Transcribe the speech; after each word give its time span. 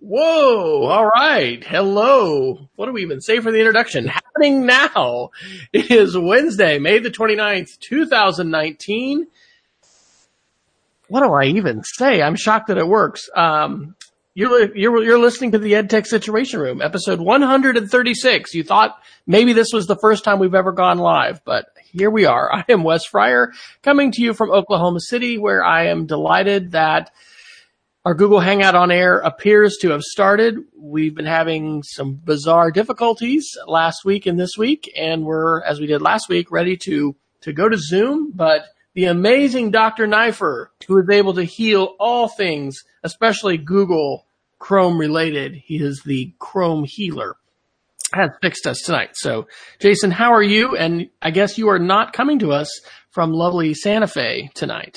Whoa! 0.00 0.84
All 0.84 1.06
right. 1.06 1.62
Hello. 1.64 2.68
What 2.76 2.86
do 2.86 2.92
we 2.92 3.02
even 3.02 3.20
say 3.20 3.40
for 3.40 3.50
the 3.50 3.58
introduction? 3.58 4.06
Happening 4.08 4.64
now. 4.64 5.30
It 5.72 5.90
is 5.90 6.16
Wednesday, 6.16 6.78
May 6.78 7.00
the 7.00 7.10
29th, 7.10 7.80
2019. 7.80 9.26
What 11.08 11.22
do 11.22 11.32
I 11.32 11.46
even 11.46 11.82
say? 11.82 12.22
I'm 12.22 12.36
shocked 12.36 12.68
that 12.68 12.78
it 12.78 12.86
works. 12.86 13.28
Um, 13.34 13.96
you're, 14.34 14.76
you're, 14.76 15.02
you're 15.02 15.18
listening 15.18 15.50
to 15.52 15.58
the 15.58 15.72
EdTech 15.72 16.06
Situation 16.06 16.60
Room, 16.60 16.80
episode 16.80 17.18
136. 17.18 18.54
You 18.54 18.62
thought 18.62 18.96
maybe 19.26 19.52
this 19.52 19.72
was 19.72 19.88
the 19.88 19.98
first 20.00 20.22
time 20.22 20.38
we've 20.38 20.54
ever 20.54 20.70
gone 20.70 20.98
live, 20.98 21.44
but 21.44 21.66
here 21.90 22.10
we 22.10 22.24
are. 22.24 22.54
I 22.54 22.64
am 22.68 22.84
Wes 22.84 23.04
Fryer 23.04 23.52
coming 23.82 24.12
to 24.12 24.22
you 24.22 24.32
from 24.32 24.52
Oklahoma 24.52 25.00
City, 25.00 25.38
where 25.38 25.64
I 25.64 25.86
am 25.86 26.06
delighted 26.06 26.70
that 26.70 27.10
our 28.08 28.14
Google 28.14 28.40
Hangout 28.40 28.74
on 28.74 28.90
air 28.90 29.18
appears 29.18 29.76
to 29.82 29.90
have 29.90 30.00
started. 30.00 30.56
We've 30.74 31.14
been 31.14 31.26
having 31.26 31.82
some 31.82 32.14
bizarre 32.14 32.70
difficulties 32.70 33.46
last 33.66 34.02
week 34.02 34.24
and 34.24 34.40
this 34.40 34.56
week, 34.56 34.90
and 34.96 35.26
we're, 35.26 35.62
as 35.62 35.78
we 35.78 35.86
did 35.86 36.00
last 36.00 36.26
week, 36.26 36.50
ready 36.50 36.78
to, 36.84 37.14
to 37.42 37.52
go 37.52 37.68
to 37.68 37.76
Zoom, 37.76 38.32
but 38.34 38.64
the 38.94 39.04
amazing 39.04 39.72
Dr. 39.72 40.06
Neiffer, 40.06 40.70
who 40.86 40.98
is 40.98 41.10
able 41.10 41.34
to 41.34 41.44
heal 41.44 41.96
all 42.00 42.28
things, 42.28 42.82
especially 43.02 43.58
Google 43.58 44.24
Chrome 44.58 44.98
related. 44.98 45.56
He 45.56 45.76
is 45.76 46.00
the 46.02 46.32
Chrome 46.38 46.84
healer. 46.84 47.36
Has 48.14 48.30
fixed 48.40 48.66
us 48.66 48.80
tonight. 48.86 49.10
So, 49.16 49.48
Jason, 49.80 50.10
how 50.10 50.32
are 50.32 50.42
you? 50.42 50.74
And 50.76 51.10
I 51.20 51.30
guess 51.30 51.58
you 51.58 51.68
are 51.68 51.78
not 51.78 52.14
coming 52.14 52.38
to 52.38 52.52
us 52.52 52.70
from 53.10 53.32
lovely 53.32 53.74
Santa 53.74 54.06
Fe 54.06 54.50
tonight. 54.54 54.96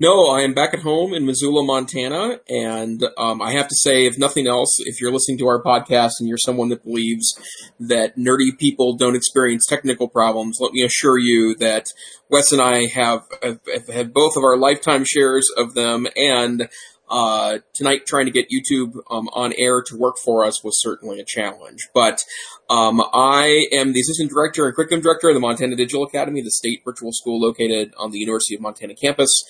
No, 0.00 0.28
I 0.28 0.42
am 0.42 0.54
back 0.54 0.74
at 0.74 0.80
home 0.80 1.14
in 1.14 1.24
Missoula, 1.24 1.64
Montana, 1.64 2.40
and 2.48 3.02
um, 3.16 3.40
I 3.40 3.52
have 3.52 3.68
to 3.68 3.74
say, 3.74 4.06
if 4.06 4.18
nothing 4.18 4.46
else, 4.46 4.76
if 4.80 5.00
you're 5.00 5.12
listening 5.12 5.38
to 5.38 5.46
our 5.46 5.62
podcast 5.62 6.12
and 6.18 6.28
you're 6.28 6.38
someone 6.38 6.68
that 6.70 6.84
believes 6.84 7.32
that 7.78 8.16
nerdy 8.16 8.58
people 8.58 8.96
don't 8.96 9.16
experience 9.16 9.66
technical 9.66 10.08
problems, 10.08 10.58
let 10.60 10.72
me 10.72 10.82
assure 10.82 11.18
you 11.18 11.54
that 11.56 11.86
Wes 12.28 12.52
and 12.52 12.60
I 12.60 12.86
have, 12.86 13.22
have, 13.42 13.60
have 13.72 13.88
had 13.88 14.12
both 14.12 14.36
of 14.36 14.42
our 14.42 14.58
lifetime 14.58 15.04
shares 15.06 15.48
of 15.56 15.74
them, 15.74 16.06
and 16.16 16.68
uh, 17.12 17.58
tonight 17.74 18.06
trying 18.06 18.24
to 18.24 18.32
get 18.32 18.50
YouTube 18.50 18.94
um, 19.10 19.28
on 19.34 19.52
air 19.58 19.82
to 19.82 19.96
work 19.96 20.16
for 20.24 20.44
us 20.44 20.64
was 20.64 20.80
certainly 20.80 21.20
a 21.20 21.24
challenge. 21.24 21.88
But 21.92 22.24
um, 22.70 23.02
I 23.12 23.66
am 23.70 23.92
the 23.92 24.00
assistant 24.00 24.30
director 24.30 24.64
and 24.64 24.74
curriculum 24.74 25.02
director 25.02 25.28
of 25.28 25.34
the 25.34 25.40
Montana 25.40 25.76
Digital 25.76 26.04
Academy, 26.04 26.40
the 26.40 26.50
state 26.50 26.80
virtual 26.84 27.12
school 27.12 27.38
located 27.38 27.92
on 27.98 28.10
the 28.10 28.18
University 28.18 28.54
of 28.54 28.62
Montana 28.62 28.94
campus. 28.94 29.44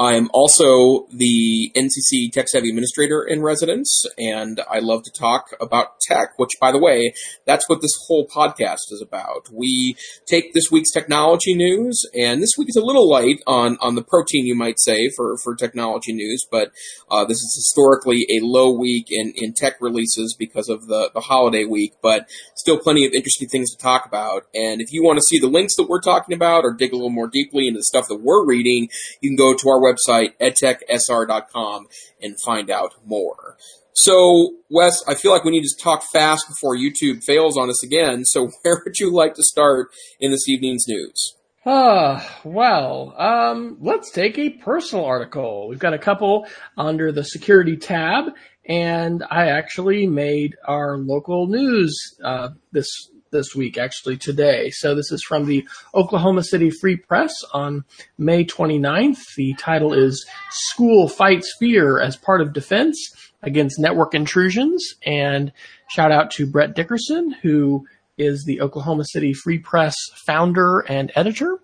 I'm 0.00 0.30
also 0.32 1.06
the 1.12 1.70
NCC 1.76 2.32
Tech 2.32 2.48
Savvy 2.48 2.70
Administrator 2.70 3.22
in 3.22 3.42
residence, 3.42 4.06
and 4.16 4.58
I 4.66 4.78
love 4.78 5.02
to 5.02 5.12
talk 5.12 5.54
about 5.60 6.00
tech, 6.00 6.38
which, 6.38 6.52
by 6.58 6.72
the 6.72 6.78
way, 6.78 7.12
that's 7.44 7.68
what 7.68 7.82
this 7.82 7.92
whole 8.06 8.26
podcast 8.26 8.92
is 8.92 9.04
about. 9.06 9.50
We 9.52 9.96
take 10.26 10.54
this 10.54 10.70
week's 10.72 10.90
technology 10.90 11.54
news, 11.54 12.02
and 12.18 12.42
this 12.42 12.54
week 12.56 12.68
is 12.70 12.76
a 12.76 12.84
little 12.84 13.10
light 13.10 13.40
on, 13.46 13.76
on 13.82 13.94
the 13.94 14.02
protein, 14.02 14.46
you 14.46 14.54
might 14.54 14.80
say, 14.80 15.10
for, 15.14 15.36
for 15.44 15.54
technology 15.54 16.14
news, 16.14 16.46
but 16.50 16.72
uh, 17.10 17.26
this 17.26 17.36
is 17.36 17.54
historically 17.54 18.26
a 18.30 18.40
low 18.40 18.72
week 18.72 19.08
in, 19.10 19.34
in 19.36 19.52
tech 19.52 19.82
releases 19.82 20.34
because 20.38 20.70
of 20.70 20.86
the, 20.86 21.10
the 21.12 21.20
holiday 21.20 21.66
week, 21.66 21.92
but 22.00 22.26
still 22.56 22.78
plenty 22.78 23.04
of 23.04 23.12
interesting 23.12 23.48
things 23.48 23.70
to 23.70 23.76
talk 23.76 24.06
about. 24.06 24.44
And 24.54 24.80
if 24.80 24.94
you 24.94 25.04
want 25.04 25.18
to 25.18 25.24
see 25.28 25.38
the 25.38 25.46
links 25.46 25.76
that 25.76 25.90
we're 25.90 26.00
talking 26.00 26.34
about 26.34 26.64
or 26.64 26.72
dig 26.72 26.94
a 26.94 26.96
little 26.96 27.10
more 27.10 27.28
deeply 27.28 27.68
into 27.68 27.80
the 27.80 27.84
stuff 27.84 28.08
that 28.08 28.22
we're 28.22 28.46
reading, 28.46 28.88
you 29.20 29.28
can 29.28 29.36
go 29.36 29.52
to 29.52 29.68
our 29.68 29.78
website, 29.78 29.89
edtechsr.com, 30.08 31.86
and 32.20 32.36
find 32.44 32.70
out 32.70 32.94
more. 33.04 33.56
So, 33.94 34.54
Wes, 34.70 35.02
I 35.06 35.14
feel 35.14 35.32
like 35.32 35.44
we 35.44 35.50
need 35.50 35.64
to 35.64 35.82
talk 35.82 36.02
fast 36.12 36.46
before 36.48 36.76
YouTube 36.76 37.24
fails 37.24 37.58
on 37.58 37.68
us 37.68 37.82
again. 37.84 38.24
So, 38.24 38.50
where 38.62 38.80
would 38.84 38.98
you 38.98 39.12
like 39.12 39.34
to 39.34 39.42
start 39.42 39.88
in 40.20 40.30
this 40.30 40.48
evening's 40.48 40.86
news? 40.88 41.34
Ah, 41.66 42.40
well, 42.42 43.14
um, 43.18 43.76
let's 43.80 44.10
take 44.10 44.38
a 44.38 44.48
personal 44.48 45.04
article. 45.04 45.68
We've 45.68 45.78
got 45.78 45.92
a 45.92 45.98
couple 45.98 46.46
under 46.78 47.12
the 47.12 47.22
security 47.22 47.76
tab, 47.76 48.32
and 48.66 49.22
I 49.30 49.48
actually 49.48 50.06
made 50.06 50.56
our 50.64 50.96
local 50.96 51.48
news 51.48 52.16
uh, 52.24 52.50
this 52.72 52.88
this 53.30 53.54
week, 53.54 53.78
actually 53.78 54.16
today. 54.16 54.70
So 54.70 54.94
this 54.94 55.12
is 55.12 55.22
from 55.22 55.46
the 55.46 55.66
Oklahoma 55.94 56.42
City 56.42 56.70
Free 56.70 56.96
Press 56.96 57.32
on 57.52 57.84
May 58.18 58.44
29th. 58.44 59.18
The 59.36 59.54
title 59.54 59.92
is 59.92 60.26
School 60.50 61.08
Fights 61.08 61.54
Fear 61.58 62.00
as 62.00 62.16
Part 62.16 62.40
of 62.40 62.52
Defense 62.52 62.98
Against 63.42 63.78
Network 63.78 64.14
Intrusions. 64.14 64.94
And 65.04 65.52
shout 65.88 66.12
out 66.12 66.30
to 66.32 66.46
Brett 66.46 66.74
Dickerson, 66.74 67.32
who 67.42 67.86
is 68.18 68.44
the 68.44 68.60
Oklahoma 68.60 69.04
City 69.04 69.32
Free 69.32 69.58
Press 69.58 69.94
founder 70.26 70.80
and 70.80 71.12
editor. 71.14 71.58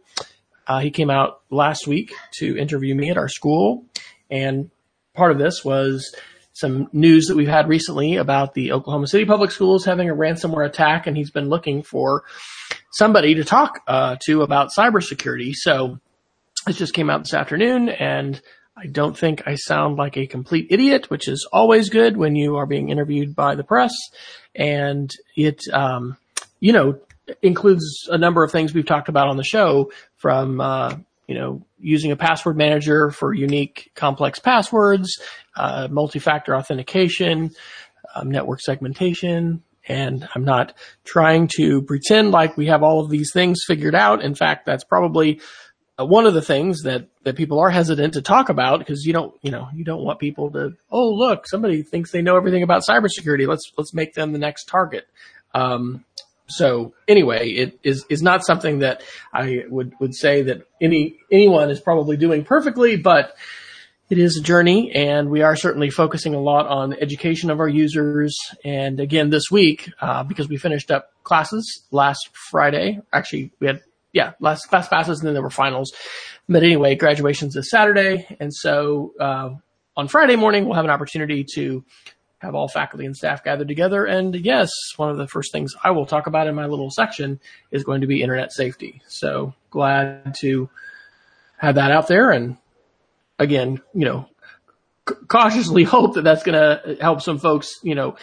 Uh, 0.67 0.81
he 0.81 0.91
came 0.91 1.11
out 1.11 1.41
last 1.51 1.87
week 1.87 2.13
to 2.39 2.57
interview 2.57 2.95
me 2.95 3.11
at 3.11 3.19
our 3.19 3.29
school. 3.29 3.85
And 4.31 4.71
part 5.15 5.33
of 5.33 5.39
this 5.39 5.65
was 5.65 6.15
some 6.57 6.89
news 6.93 7.27
that 7.27 7.37
we've 7.37 7.49
had 7.49 7.69
recently 7.69 8.17
about 8.17 8.55
the 8.55 8.73
Oklahoma 8.73 9.07
City 9.07 9.27
Public 9.27 9.51
Schools 9.51 9.85
having 9.85 10.09
a 10.09 10.15
ransomware 10.15 10.67
attack, 10.67 11.07
and 11.07 11.15
he's 11.15 11.31
been 11.31 11.51
looking 11.51 11.83
for 11.83 12.25
somebody 12.93 13.35
to 13.35 13.45
talk 13.45 13.81
uh, 13.87 14.17
to 14.25 14.41
about 14.41 14.71
cybersecurity. 14.77 15.53
So 15.53 15.99
this 16.67 16.79
just 16.79 16.95
came 16.95 17.11
out 17.11 17.25
this 17.25 17.35
afternoon, 17.35 17.91
and 17.91 18.41
I 18.75 18.87
don't 18.87 19.17
think 19.17 19.43
I 19.47 19.57
sound 19.57 19.97
like 19.97 20.17
a 20.17 20.27
complete 20.27 20.69
idiot, 20.71 21.11
which 21.11 21.29
is 21.29 21.47
always 21.53 21.91
good 21.91 22.17
when 22.17 22.37
you 22.37 22.57
are 22.57 22.67
being 22.67 22.89
interviewed 22.89 23.37
by 23.37 23.55
the 23.55 23.65
press. 23.65 23.93
And 24.55 25.11
it, 25.37 25.61
um, 25.73 26.17
you 26.59 26.73
know, 26.73 26.99
includes 27.43 28.09
a 28.11 28.17
number 28.17 28.45
of 28.45 28.51
things 28.51 28.73
we've 28.73 28.87
talked 28.87 29.11
about 29.11 29.29
on 29.29 29.37
the 29.37 29.45
show 29.45 29.93
from, 30.17 30.61
uh, 30.61 30.97
you 31.27 31.35
know, 31.35 31.67
using 31.79 32.13
a 32.13 32.17
password 32.17 32.57
manager 32.57 33.11
for 33.11 33.35
unique 33.35 33.91
complex 33.95 34.39
passwords, 34.39 35.21
uh, 35.57 35.89
multi-factor 35.91 36.55
authentication, 36.55 37.51
um, 38.15 38.31
network 38.31 38.61
segmentation, 38.61 39.63
and 39.89 40.29
I'm 40.35 40.45
not 40.45 40.75
trying 41.05 41.49
to 41.57 41.83
pretend 41.83 42.31
like 42.31 42.57
we 42.57 42.67
have 42.67 42.83
all 42.83 43.01
of 43.01 43.11
these 43.11 43.33
things 43.33 43.63
figured 43.67 43.95
out. 43.95 44.23
In 44.23 44.35
fact, 44.35 44.67
that's 44.67 44.85
probably 44.85 45.41
uh, 45.99 46.05
one 46.05 46.27
of 46.27 46.35
the 46.35 46.43
things 46.43 46.83
that, 46.83 47.09
that 47.23 47.37
people 47.37 47.59
are 47.59 47.71
hesitant 47.71 48.15
to 48.15 48.23
talk 48.23 48.49
about 48.49 48.81
because 48.81 49.05
you 49.05 49.13
don't, 49.13 49.35
you 49.43 49.51
know, 49.51 49.69
you 49.75 49.85
don't 49.85 50.03
want 50.03 50.19
people 50.19 50.51
to, 50.53 50.77
oh, 50.91 51.11
look, 51.11 51.47
somebody 51.47 51.83
thinks 51.83 52.11
they 52.11 52.23
know 52.23 52.37
everything 52.37 52.63
about 52.63 52.85
cybersecurity. 52.89 53.47
Let's, 53.47 53.73
let's 53.77 53.95
make 53.95 54.15
them 54.15 54.33
the 54.33 54.39
next 54.39 54.65
target. 54.65 55.07
Um, 55.55 56.05
so 56.49 56.95
anyway, 57.09 57.51
it 57.51 57.79
is, 57.83 58.05
is 58.09 58.23
not 58.23 58.45
something 58.45 58.81
that 58.81 59.03
I 59.33 59.65
would, 59.69 59.95
would 60.01 60.15
say 60.15 60.43
that 60.43 60.67
any, 60.81 61.19
anyone 61.31 61.71
is 61.71 61.81
probably 61.81 62.17
doing 62.17 62.45
perfectly, 62.45 62.97
but 62.97 63.37
it 64.09 64.19
is 64.19 64.37
a 64.37 64.43
journey 64.43 64.93
and 64.93 65.31
we 65.31 65.43
are 65.43 65.57
certainly 65.57 65.91
focusing 65.91 66.35
a 66.35 66.41
lot 66.41 66.67
on 66.67 66.95
education 66.95 67.51
of 67.51 67.59
our 67.59 67.69
users. 67.69 68.37
And 68.65 69.01
again, 69.01 69.31
this 69.31 69.51
week, 69.51 69.91
uh, 70.01 70.23
because 70.23 70.49
we 70.49 70.57
finished 70.57 70.91
up 70.91 71.11
classes 71.25 71.83
last 71.91 72.31
Friday, 72.33 73.01
actually 73.13 73.51
we 73.59 73.67
had, 73.67 73.83
yeah, 74.13 74.33
last 74.39 74.67
class 74.67 74.89
passes 74.89 75.19
and 75.19 75.27
then 75.27 75.35
there 75.35 75.43
were 75.43 75.51
finals. 75.51 75.93
But 76.49 76.63
anyway, 76.63 76.95
graduation's 76.95 77.55
this 77.55 77.71
Saturday. 77.71 78.27
And 78.39 78.55
so, 78.55 79.13
uh, 79.19 79.51
on 79.97 80.09
Friday 80.09 80.37
morning, 80.37 80.67
we'll 80.67 80.75
have 80.75 80.85
an 80.85 80.91
opportunity 80.91 81.45
to 81.55 81.83
have 82.39 82.55
all 82.55 82.69
faculty 82.69 83.07
and 83.07 83.17
staff 83.17 83.43
gathered 83.43 83.69
together. 83.69 84.05
And 84.05 84.35
yes, 84.35 84.71
one 84.97 85.11
of 85.11 85.17
the 85.17 85.27
first 85.27 85.53
things 85.53 85.75
I 85.83 85.91
will 85.93 86.07
talk 86.07 86.27
about 86.27 86.47
in 86.47 86.55
my 86.55 86.67
little 86.67 86.91
section 86.91 87.41
is 87.71 87.85
going 87.85 88.03
to 88.03 88.07
be 88.07 88.23
internet 88.23 88.53
safety. 88.53 89.03
So 89.09 89.55
glad 89.71 90.35
to 90.41 90.69
have 91.59 91.77
that 91.77 91.91
out 91.91 92.09
there. 92.09 92.31
And 92.31 92.59
again, 93.39 93.81
you 93.95 94.05
know, 94.05 94.29
cautiously 95.29 95.85
hope 95.85 96.15
that 96.15 96.25
that's 96.25 96.43
going 96.43 96.59
to 96.59 96.97
help 97.01 97.23
some 97.23 97.39
folks, 97.39 97.81
you 97.83 97.95
know, 97.95 98.17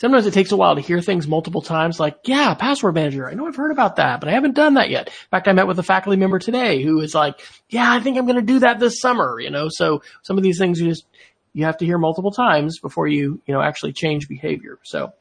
sometimes 0.00 0.26
it 0.26 0.32
takes 0.32 0.50
a 0.50 0.56
while 0.56 0.76
to 0.76 0.80
hear 0.80 1.00
things 1.00 1.28
multiple 1.28 1.60
times 1.60 2.00
like, 2.00 2.20
yeah, 2.24 2.54
password 2.54 2.94
manager. 2.94 3.28
I 3.28 3.34
know 3.34 3.46
I've 3.46 3.56
heard 3.56 3.70
about 3.70 3.96
that, 3.96 4.20
but 4.20 4.30
I 4.30 4.32
haven't 4.32 4.54
done 4.54 4.74
that 4.74 4.88
yet. 4.88 5.08
In 5.08 5.28
fact, 5.30 5.46
I 5.46 5.52
met 5.52 5.66
with 5.66 5.78
a 5.78 5.82
faculty 5.82 6.16
member 6.16 6.38
today 6.38 6.82
who 6.82 7.00
is 7.00 7.14
like, 7.14 7.40
yeah, 7.68 7.92
I 7.92 8.00
think 8.00 8.16
I'm 8.16 8.24
going 8.24 8.36
to 8.36 8.42
do 8.42 8.60
that 8.60 8.78
this 8.78 9.00
summer, 9.00 9.38
you 9.40 9.50
know, 9.50 9.68
so 9.68 10.02
some 10.22 10.38
of 10.38 10.42
these 10.42 10.58
things 10.58 10.80
you 10.80 10.88
just, 10.88 11.04
you 11.52 11.64
have 11.64 11.78
to 11.78 11.84
hear 11.84 11.98
multiple 11.98 12.30
times 12.30 12.78
before 12.78 13.08
you, 13.08 13.40
you 13.46 13.54
know, 13.54 13.60
actually 13.60 13.92
change 13.92 14.28
behavior. 14.28 14.78
So, 14.84 15.12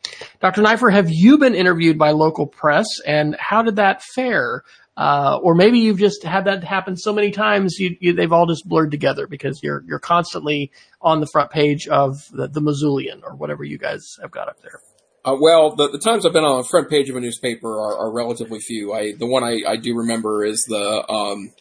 Dr. 0.42 0.62
Neiffer, 0.62 0.90
have 0.90 1.10
you 1.10 1.38
been 1.38 1.56
interviewed 1.56 1.98
by 1.98 2.12
local 2.12 2.46
press 2.46 2.86
and 3.06 3.36
how 3.40 3.64
did 3.64 3.78
that 3.78 4.04
fare? 4.04 4.64
Uh, 4.96 5.40
or 5.42 5.56
maybe 5.56 5.80
you've 5.80 5.98
just 5.98 6.24
had 6.24 6.46
that 6.46 6.64
happen 6.64 6.98
so 6.98 7.14
many 7.14 7.32
times, 7.32 7.80
you, 7.80 7.96
you, 8.02 8.12
they've 8.12 8.34
all 8.34 8.46
just 8.46 8.68
blurred 8.68 8.92
together 8.92 9.28
because 9.28 9.64
you're, 9.64 9.82
you're 9.88 9.98
constantly 9.98 10.72
on 11.02 11.22
the 11.22 11.28
front 11.28 11.50
page 11.52 11.88
of 11.88 12.28
the, 12.32 12.50
the 12.50 12.60
Missoulian 12.60 13.24
or 13.24 13.34
whatever 13.36 13.64
you 13.64 13.78
guys 13.78 14.18
have 14.22 14.30
got 14.30 14.50
up 14.50 14.62
there. 14.62 14.82
Uh, 15.24 15.38
well, 15.40 15.76
the, 15.76 15.90
the 15.90 16.00
times 16.00 16.26
I've 16.26 16.34
been 16.34 16.44
on 16.44 16.58
the 16.58 16.68
front 16.68 16.90
page 16.90 17.10
of 17.10 17.16
a 17.16 17.22
newspaper 17.22 17.70
are, 17.70 17.98
are 17.98 18.12
relatively 18.12 18.60
few. 18.60 18.94
I, 18.94 19.14
the 19.14 19.28
one 19.28 19.44
I, 19.44 19.62
I 19.68 19.78
do 19.78 19.96
remember 19.96 20.44
is 20.44 20.66
the, 20.68 21.10
um, 21.10 21.52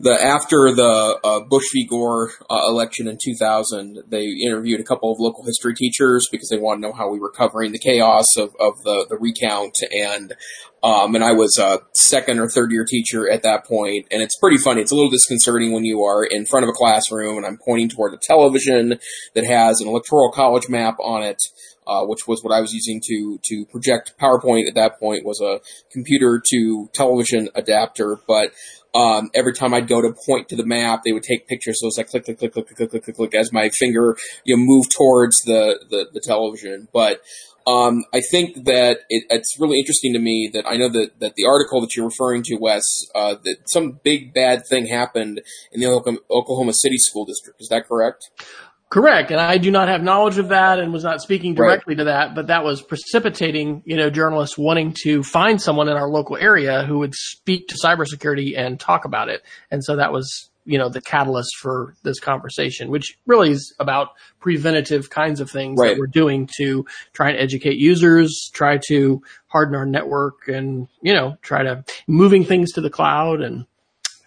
the 0.00 0.12
after 0.12 0.72
the 0.72 1.18
uh, 1.24 1.40
Bush 1.40 1.64
v. 1.72 1.86
Gore 1.86 2.30
uh, 2.48 2.60
election 2.68 3.08
in 3.08 3.18
2000, 3.22 4.04
they 4.08 4.26
interviewed 4.26 4.80
a 4.80 4.84
couple 4.84 5.12
of 5.12 5.18
local 5.18 5.44
history 5.44 5.74
teachers 5.74 6.28
because 6.30 6.48
they 6.48 6.58
wanted 6.58 6.82
to 6.82 6.88
know 6.88 6.94
how 6.94 7.10
we 7.10 7.18
were 7.18 7.30
covering 7.30 7.72
the 7.72 7.78
chaos 7.78 8.26
of, 8.36 8.54
of 8.60 8.82
the, 8.84 9.06
the 9.08 9.16
recount. 9.16 9.76
And 9.90 10.34
um, 10.82 11.16
and 11.16 11.24
I 11.24 11.32
was 11.32 11.58
a 11.58 11.80
second 11.94 12.38
or 12.38 12.48
third 12.48 12.70
year 12.70 12.84
teacher 12.84 13.28
at 13.28 13.42
that 13.42 13.66
point, 13.66 14.06
and 14.12 14.22
it's 14.22 14.38
pretty 14.38 14.58
funny. 14.58 14.80
It's 14.80 14.92
a 14.92 14.94
little 14.94 15.10
disconcerting 15.10 15.72
when 15.72 15.84
you 15.84 16.04
are 16.04 16.24
in 16.24 16.46
front 16.46 16.64
of 16.64 16.68
a 16.68 16.72
classroom 16.72 17.36
and 17.36 17.44
I'm 17.44 17.58
pointing 17.58 17.88
toward 17.88 18.14
a 18.14 18.18
television 18.18 19.00
that 19.34 19.44
has 19.44 19.80
an 19.80 19.88
electoral 19.88 20.30
college 20.30 20.68
map 20.68 20.96
on 21.00 21.22
it. 21.22 21.42
Uh, 21.88 22.04
which 22.04 22.28
was 22.28 22.44
what 22.44 22.54
I 22.54 22.60
was 22.60 22.74
using 22.74 23.00
to 23.06 23.40
to 23.44 23.64
project 23.64 24.12
PowerPoint 24.20 24.68
at 24.68 24.74
that 24.74 25.00
point 25.00 25.24
was 25.24 25.40
a 25.40 25.60
computer 25.90 26.38
to 26.50 26.90
television 26.92 27.48
adapter. 27.54 28.20
But 28.28 28.52
um, 28.94 29.30
every 29.34 29.52
time 29.52 29.74
I'd 29.74 29.88
go 29.88 30.00
to 30.00 30.14
point 30.26 30.48
to 30.48 30.56
the 30.56 30.66
map, 30.66 31.02
they 31.04 31.12
would 31.12 31.22
take 31.22 31.46
pictures. 31.46 31.80
So 31.80 31.84
it 31.84 31.88
was 31.88 31.98
like 31.98 32.08
click, 32.08 32.24
click, 32.24 32.38
click, 32.38 32.52
click, 32.52 32.66
click, 32.66 32.90
click, 32.90 33.04
click, 33.04 33.16
click 33.16 33.34
as 33.34 33.52
my 33.52 33.68
finger, 33.68 34.16
you 34.44 34.56
know, 34.56 34.62
moved 34.64 34.92
towards 34.96 35.36
the, 35.44 35.84
the, 35.90 36.06
the 36.12 36.20
television. 36.20 36.88
But, 36.92 37.20
um, 37.66 38.04
I 38.14 38.22
think 38.22 38.64
that 38.64 39.00
it, 39.10 39.24
it's 39.28 39.60
really 39.60 39.78
interesting 39.78 40.14
to 40.14 40.18
me 40.18 40.48
that 40.54 40.66
I 40.66 40.76
know 40.76 40.88
that, 40.88 41.20
that 41.20 41.34
the 41.36 41.44
article 41.46 41.82
that 41.82 41.94
you're 41.94 42.06
referring 42.06 42.42
to, 42.44 42.56
Wes, 42.56 42.82
uh, 43.14 43.34
that 43.44 43.56
some 43.66 44.00
big 44.02 44.32
bad 44.32 44.66
thing 44.66 44.86
happened 44.86 45.42
in 45.70 45.80
the 45.80 45.86
Oklahoma 46.30 46.72
City 46.72 46.96
school 46.96 47.26
district. 47.26 47.60
Is 47.60 47.68
that 47.68 47.86
correct? 47.86 48.30
Correct. 48.90 49.30
And 49.30 49.38
I 49.38 49.58
do 49.58 49.70
not 49.70 49.88
have 49.88 50.02
knowledge 50.02 50.38
of 50.38 50.48
that 50.48 50.78
and 50.78 50.92
was 50.92 51.04
not 51.04 51.20
speaking 51.20 51.54
directly 51.54 51.94
right. 51.94 51.98
to 51.98 52.04
that, 52.04 52.34
but 52.34 52.46
that 52.46 52.64
was 52.64 52.80
precipitating, 52.80 53.82
you 53.84 53.96
know, 53.96 54.08
journalists 54.08 54.56
wanting 54.56 54.94
to 55.02 55.22
find 55.22 55.60
someone 55.60 55.88
in 55.88 55.96
our 55.96 56.08
local 56.08 56.36
area 56.36 56.84
who 56.84 56.98
would 57.00 57.14
speak 57.14 57.68
to 57.68 57.76
cybersecurity 57.82 58.56
and 58.56 58.80
talk 58.80 59.04
about 59.04 59.28
it. 59.28 59.42
And 59.70 59.84
so 59.84 59.96
that 59.96 60.10
was, 60.10 60.48
you 60.64 60.78
know, 60.78 60.88
the 60.88 61.02
catalyst 61.02 61.56
for 61.58 61.94
this 62.02 62.18
conversation, 62.18 62.90
which 62.90 63.18
really 63.26 63.50
is 63.50 63.74
about 63.78 64.12
preventative 64.40 65.10
kinds 65.10 65.40
of 65.40 65.50
things 65.50 65.78
right. 65.78 65.90
that 65.90 65.98
we're 65.98 66.06
doing 66.06 66.48
to 66.56 66.86
try 67.12 67.28
and 67.28 67.38
educate 67.38 67.76
users, 67.76 68.50
try 68.54 68.78
to 68.88 69.22
harden 69.48 69.74
our 69.74 69.86
network 69.86 70.48
and, 70.48 70.88
you 71.02 71.12
know, 71.12 71.36
try 71.42 71.62
to 71.62 71.84
moving 72.06 72.42
things 72.42 72.72
to 72.72 72.80
the 72.80 72.90
cloud 72.90 73.42
and 73.42 73.66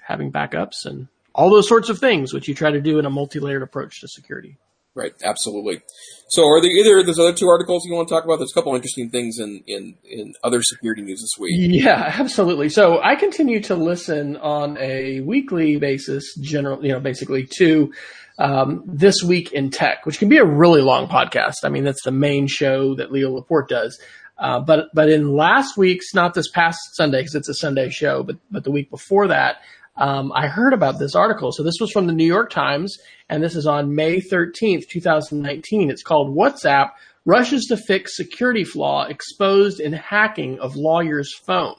having 0.06 0.32
backups 0.32 0.86
and 0.86 1.08
all 1.34 1.50
those 1.50 1.68
sorts 1.68 1.90
of 1.90 2.00
things, 2.00 2.34
which 2.34 2.48
you 2.48 2.56
try 2.56 2.72
to 2.72 2.82
do 2.82 3.00
in 3.00 3.06
a 3.06 3.10
multi-layered 3.10 3.64
approach 3.64 4.02
to 4.02 4.08
security. 4.08 4.58
Right, 4.94 5.14
absolutely. 5.24 5.82
So, 6.28 6.44
are 6.44 6.62
there 6.62 6.70
either 6.70 7.04
there's 7.04 7.18
other 7.18 7.34
two 7.34 7.48
articles 7.48 7.86
you 7.86 7.94
want 7.94 8.10
to 8.10 8.14
talk 8.14 8.26
about? 8.26 8.40
There's 8.40 8.52
a 8.52 8.54
couple 8.54 8.76
interesting 8.76 9.10
things 9.10 9.40
in 9.40 9.64
in 9.66 9.96
in 10.04 10.34
other 10.44 10.62
security 10.62 11.02
news 11.02 11.22
this 11.22 11.40
week. 11.40 11.54
Yeah, 11.56 12.14
absolutely. 12.20 12.68
So, 12.68 13.00
I 13.02 13.16
continue 13.16 13.62
to 13.62 13.76
listen 13.76 14.36
on 14.36 14.78
a 14.80 15.22
weekly 15.22 15.78
basis, 15.78 16.36
general, 16.36 16.84
you 16.84 16.92
know, 16.92 17.00
basically 17.00 17.48
to 17.58 17.94
um, 18.38 18.84
this 18.86 19.24
week 19.24 19.54
in 19.54 19.70
tech, 19.70 20.06
which 20.06 20.20
can 20.20 20.28
be 20.28 20.38
a 20.38 20.46
really 20.46 20.82
long 20.82 21.08
podcast. 21.08 21.64
I 21.64 21.70
mean, 21.70 21.86
that's 21.86 22.04
the 22.04 22.12
main 22.12 22.48
show 22.48 22.96
that 22.96 23.14
Leo 23.14 23.32
Laporte 23.32 23.70
does. 23.70 23.98
Uh, 24.38 24.60
but 24.60 24.90
but 24.94 25.10
in 25.10 25.36
last 25.36 25.78
week's, 25.78 26.14
not 26.14 26.34
this 26.34 26.50
past 26.50 26.80
Sunday 26.94 27.20
because 27.20 27.36
it's 27.36 27.50
a 27.50 27.54
Sunday 27.54 27.90
show, 27.90 28.24
but 28.24 28.38
but 28.50 28.64
the 28.64 28.72
week 28.72 28.90
before 28.90 29.28
that, 29.28 29.62
um, 29.96 30.32
I 30.34 30.48
heard 30.48 30.74
about 30.74 31.00
this 31.00 31.16
article. 31.16 31.52
So 31.52 31.64
this 31.64 31.78
was 31.80 31.92
from 31.92 32.08
the 32.08 32.14
New 32.14 32.26
York 32.26 32.50
Times, 32.50 32.98
and 33.30 33.44
this 33.44 33.56
is 33.56 33.68
on 33.68 33.96
May 33.96 34.22
13th, 34.22 34.88
2019. 34.90 35.90
It's 35.90 36.04
called 36.04 36.36
WhatsApp 36.36 36.92
Rushes 37.26 37.66
to 37.66 37.78
Fix 37.78 38.16
Security 38.16 38.64
Flaw 38.64 39.06
Exposed 39.06 39.80
in 39.80 39.94
Hacking 39.94 40.60
of 40.60 40.76
Lawyer's 40.76 41.34
Phone. 41.34 41.76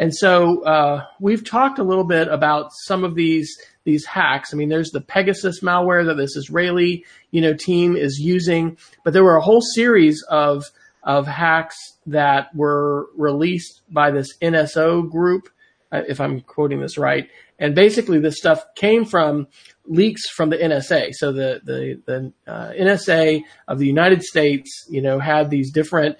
And 0.00 0.14
so 0.14 0.64
uh, 0.64 1.04
we've 1.20 1.44
talked 1.44 1.78
a 1.78 1.84
little 1.84 2.06
bit 2.06 2.28
about 2.28 2.70
some 2.72 3.04
of 3.04 3.14
these 3.14 3.54
these 3.84 4.04
hacks. 4.04 4.52
I 4.52 4.56
mean, 4.56 4.68
there's 4.68 4.90
the 4.90 5.00
Pegasus 5.00 5.60
malware 5.60 6.06
that 6.06 6.16
this 6.16 6.36
Israeli 6.36 7.04
you 7.30 7.40
know 7.40 7.54
team 7.54 7.96
is 7.96 8.18
using, 8.18 8.78
but 9.04 9.12
there 9.12 9.24
were 9.24 9.36
a 9.36 9.42
whole 9.42 9.60
series 9.60 10.24
of 10.28 10.64
of 11.02 11.26
hacks 11.26 11.76
that 12.06 12.54
were 12.54 13.08
released 13.16 13.82
by 13.90 14.10
this 14.10 14.36
NSO 14.42 15.08
group, 15.10 15.48
uh, 15.92 16.02
if 16.08 16.20
I'm 16.20 16.40
quoting 16.40 16.80
this 16.80 16.98
right, 16.98 17.28
and 17.60 17.74
basically, 17.74 18.18
this 18.18 18.38
stuff 18.38 18.64
came 18.74 19.04
from 19.04 19.46
leaks 19.84 20.28
from 20.30 20.48
the 20.48 20.56
NSA. 20.56 21.10
So 21.12 21.30
the 21.30 21.60
the, 21.62 22.02
the 22.06 22.32
uh, 22.50 22.72
NSA 22.72 23.42
of 23.68 23.78
the 23.78 23.86
United 23.86 24.22
States, 24.22 24.86
you 24.88 25.02
know, 25.02 25.18
had 25.18 25.50
these 25.50 25.70
different 25.70 26.16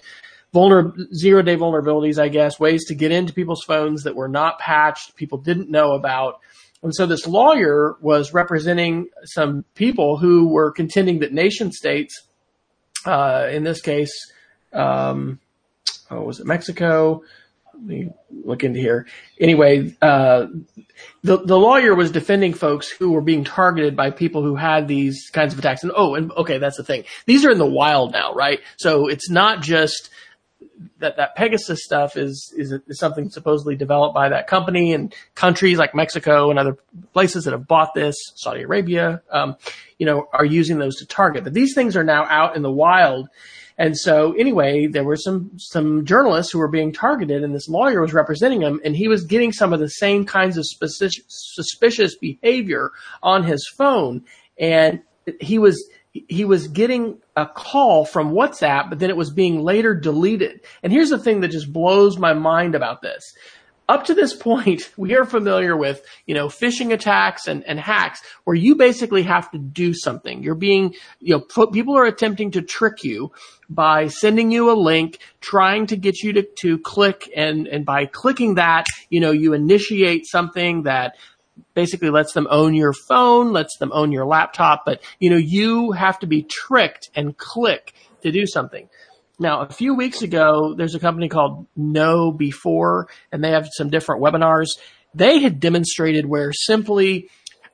vulner- 0.55 0.95
zero 1.15 1.43
day 1.43 1.57
vulnerabilities, 1.57 2.19
I 2.19 2.29
guess, 2.29 2.61
ways 2.61 2.85
to 2.87 2.95
get 2.95 3.11
into 3.11 3.33
people's 3.33 3.65
phones 3.67 4.03
that 4.03 4.15
were 4.15 4.29
not 4.29 4.59
patched, 4.59 5.17
people 5.17 5.39
didn't 5.39 5.71
know 5.71 5.93
about. 5.93 6.41
And 6.83 6.95
so 6.95 7.07
this 7.07 7.27
lawyer 7.27 7.97
was 8.01 8.33
representing 8.33 9.09
some 9.25 9.65
people 9.75 10.19
who 10.19 10.49
were 10.49 10.73
contending 10.73 11.21
that 11.21 11.33
nation 11.33 11.73
states, 11.73 12.23
uh, 13.05 13.49
in 13.51 13.65
this 13.65 13.81
case, 13.81 14.13
um, 14.73 15.41
oh, 16.11 16.23
was 16.23 16.41
it 16.41 16.47
Mexico? 16.47 17.23
Let 17.81 17.89
me 17.89 18.11
look 18.45 18.63
into 18.63 18.79
here. 18.79 19.07
Anyway, 19.39 19.97
uh, 20.03 20.47
the 21.23 21.39
the 21.39 21.59
lawyer 21.59 21.95
was 21.95 22.11
defending 22.11 22.53
folks 22.53 22.91
who 22.91 23.13
were 23.13 23.23
being 23.23 23.43
targeted 23.43 23.97
by 23.97 24.11
people 24.11 24.43
who 24.43 24.55
had 24.55 24.87
these 24.87 25.31
kinds 25.33 25.55
of 25.55 25.59
attacks. 25.59 25.83
And 25.83 25.91
oh, 25.97 26.15
and 26.15 26.31
okay, 26.33 26.59
that's 26.59 26.77
the 26.77 26.85
thing. 26.85 27.05
These 27.25 27.47
are 27.47 27.51
in 27.51 27.57
the 27.59 27.65
wild 27.65 28.13
now, 28.13 28.35
right? 28.35 28.61
So 28.77 29.09
it's 29.09 29.31
not 29.31 29.63
just 29.63 30.11
that 30.99 31.17
that 31.17 31.37
Pegasus 31.37 31.83
stuff 31.83 32.19
is, 32.19 32.53
is 32.55 32.73
is 32.87 32.99
something 32.99 33.31
supposedly 33.31 33.77
developed 33.77 34.15
by 34.15 34.29
that 34.29 34.47
company 34.47 34.93
and 34.93 35.15
countries 35.35 35.79
like 35.79 35.95
Mexico 35.95 36.51
and 36.51 36.59
other 36.59 36.77
places 37.15 37.45
that 37.45 37.53
have 37.53 37.67
bought 37.67 37.95
this, 37.95 38.15
Saudi 38.37 38.63
Arabia, 38.63 39.23
um, 39.31 39.57
you 39.99 40.05
know, 40.05 40.29
are 40.35 40.45
using 40.45 40.79
those 40.79 40.97
to 40.97 41.07
target. 41.07 41.45
But 41.45 41.55
these 41.55 41.75
things 41.75 41.97
are 41.97 42.05
now 42.05 42.25
out 42.25 42.57
in 42.57 42.63
the 42.63 42.71
wild 42.71 43.31
and 43.81 43.97
so 43.97 44.35
anyway, 44.35 44.89
there 44.89 45.05
were 45.05 45.17
some, 45.17 45.53
some 45.57 46.05
journalists 46.05 46.53
who 46.53 46.59
were 46.59 46.69
being 46.69 46.93
targeted 46.93 47.43
and 47.43 47.55
this 47.55 47.67
lawyer 47.67 48.03
was 48.03 48.13
representing 48.13 48.61
them 48.61 48.79
and 48.85 48.95
he 48.95 49.09
was 49.09 49.25
getting 49.25 49.53
some 49.53 49.73
of 49.73 49.81
the 49.81 49.89
same 49.89 50.27
kinds 50.27 50.59
of 50.59 50.67
suspicious, 50.67 51.25
suspicious 51.29 52.15
behavior 52.15 52.91
on 53.23 53.43
his 53.43 53.67
phone. 53.67 54.23
And 54.59 55.01
he 55.41 55.59
was, 55.59 55.83
he 56.13 56.45
was 56.45 56.69
getting 56.69 57.21
a 57.37 57.47
call 57.47 58.05
from 58.05 58.33
WhatsApp, 58.33 58.91
but 58.91 58.99
then 58.99 59.09
it 59.09 59.17
was 59.17 59.31
being 59.31 59.63
later 59.63 59.95
deleted. 59.95 60.61
And 60.83 60.93
here's 60.93 61.09
the 61.09 61.19
thing 61.19 61.41
that 61.41 61.49
just 61.49 61.73
blows 61.73 62.19
my 62.19 62.35
mind 62.35 62.75
about 62.75 63.01
this 63.01 63.35
up 63.91 64.05
to 64.05 64.15
this 64.15 64.35
point, 64.35 64.91
we 64.97 65.17
are 65.17 65.25
familiar 65.25 65.77
with, 65.77 66.03
you 66.25 66.35
know, 66.35 66.47
phishing 66.47 66.93
attacks 66.93 67.49
and, 67.49 67.65
and 67.65 67.79
hacks 67.79 68.23
where 68.45 68.57
you 68.57 68.77
basically 68.77 69.25
have 69.25 69.51
to 69.51 69.59
do 69.59 69.93
something. 69.93 70.43
You're 70.43 70.55
being, 70.55 70.95
you 71.19 71.37
know, 71.37 71.67
people 71.67 71.99
are 71.99 72.05
attempting 72.05 72.53
to 72.53 72.63
trick 72.63 73.03
you 73.03 73.33
by 73.69 74.07
sending 74.07 74.51
you 74.51 74.71
a 74.71 74.79
link, 74.79 75.19
trying 75.41 75.87
to 75.89 75.97
get 75.97 76.23
you 76.23 76.33
to, 76.35 76.47
to 76.61 76.79
click 76.79 77.31
and, 77.37 77.67
and 77.67 77.85
by 77.85 78.07
clicking 78.07 78.55
that, 78.55 78.87
you 79.09 79.21
know, 79.21 79.33
you 79.33 79.53
initiate 79.53 80.27
something 80.27 80.85
that 80.85 81.17
basically 81.75 82.11
lets 82.11 82.33
them 82.33 82.47
own 82.51 82.75
your 82.75 82.93
phone, 82.93 83.53
lets 83.53 83.77
them 83.79 83.91
own 83.93 84.13
your 84.13 84.25
laptop, 84.25 84.85
but, 84.85 85.03
you 85.19 85.31
know, 85.31 85.37
you 85.37 85.93
have 85.93 86.19
to 86.21 86.27
be 86.27 86.43
tricked 86.43 87.11
and 87.15 87.37
click 87.37 87.93
to 88.23 88.31
do 88.31 88.47
something. 88.47 88.89
Now, 89.41 89.63
a 89.63 89.73
few 89.73 89.95
weeks 89.95 90.21
ago, 90.21 90.75
there's 90.77 90.95
a 90.95 91.01
company 91.01 91.31
called 91.31 91.67
KnowBe4, 91.79 93.05
and 93.33 93.43
they 93.43 93.53
have 93.53 93.67
some 93.73 93.89
different 93.89 94.23
webinars. 94.23 94.67
They 95.15 95.41
had 95.41 95.59
demonstrated 95.59 96.27
where 96.27 96.53
simply 96.53 97.31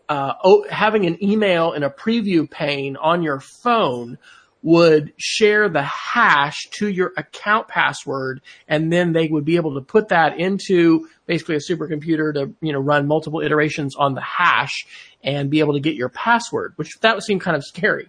uh, 0.08 0.34
having 0.70 1.06
an 1.06 1.22
email 1.22 1.72
in 1.72 1.82
a 1.82 1.90
preview 1.90 2.48
pane 2.48 2.96
on 2.96 3.24
your 3.24 3.40
phone 3.40 4.16
would 4.62 5.12
share 5.16 5.68
the 5.68 5.82
hash 5.82 6.68
to 6.72 6.88
your 6.88 7.12
account 7.16 7.68
password 7.68 8.40
and 8.68 8.92
then 8.92 9.12
they 9.12 9.28
would 9.28 9.44
be 9.44 9.56
able 9.56 9.74
to 9.74 9.80
put 9.80 10.08
that 10.08 10.38
into 10.40 11.06
basically 11.26 11.56
a 11.56 11.58
supercomputer 11.58 12.32
to 12.32 12.52
you 12.60 12.72
know 12.72 12.80
run 12.80 13.06
multiple 13.06 13.40
iterations 13.40 13.94
on 13.94 14.14
the 14.14 14.20
hash 14.20 14.86
and 15.22 15.50
be 15.50 15.60
able 15.60 15.74
to 15.74 15.80
get 15.80 15.94
your 15.94 16.08
password 16.08 16.72
which 16.76 16.98
that 17.00 17.14
would 17.14 17.22
seem 17.22 17.38
kind 17.38 17.56
of 17.56 17.62
scary 17.64 18.08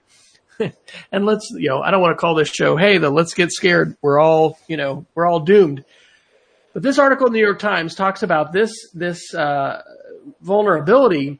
and 1.12 1.26
let's, 1.26 1.50
you 1.52 1.70
know, 1.70 1.82
I 1.82 1.92
don't 1.92 2.02
want 2.02 2.18
to 2.18 2.20
call 2.20 2.36
this 2.36 2.50
show, 2.50 2.78
hey, 2.78 2.98
the 2.98 3.10
let's 3.10 3.34
get 3.34 3.52
scared. 3.52 3.96
We're 4.02 4.20
all, 4.20 4.58
you 4.68 4.78
know, 4.78 5.06
we're 5.16 5.26
all 5.26 5.40
doomed. 5.40 5.84
But 6.74 6.84
this 6.84 7.00
article 7.00 7.28
in 7.28 7.34
the 7.34 7.40
New 7.40 7.46
York 7.46 7.60
Times 7.60 7.96
talks 7.96 8.24
about 8.24 8.52
this, 8.52 8.72
this, 8.94 9.34
uh, 9.34 9.82
vulnerability 10.42 11.40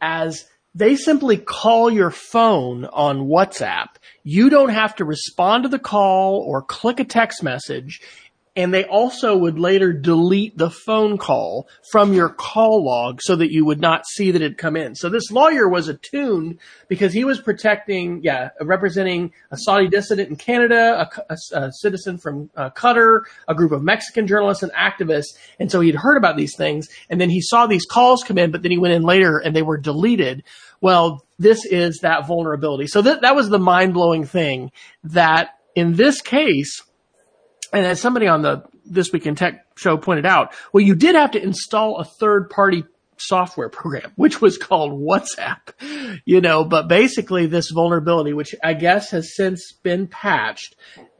as 0.00 0.44
they 0.74 0.96
simply 0.96 1.36
call 1.36 1.90
your 1.90 2.10
phone 2.10 2.84
on 2.86 3.26
WhatsApp. 3.26 3.88
You 4.24 4.48
don't 4.48 4.70
have 4.70 4.96
to 4.96 5.04
respond 5.04 5.64
to 5.64 5.68
the 5.68 5.78
call 5.78 6.40
or 6.40 6.62
click 6.62 6.98
a 6.98 7.04
text 7.04 7.42
message. 7.42 8.00
And 8.54 8.72
they 8.72 8.84
also 8.84 9.36
would 9.36 9.58
later 9.58 9.94
delete 9.94 10.58
the 10.58 10.68
phone 10.68 11.16
call 11.16 11.68
from 11.90 12.12
your 12.12 12.28
call 12.28 12.84
log 12.84 13.20
so 13.22 13.34
that 13.36 13.50
you 13.50 13.64
would 13.64 13.80
not 13.80 14.06
see 14.06 14.30
that 14.30 14.42
it 14.42 14.44
had 14.44 14.58
come 14.58 14.76
in. 14.76 14.94
So 14.94 15.08
this 15.08 15.30
lawyer 15.30 15.68
was 15.68 15.88
attuned 15.88 16.58
because 16.88 17.14
he 17.14 17.24
was 17.24 17.40
protecting, 17.40 18.20
yeah, 18.22 18.50
representing 18.60 19.32
a 19.50 19.56
Saudi 19.56 19.88
dissident 19.88 20.28
in 20.28 20.36
Canada, 20.36 21.08
a, 21.28 21.34
a, 21.34 21.64
a 21.64 21.72
citizen 21.72 22.18
from 22.18 22.50
uh, 22.54 22.68
Qatar, 22.70 23.22
a 23.48 23.54
group 23.54 23.72
of 23.72 23.82
Mexican 23.82 24.26
journalists 24.26 24.62
and 24.62 24.72
activists. 24.72 25.34
And 25.58 25.72
so 25.72 25.80
he'd 25.80 25.94
heard 25.94 26.18
about 26.18 26.36
these 26.36 26.54
things 26.54 26.88
and 27.08 27.18
then 27.18 27.30
he 27.30 27.40
saw 27.40 27.66
these 27.66 27.86
calls 27.86 28.22
come 28.22 28.36
in, 28.36 28.50
but 28.50 28.62
then 28.62 28.70
he 28.70 28.78
went 28.78 28.94
in 28.94 29.02
later 29.02 29.38
and 29.38 29.56
they 29.56 29.62
were 29.62 29.78
deleted. 29.78 30.44
Well, 30.82 31.24
this 31.38 31.64
is 31.64 32.00
that 32.02 32.26
vulnerability. 32.26 32.86
So 32.86 33.00
that, 33.00 33.22
that 33.22 33.34
was 33.34 33.48
the 33.48 33.58
mind 33.58 33.94
blowing 33.94 34.26
thing 34.26 34.72
that 35.04 35.58
in 35.74 35.94
this 35.94 36.20
case, 36.20 36.82
and 37.72 37.86
as 37.86 38.00
somebody 38.00 38.26
on 38.26 38.42
the 38.42 38.64
This 38.84 39.12
Week 39.12 39.26
in 39.26 39.34
Tech 39.34 39.66
show 39.76 39.96
pointed 39.96 40.26
out, 40.26 40.54
well, 40.72 40.82
you 40.82 40.94
did 40.94 41.14
have 41.14 41.32
to 41.32 41.42
install 41.42 41.98
a 41.98 42.04
third 42.04 42.50
party 42.50 42.84
software 43.16 43.68
program, 43.68 44.12
which 44.16 44.40
was 44.40 44.58
called 44.58 45.00
WhatsApp, 45.00 46.20
you 46.24 46.40
know, 46.40 46.64
but 46.64 46.88
basically 46.88 47.46
this 47.46 47.70
vulnerability, 47.70 48.32
which 48.32 48.54
I 48.62 48.74
guess 48.74 49.10
has 49.10 49.34
since 49.34 49.72
been 49.82 50.06
patched, 50.06 50.76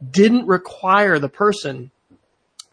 didn't 0.07 0.47
require 0.47 1.19
the 1.19 1.29
person 1.29 1.91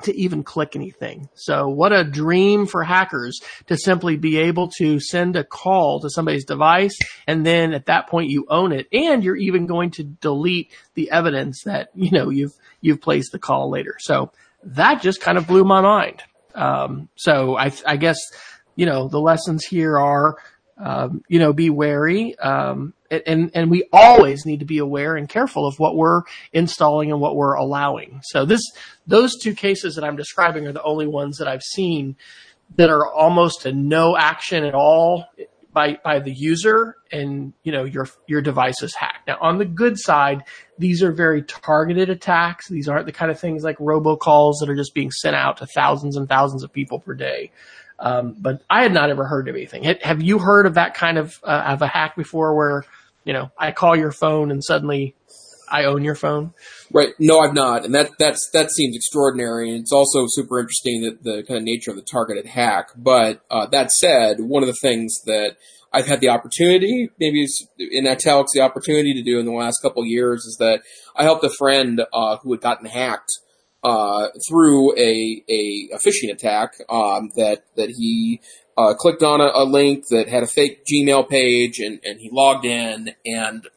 to 0.05 0.17
even 0.17 0.43
click 0.43 0.77
anything. 0.77 1.29
So 1.35 1.69
what 1.69 1.93
a 1.93 2.05
dream 2.05 2.67
for 2.67 2.83
hackers 2.83 3.41
to 3.67 3.77
simply 3.77 4.17
be 4.17 4.39
able 4.39 4.69
to 4.79 5.01
send 5.01 5.37
a 5.37 5.45
call 5.45 6.01
to 6.01 6.11
somebody's 6.11 6.45
device 6.45 6.99
and 7.27 7.45
then 7.45 7.73
at 7.73 7.87
that 7.87 8.09
point 8.09 8.31
you 8.31 8.47
own 8.49 8.73
it 8.73 8.89
and 8.93 9.23
you're 9.23 9.37
even 9.37 9.67
going 9.67 9.91
to 9.93 10.05
delete 10.05 10.73
the 10.95 11.11
evidence 11.11 11.63
that, 11.65 11.91
you 11.95 12.11
know, 12.11 12.31
you've, 12.31 12.55
you've 12.81 13.01
placed 13.01 13.33
the 13.33 13.39
call 13.39 13.71
later. 13.71 13.97
So 13.99 14.33
that 14.63 15.03
just 15.03 15.21
kind 15.21 15.39
of 15.39 15.47
blew 15.47 15.65
my 15.65 15.81
mind. 15.81 16.23
Um, 16.55 17.09
so 17.17 17.57
I, 17.57 17.73
I 17.87 17.97
guess, 17.97 18.19
you 18.77 18.87
know, 18.87 19.09
the 19.09 19.21
lessons 19.21 19.65
here 19.65 19.99
are, 19.99 20.37
um, 20.79 21.23
you 21.29 21.39
know, 21.39 21.53
be 21.53 21.71
wary. 21.71 22.39
Um, 22.39 22.95
and, 23.11 23.51
and 23.55 23.71
we 23.71 23.89
always 23.93 24.47
need 24.47 24.61
to 24.61 24.67
be 24.67 24.79
aware 24.79 25.17
and 25.17 25.29
careful 25.29 25.67
of 25.67 25.79
what 25.79 25.97
we're 25.97 26.23
installing 26.53 27.11
and 27.11 27.21
what 27.21 27.37
we're 27.37 27.55
allowing. 27.55 28.21
So 28.23 28.45
this, 28.45 28.63
those 29.07 29.37
two 29.37 29.55
cases 29.55 29.97
that 29.97 30.05
I'm 30.05 30.17
describing 30.17 30.67
are 30.67 30.73
the 30.73 30.83
only 30.83 31.07
ones 31.07 31.39
that 31.39 31.49
I've 31.49 31.63
seen 31.63 32.17
that 32.77 32.89
are 32.89 33.07
almost 33.13 33.67
a 33.67 33.73
no 33.73 34.17
action 34.17 34.65
at 34.65 34.75
all 34.75 35.27
by, 35.73 35.99
by 36.05 36.21
the 36.21 36.33
user 36.33 36.97
and, 37.11 37.53
you 37.63 37.73
know, 37.73 37.85
your, 37.85 38.09
your 38.27 38.43
device 38.43 38.83
is 38.83 38.95
hacked. 38.95 39.27
Now 39.27 39.39
on 39.41 39.59
the 39.59 39.65
good 39.65 39.99
side, 39.99 40.45
these 40.79 41.03
are 41.03 41.13
very 41.13 41.43
targeted 41.43 42.11
attacks. 42.11 42.69
These 42.69 42.89
aren't 42.89 43.07
the 43.07 43.13
kind 43.13 43.31
of 43.31 43.41
things 43.41 43.65
like 43.65 43.79
robocalls 43.79 44.55
that 44.61 44.69
are 44.69 44.77
just 44.77 44.95
being 44.95 45.11
sent 45.11 45.35
out 45.35 45.57
to 45.59 45.67
thousands 45.67 46.17
and 46.17 46.29
thousands 46.29 46.63
of 46.63 46.73
people 46.73 47.01
per 47.01 47.15
day. 47.15 47.51
Um, 47.99 48.35
but 48.39 48.63
I 48.71 48.83
had 48.83 48.95
not 48.95 49.11
ever 49.11 49.27
heard 49.27 49.49
of 49.49 49.55
anything. 49.55 49.85
Have 50.03 50.23
you 50.23 50.39
heard 50.39 50.65
of 50.67 50.75
that 50.75 50.95
kind 50.95 51.19
of, 51.19 51.39
uh, 51.45 51.65
of 51.67 51.83
a 51.83 51.87
hack 51.87 52.17
before 52.17 52.57
where, 52.57 52.85
you 53.25 53.33
know, 53.33 53.51
I 53.59 53.73
call 53.73 53.97
your 53.97 54.13
phone 54.13 54.51
and 54.51 54.63
suddenly 54.63 55.15
I 55.71 55.85
own 55.85 56.05
your 56.05 56.15
phone? 56.15 56.53
Right. 56.93 57.15
No, 57.19 57.41
I've 57.41 57.55
not. 57.55 57.85
And 57.85 57.95
that, 57.95 58.11
that's, 58.19 58.51
that 58.53 58.71
seems 58.71 58.97
extraordinary. 58.97 59.71
And 59.71 59.81
it's 59.81 59.93
also 59.93 60.27
super 60.27 60.59
interesting 60.59 61.03
that 61.03 61.23
the 61.23 61.45
kind 61.45 61.59
of 61.59 61.65
nature 61.65 61.91
of 61.91 61.97
the 61.97 62.03
targeted 62.03 62.47
hack. 62.47 62.89
But, 62.97 63.43
uh, 63.51 63.67
that 63.67 63.93
said, 63.93 64.41
one 64.41 64.63
of 64.63 64.67
the 64.67 64.79
things 64.81 65.21
that 65.27 65.57
I've 65.93 66.07
had 66.07 66.21
the 66.21 66.29
opportunity, 66.29 67.11
maybe 67.19 67.47
in 67.79 68.07
italics, 68.07 68.53
the 68.53 68.61
opportunity 68.61 69.15
to 69.15 69.23
do 69.23 69.39
in 69.39 69.47
the 69.47 69.53
last 69.53 69.81
couple 69.83 70.05
years 70.05 70.45
is 70.45 70.57
that 70.59 70.83
I 71.17 71.25
helped 71.25 71.45
a 71.45 71.51
friend, 71.51 72.03
uh, 72.13 72.37
who 72.39 72.53
had 72.53 72.61
gotten 72.61 72.87
hacked, 72.87 73.31
uh, 73.83 74.29
through 74.49 74.97
a, 74.97 75.43
a, 75.49 75.89
a, 75.95 75.99
phishing 75.99 76.31
attack, 76.31 76.75
um, 76.91 77.31
that, 77.37 77.65
that 77.77 77.91
he, 77.91 78.41
uh, 78.81 78.95
clicked 78.95 79.23
on 79.23 79.41
a, 79.41 79.51
a, 79.55 79.65
link 79.65 80.07
that 80.09 80.29
had 80.29 80.43
a 80.43 80.47
fake 80.47 80.85
Gmail 80.87 81.29
page 81.29 81.79
and, 81.79 82.01
and 82.05 82.21
he 82.21 82.31
logged 82.33 82.65
in 82.65 83.15
and 83.27 83.69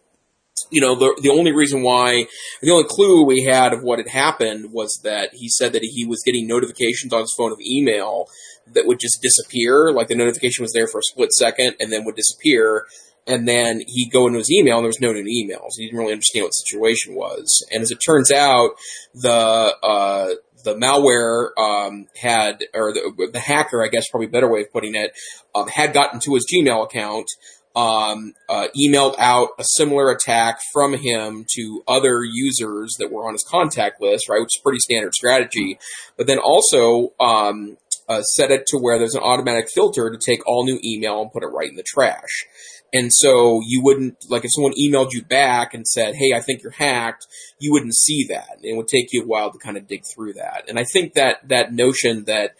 you 0.69 0.81
know, 0.81 0.95
the, 0.95 1.19
the 1.21 1.29
only 1.29 1.51
reason 1.51 1.83
why, 1.83 2.25
the 2.61 2.71
only 2.71 2.87
clue 2.87 3.25
we 3.25 3.43
had 3.43 3.73
of 3.73 3.83
what 3.83 3.99
had 3.99 4.07
happened 4.07 4.71
was 4.71 5.01
that 5.03 5.29
he 5.33 5.47
said 5.49 5.73
that 5.73 5.83
he 5.83 6.05
was 6.05 6.23
getting 6.25 6.47
notifications 6.47 7.13
on 7.13 7.21
his 7.21 7.33
phone 7.37 7.51
of 7.51 7.59
email 7.61 8.27
that 8.73 8.87
would 8.87 8.99
just 8.99 9.21
disappear. 9.21 9.91
Like 9.91 10.07
the 10.07 10.15
notification 10.15 10.63
was 10.63 10.73
there 10.73 10.87
for 10.87 10.99
a 10.99 11.03
split 11.03 11.31
second 11.31 11.75
and 11.79 11.91
then 11.91 12.05
would 12.05 12.15
disappear. 12.15 12.85
And 13.25 13.47
then 13.47 13.83
he'd 13.87 14.11
go 14.11 14.27
into 14.27 14.39
his 14.39 14.51
email 14.51 14.77
and 14.77 14.83
there 14.83 14.89
was 14.89 14.99
no 14.99 15.13
new 15.13 15.23
emails. 15.23 15.77
He 15.77 15.85
didn't 15.85 15.99
really 15.99 16.11
understand 16.11 16.43
what 16.43 16.49
the 16.49 16.65
situation 16.65 17.15
was. 17.15 17.65
And 17.71 17.81
as 17.81 17.91
it 17.91 17.99
turns 18.05 18.31
out, 18.31 18.71
the, 19.13 19.75
uh, 19.81 20.29
the 20.63 20.75
malware 20.75 21.49
um, 21.57 22.07
had, 22.19 22.63
or 22.73 22.93
the, 22.93 23.29
the, 23.31 23.39
hacker, 23.39 23.83
I 23.83 23.87
guess, 23.87 24.09
probably 24.09 24.27
a 24.27 24.31
better 24.31 24.49
way 24.49 24.61
of 24.61 24.71
putting 24.71 24.95
it, 24.95 25.11
um, 25.53 25.67
had 25.67 25.93
gotten 25.93 26.19
to 26.21 26.33
his 26.33 26.45
Gmail 26.51 26.83
account, 26.83 27.27
um, 27.75 28.33
uh, 28.49 28.67
emailed 28.79 29.15
out 29.17 29.49
a 29.57 29.63
similar 29.63 30.11
attack 30.11 30.59
from 30.71 30.93
him 30.93 31.45
to 31.55 31.83
other 31.87 32.23
users 32.23 32.95
that 32.99 33.11
were 33.11 33.27
on 33.27 33.33
his 33.33 33.45
contact 33.49 33.99
list, 33.99 34.29
right, 34.29 34.39
which 34.39 34.55
is 34.55 34.61
pretty 34.63 34.79
standard 34.79 35.13
strategy. 35.13 35.79
But 36.17 36.27
then 36.27 36.39
also 36.39 37.13
um, 37.19 37.77
uh, 38.09 38.21
set 38.21 38.51
it 38.51 38.65
to 38.67 38.77
where 38.77 38.97
there's 38.97 39.15
an 39.15 39.23
automatic 39.23 39.69
filter 39.73 40.09
to 40.09 40.17
take 40.17 40.45
all 40.47 40.65
new 40.65 40.79
email 40.83 41.21
and 41.21 41.31
put 41.31 41.43
it 41.43 41.47
right 41.47 41.69
in 41.69 41.75
the 41.75 41.83
trash. 41.83 42.45
And 42.93 43.11
so 43.11 43.59
you 43.65 43.81
wouldn't, 43.83 44.17
like 44.29 44.45
if 44.45 44.51
someone 44.53 44.73
emailed 44.79 45.13
you 45.13 45.23
back 45.23 45.73
and 45.73 45.87
said, 45.87 46.13
hey, 46.15 46.31
I 46.35 46.41
think 46.41 46.61
you're 46.61 46.71
hacked, 46.71 47.25
you 47.59 47.71
wouldn't 47.71 47.95
see 47.95 48.27
that. 48.29 48.59
It 48.61 48.77
would 48.77 48.87
take 48.87 49.07
you 49.11 49.23
a 49.23 49.25
while 49.25 49.51
to 49.51 49.57
kind 49.57 49.77
of 49.77 49.87
dig 49.87 50.03
through 50.05 50.33
that. 50.33 50.65
And 50.67 50.77
I 50.77 50.83
think 50.83 51.15
that, 51.15 51.47
that 51.49 51.73
notion 51.73 52.25
that, 52.25 52.51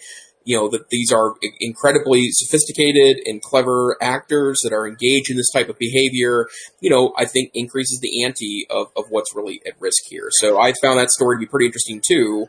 you 0.43 0.57
know, 0.57 0.69
that 0.69 0.89
these 0.89 1.11
are 1.11 1.35
incredibly 1.61 2.29
sophisticated 2.31 3.21
and 3.25 3.41
clever 3.41 3.95
actors 4.01 4.59
that 4.63 4.73
are 4.73 4.87
engaged 4.87 5.29
in 5.29 5.37
this 5.37 5.51
type 5.51 5.69
of 5.69 5.77
behavior, 5.77 6.47
you 6.81 6.89
know, 6.89 7.13
I 7.15 7.25
think 7.25 7.51
increases 7.53 7.99
the 8.01 8.23
ante 8.23 8.65
of, 8.69 8.87
of 8.97 9.05
what's 9.09 9.35
really 9.35 9.61
at 9.67 9.79
risk 9.79 10.03
here. 10.09 10.29
So 10.31 10.59
I 10.59 10.73
found 10.81 10.99
that 10.99 11.11
story 11.11 11.37
to 11.37 11.39
be 11.41 11.45
pretty 11.45 11.67
interesting 11.67 12.01
too 12.05 12.47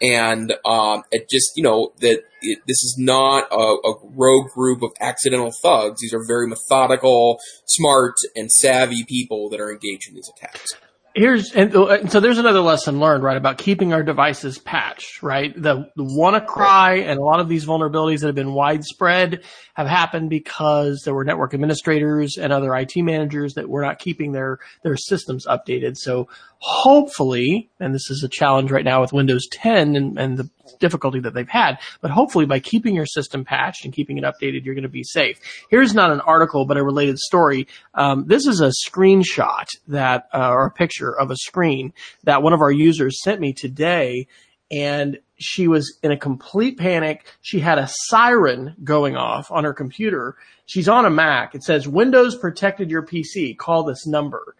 and 0.00 0.52
um, 0.64 1.02
it 1.10 1.28
just 1.30 1.52
you 1.56 1.62
know 1.62 1.92
that 2.00 2.22
it, 2.42 2.58
this 2.66 2.82
is 2.82 2.96
not 2.98 3.48
a, 3.50 3.56
a, 3.56 3.94
rogue 4.14 4.50
group 4.50 4.82
of 4.82 4.90
accidental 5.00 5.52
thugs. 5.62 6.00
These 6.00 6.14
are 6.14 6.24
very 6.26 6.46
methodical, 6.46 7.38
smart, 7.66 8.14
and 8.34 8.50
savvy 8.50 9.04
people 9.04 9.48
that 9.50 9.60
are 9.60 9.70
engaged 9.70 10.08
in 10.08 10.14
these 10.14 10.30
attacks. 10.36 10.74
Here's 11.16 11.52
and, 11.52 11.74
and, 11.74 12.12
so 12.12 12.20
there's 12.20 12.36
another 12.36 12.60
lesson 12.60 13.00
learned 13.00 13.24
right 13.24 13.38
about 13.38 13.56
keeping 13.56 13.94
our 13.94 14.02
devices 14.02 14.58
patched 14.58 15.22
right? 15.22 15.54
The, 15.56 15.90
the 15.96 16.04
WannaCry 16.04 17.06
and 17.06 17.18
a 17.18 17.22
lot 17.22 17.40
of 17.40 17.48
these 17.48 17.64
vulnerabilities 17.64 18.20
that 18.20 18.26
have 18.26 18.34
been 18.34 18.52
widespread 18.52 19.42
have 19.72 19.86
happened 19.86 20.28
because 20.28 21.00
there 21.06 21.14
were 21.14 21.24
network 21.24 21.54
administrators 21.54 22.36
and 22.36 22.52
other 22.52 22.74
IT 22.76 22.92
managers 22.96 23.54
that 23.54 23.66
were 23.66 23.80
not 23.80 23.98
keeping 23.98 24.32
their 24.32 24.58
their 24.82 24.96
systems 24.98 25.46
updated. 25.46 25.96
So 25.96 26.28
hopefully 26.58 27.70
and 27.80 27.94
this 27.94 28.10
is 28.10 28.22
a 28.22 28.28
challenge 28.28 28.70
right 28.70 28.84
now 28.84 29.00
with 29.00 29.12
Windows 29.12 29.46
10 29.50 29.96
and, 29.96 30.18
and 30.18 30.36
the 30.36 30.48
difficulty 30.78 31.20
that 31.20 31.34
they've 31.34 31.48
had. 31.48 31.78
But 32.00 32.10
hopefully 32.10 32.46
by 32.46 32.60
keeping 32.60 32.94
your 32.94 33.06
system 33.06 33.44
patched 33.44 33.84
and 33.84 33.92
keeping 33.94 34.18
it 34.18 34.24
updated, 34.24 34.64
you're 34.64 34.74
going 34.74 34.82
to 34.82 34.88
be 34.88 35.04
safe. 35.04 35.38
Here's 35.70 35.94
not 35.94 36.10
an 36.10 36.20
article, 36.20 36.66
but 36.66 36.76
a 36.76 36.84
related 36.84 37.18
story. 37.18 37.66
Um, 37.94 38.24
this 38.26 38.46
is 38.46 38.60
a 38.60 38.72
screenshot 38.88 39.66
that, 39.88 40.28
uh, 40.34 40.50
or 40.50 40.66
a 40.66 40.70
picture 40.70 41.16
of 41.16 41.30
a 41.30 41.36
screen 41.36 41.92
that 42.24 42.42
one 42.42 42.52
of 42.52 42.60
our 42.60 42.72
users 42.72 43.22
sent 43.22 43.40
me 43.40 43.52
today. 43.52 44.26
And 44.70 45.18
she 45.38 45.68
was 45.68 45.98
in 46.02 46.10
a 46.10 46.16
complete 46.16 46.78
panic. 46.78 47.26
She 47.40 47.60
had 47.60 47.78
a 47.78 47.88
siren 47.88 48.74
going 48.82 49.16
off 49.16 49.50
on 49.52 49.64
her 49.64 49.74
computer. 49.74 50.36
She's 50.64 50.88
on 50.88 51.06
a 51.06 51.10
Mac. 51.10 51.54
It 51.54 51.62
says 51.62 51.86
Windows 51.86 52.36
protected 52.36 52.90
your 52.90 53.02
PC. 53.06 53.56
Call 53.56 53.84
this 53.84 54.06
number. 54.06 54.56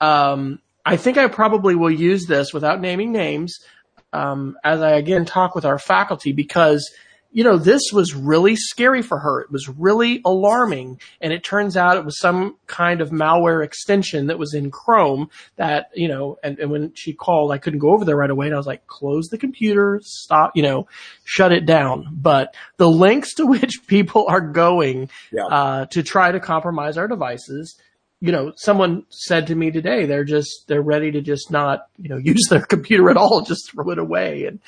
Um, 0.00 0.60
I 0.84 0.96
think 0.96 1.18
I 1.18 1.28
probably 1.28 1.74
will 1.74 1.90
use 1.90 2.26
this 2.26 2.52
without 2.52 2.80
naming 2.80 3.12
names 3.12 3.58
um, 4.12 4.56
as 4.64 4.80
I 4.80 4.92
again 4.92 5.24
talk 5.24 5.54
with 5.54 5.64
our 5.64 5.78
faculty 5.78 6.32
because 6.32 6.90
you 7.34 7.44
know 7.44 7.56
this 7.56 7.80
was 7.92 8.14
really 8.14 8.56
scary 8.56 9.00
for 9.00 9.18
her. 9.18 9.40
It 9.40 9.50
was 9.50 9.66
really 9.66 10.20
alarming, 10.24 11.00
and 11.20 11.32
it 11.32 11.42
turns 11.42 11.78
out 11.78 11.96
it 11.96 12.04
was 12.04 12.18
some 12.18 12.58
kind 12.66 13.00
of 13.00 13.08
malware 13.08 13.64
extension 13.64 14.26
that 14.26 14.38
was 14.38 14.52
in 14.52 14.70
Chrome 14.70 15.30
that 15.56 15.86
you 15.94 16.08
know. 16.08 16.36
And, 16.42 16.58
and 16.58 16.70
when 16.70 16.92
she 16.94 17.14
called, 17.14 17.50
I 17.50 17.56
couldn't 17.56 17.78
go 17.78 17.94
over 17.94 18.04
there 18.04 18.16
right 18.16 18.28
away, 18.28 18.46
and 18.46 18.54
I 18.54 18.58
was 18.58 18.66
like, 18.66 18.86
"Close 18.86 19.28
the 19.28 19.38
computer, 19.38 19.98
stop, 20.04 20.52
you 20.54 20.62
know, 20.62 20.86
shut 21.24 21.52
it 21.52 21.64
down." 21.64 22.06
But 22.12 22.54
the 22.76 22.90
links 22.90 23.34
to 23.36 23.46
which 23.52 23.86
people 23.86 24.26
are 24.28 24.42
going 24.42 25.08
yeah. 25.32 25.46
uh, 25.46 25.86
to 25.86 26.02
try 26.02 26.32
to 26.32 26.40
compromise 26.40 26.98
our 26.98 27.08
devices 27.08 27.78
you 28.22 28.30
know, 28.30 28.52
someone 28.54 29.04
said 29.08 29.48
to 29.48 29.54
me 29.56 29.72
today, 29.72 30.06
they're 30.06 30.22
just, 30.22 30.68
they're 30.68 30.80
ready 30.80 31.10
to 31.10 31.20
just 31.20 31.50
not, 31.50 31.88
you 31.98 32.08
know, 32.08 32.16
use 32.22 32.46
their 32.48 32.64
computer 32.64 33.10
at 33.10 33.16
all, 33.16 33.42
just 33.42 33.72
throw 33.72 33.90
it 33.90 33.98
away. 33.98 34.46
And 34.46 34.60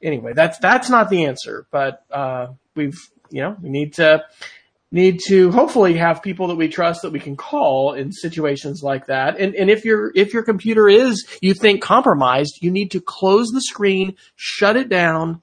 anyway, 0.00 0.32
that's, 0.32 0.58
that's 0.58 0.88
not 0.88 1.10
the 1.10 1.24
answer, 1.24 1.66
but, 1.72 2.04
uh, 2.12 2.46
we've, 2.76 2.96
you 3.30 3.42
know, 3.42 3.56
we 3.60 3.68
need 3.68 3.94
to, 3.94 4.24
need 4.92 5.18
to 5.26 5.50
hopefully 5.50 5.94
have 5.94 6.22
people 6.22 6.46
that 6.46 6.54
we 6.54 6.68
trust 6.68 7.02
that 7.02 7.10
we 7.10 7.18
can 7.18 7.36
call 7.36 7.94
in 7.94 8.12
situations 8.12 8.80
like 8.80 9.06
that. 9.06 9.40
And, 9.40 9.56
and 9.56 9.70
if 9.70 9.84
your, 9.84 10.12
if 10.14 10.32
your 10.32 10.44
computer 10.44 10.88
is, 10.88 11.26
you 11.40 11.52
think 11.52 11.82
compromised, 11.82 12.60
you 12.62 12.70
need 12.70 12.92
to 12.92 13.00
close 13.00 13.48
the 13.48 13.60
screen, 13.60 14.14
shut 14.36 14.76
it 14.76 14.88
down. 14.88 15.42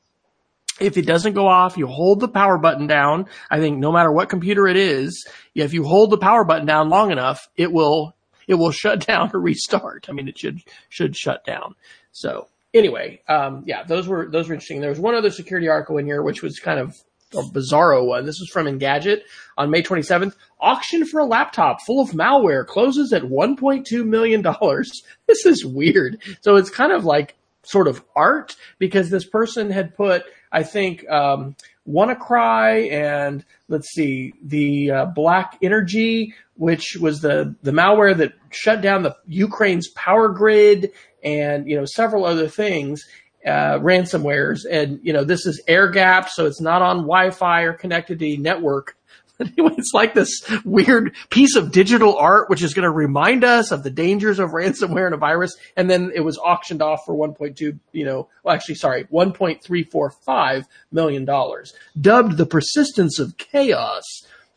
If 0.82 0.98
it 0.98 1.06
doesn't 1.06 1.34
go 1.34 1.48
off, 1.48 1.78
you 1.78 1.88
hold 1.88 2.20
the 2.20 2.28
power 2.28 2.58
button 2.58 2.88
down. 2.88 3.28
I 3.50 3.60
think 3.60 3.78
no 3.78 3.92
matter 3.92 4.12
what 4.12 4.30
computer 4.30 4.68
it 4.68 4.78
is, 4.78 5.28
if 5.56 5.74
you 5.74 5.84
hold 5.84 6.10
the 6.10 6.18
power 6.18 6.44
button 6.44 6.66
down 6.66 6.90
long 6.90 7.12
enough, 7.12 7.48
it 7.56 7.72
will, 7.72 8.16
it 8.48 8.56
will 8.56 8.72
shut 8.72 9.06
down 9.06 9.32
or 9.34 9.40
restart. 9.40 10.08
I 10.10 10.14
mean, 10.14 10.28
it 10.28 10.38
should, 10.38 10.60
should 10.90 11.16
shut 11.16 11.46
down. 11.46 11.76
So 12.12 12.48
anyway, 12.74 13.22
um, 13.28 13.64
yeah, 13.66 13.84
those 13.84 14.08
were, 14.08 14.30
those 14.30 14.48
were 14.48 14.56
interesting. 14.56 14.82
There 14.82 14.90
was 14.90 15.00
one 15.00 15.16
other 15.16 15.32
security 15.32 15.68
article 15.68 15.98
in 15.98 16.06
here, 16.06 16.24
which 16.24 16.42
was 16.42 16.60
kind 16.60 16.80
of 16.80 16.96
a 17.34 17.44
bizarro 17.44 18.06
one. 18.06 18.26
This 18.26 18.40
was 18.40 18.50
from 18.50 18.68
Engadget 18.68 19.22
on 19.58 19.70
May 19.70 19.82
27th. 19.82 20.36
Auction 20.60 21.06
for 21.06 21.20
a 21.20 21.26
laptop 21.26 21.82
full 21.82 22.02
of 22.02 22.12
malware 22.12 22.66
closes 22.66 23.14
at 23.14 23.24
1.2 23.24 24.06
million 24.06 24.42
dollars. 24.42 25.04
This 25.28 25.46
is 25.46 25.66
weird. 25.66 26.22
So 26.42 26.58
it's 26.58 26.70
kind 26.70 26.92
of 26.92 27.06
like 27.06 27.38
sort 27.64 27.88
of 27.88 28.04
art 28.18 28.58
because 28.80 29.10
this 29.10 29.26
person 29.26 29.70
had 29.72 29.96
put, 29.96 30.24
I 30.52 30.64
think, 30.64 31.10
um, 31.10 31.56
WannaCry 31.88 32.92
and 32.92 33.44
let's 33.68 33.90
see, 33.90 34.34
the 34.44 34.92
uh, 34.92 35.06
Black 35.06 35.58
Energy, 35.62 36.34
which 36.56 36.98
was 37.00 37.22
the 37.22 37.56
the 37.64 37.72
malware 37.72 38.16
that 38.18 38.34
shut 38.52 38.82
down 38.82 39.02
the 39.04 39.16
Ukraine's 39.26 39.90
power 39.90 40.30
grid 40.30 40.92
and 41.24 41.68
you 41.68 41.76
know 41.76 41.86
several 41.86 42.26
other 42.26 42.48
things 42.48 43.04
uh, 43.46 43.80
ransomwares. 43.80 44.62
And, 44.70 45.00
you 45.04 45.14
know, 45.14 45.24
this 45.24 45.46
is 45.46 45.62
air 45.68 45.90
gap, 45.90 46.30
so 46.30 46.46
it's 46.46 46.62
not 46.62 46.82
on 46.82 46.98
Wi-Fi 46.98 47.62
or 47.64 47.74
connected 47.74 48.20
to 48.20 48.26
the 48.26 48.38
network. 48.38 48.96
It's 49.82 49.94
like 49.94 50.14
this 50.14 50.30
weird 50.64 51.16
piece 51.30 51.56
of 51.56 51.72
digital 51.72 52.16
art, 52.18 52.50
which 52.50 52.62
is 52.62 52.74
going 52.74 52.84
to 52.84 52.92
remind 52.92 53.44
us 53.44 53.72
of 53.72 53.84
the 53.84 53.90
dangers 53.90 54.38
of 54.38 54.52
ransomware 54.52 55.06
and 55.06 55.16
a 55.16 55.18
virus. 55.18 55.56
And 55.76 55.90
then 55.90 56.12
it 56.14 56.20
was 56.20 56.38
auctioned 56.38 56.82
off 56.82 57.02
for 57.06 57.16
1.2, 57.16 57.80
you 57.92 58.06
know, 58.06 58.28
well, 58.44 58.54
actually, 58.54 58.76
sorry, 58.76 59.06
1.345 59.06 60.66
million 60.92 61.26
dollars. 61.26 61.74
Dubbed 62.00 62.38
the 62.38 62.46
persistence 62.46 63.18
of 63.18 63.38
chaos, 63.38 64.04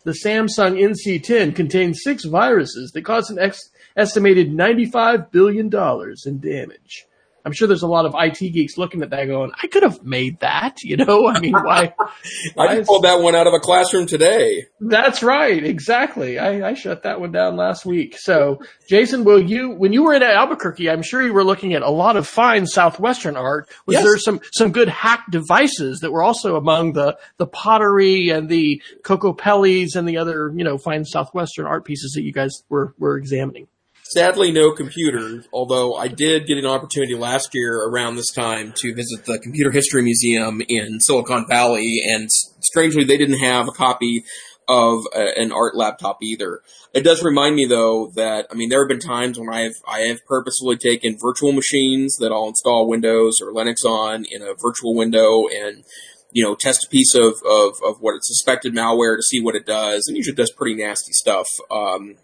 the 0.04 0.16
Samsung 0.24 0.78
NC10 0.78 1.56
contains 1.56 2.02
six 2.02 2.24
viruses 2.24 2.90
that 2.92 3.02
cause 3.02 3.30
an 3.30 3.38
ex- 3.38 3.70
estimated 3.96 4.52
95 4.52 5.30
billion 5.30 5.68
dollars 5.68 6.24
in 6.26 6.40
damage. 6.40 7.06
I'm 7.44 7.52
sure 7.52 7.68
there's 7.68 7.82
a 7.82 7.88
lot 7.88 8.06
of 8.06 8.14
IT 8.16 8.38
geeks 8.38 8.78
looking 8.78 9.02
at 9.02 9.10
that 9.10 9.26
going, 9.26 9.52
I 9.62 9.66
could 9.66 9.82
have 9.82 10.02
made 10.02 10.40
that, 10.40 10.82
you 10.82 10.96
know? 10.96 11.26
I 11.26 11.40
mean, 11.40 11.52
why? 11.52 11.94
I 12.58 12.82
pulled 12.86 13.04
that 13.04 13.20
one 13.20 13.34
out 13.34 13.46
of 13.46 13.52
a 13.52 13.60
classroom 13.60 14.06
today. 14.06 14.64
That's 14.80 15.22
right. 15.22 15.62
Exactly. 15.62 16.38
I, 16.38 16.70
I 16.70 16.74
shut 16.74 17.02
that 17.02 17.20
one 17.20 17.32
down 17.32 17.56
last 17.56 17.84
week. 17.84 18.16
So 18.18 18.62
Jason, 18.88 19.24
will 19.24 19.42
you, 19.42 19.70
when 19.70 19.92
you 19.92 20.04
were 20.04 20.14
in 20.14 20.22
Albuquerque, 20.22 20.88
I'm 20.88 21.02
sure 21.02 21.22
you 21.22 21.34
were 21.34 21.44
looking 21.44 21.74
at 21.74 21.82
a 21.82 21.90
lot 21.90 22.16
of 22.16 22.26
fine 22.26 22.66
Southwestern 22.66 23.36
art. 23.36 23.68
Was 23.86 23.94
yes. 23.94 24.04
there 24.04 24.18
some, 24.18 24.40
some 24.54 24.72
good 24.72 24.88
hack 24.88 25.24
devices 25.30 26.00
that 26.00 26.12
were 26.12 26.22
also 26.22 26.56
among 26.56 26.94
the, 26.94 27.18
the 27.36 27.46
pottery 27.46 28.30
and 28.30 28.48
the 28.48 28.80
Kokopellis 29.02 29.96
and 29.96 30.08
the 30.08 30.16
other, 30.16 30.50
you 30.56 30.64
know, 30.64 30.78
fine 30.78 31.04
Southwestern 31.04 31.66
art 31.66 31.84
pieces 31.84 32.12
that 32.12 32.22
you 32.22 32.32
guys 32.32 32.62
were, 32.70 32.94
were 32.98 33.18
examining? 33.18 33.68
Sadly, 34.14 34.52
no 34.52 34.70
computers, 34.70 35.48
although 35.52 35.96
I 35.96 36.06
did 36.06 36.46
get 36.46 36.56
an 36.56 36.66
opportunity 36.66 37.16
last 37.16 37.48
year 37.52 37.82
around 37.82 38.14
this 38.14 38.30
time 38.30 38.72
to 38.76 38.94
visit 38.94 39.24
the 39.24 39.40
Computer 39.40 39.72
History 39.72 40.02
Museum 40.02 40.62
in 40.68 41.00
Silicon 41.00 41.46
Valley, 41.48 42.00
and 42.14 42.28
strangely, 42.60 43.02
they 43.02 43.16
didn't 43.16 43.40
have 43.40 43.66
a 43.66 43.72
copy 43.72 44.24
of 44.68 45.00
a, 45.12 45.36
an 45.36 45.50
art 45.50 45.74
laptop 45.74 46.18
either. 46.22 46.60
It 46.92 47.02
does 47.02 47.24
remind 47.24 47.56
me 47.56 47.66
though 47.66 48.12
that 48.14 48.46
I 48.52 48.54
mean 48.54 48.68
there 48.68 48.82
have 48.82 48.88
been 48.88 49.00
times 49.00 49.36
when 49.36 49.48
I've 49.52 49.74
I 49.84 50.02
have 50.02 50.24
purposefully 50.26 50.76
taken 50.76 51.18
virtual 51.20 51.50
machines 51.50 52.16
that 52.18 52.30
I'll 52.30 52.46
install 52.46 52.88
Windows 52.88 53.40
or 53.42 53.52
Linux 53.52 53.84
on 53.84 54.24
in 54.30 54.42
a 54.42 54.54
virtual 54.54 54.94
window 54.94 55.48
and 55.48 55.84
you 56.30 56.44
know 56.44 56.54
test 56.54 56.86
a 56.86 56.88
piece 56.88 57.16
of 57.16 57.42
of, 57.44 57.74
of 57.84 57.96
what 58.00 58.14
it's 58.14 58.28
suspected 58.28 58.74
malware 58.74 59.16
to 59.16 59.22
see 59.24 59.42
what 59.42 59.56
it 59.56 59.66
does 59.66 60.06
and 60.06 60.16
usually 60.16 60.36
does 60.36 60.52
pretty 60.52 60.80
nasty 60.80 61.12
stuff. 61.12 61.48
Um, 61.68 62.14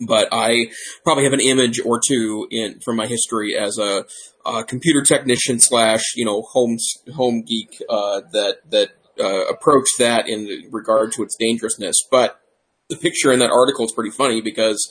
but 0.00 0.28
I 0.32 0.70
probably 1.04 1.24
have 1.24 1.32
an 1.32 1.40
image 1.40 1.80
or 1.84 2.00
two 2.04 2.46
in 2.50 2.80
from 2.80 2.96
my 2.96 3.06
history 3.06 3.56
as 3.56 3.78
a, 3.78 4.04
a 4.46 4.64
computer 4.64 5.02
technician 5.02 5.58
slash 5.60 6.02
you 6.16 6.24
know 6.24 6.42
home 6.42 6.78
home 7.14 7.42
geek 7.42 7.82
uh, 7.88 8.22
that 8.32 8.58
that 8.70 8.90
uh, 9.20 9.46
approached 9.46 9.98
that 9.98 10.28
in 10.28 10.68
regard 10.70 11.12
to 11.12 11.22
its 11.22 11.36
dangerousness. 11.36 11.96
But 12.10 12.40
the 12.88 12.96
picture 12.96 13.32
in 13.32 13.38
that 13.40 13.50
article 13.50 13.84
is 13.84 13.92
pretty 13.92 14.10
funny 14.10 14.40
because 14.40 14.88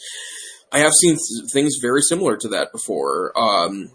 I 0.71 0.79
have 0.79 0.93
seen 0.93 1.15
th- 1.15 1.51
things 1.51 1.77
very 1.81 2.01
similar 2.01 2.37
to 2.37 2.47
that 2.49 2.71
before. 2.71 3.37
Um, 3.37 3.91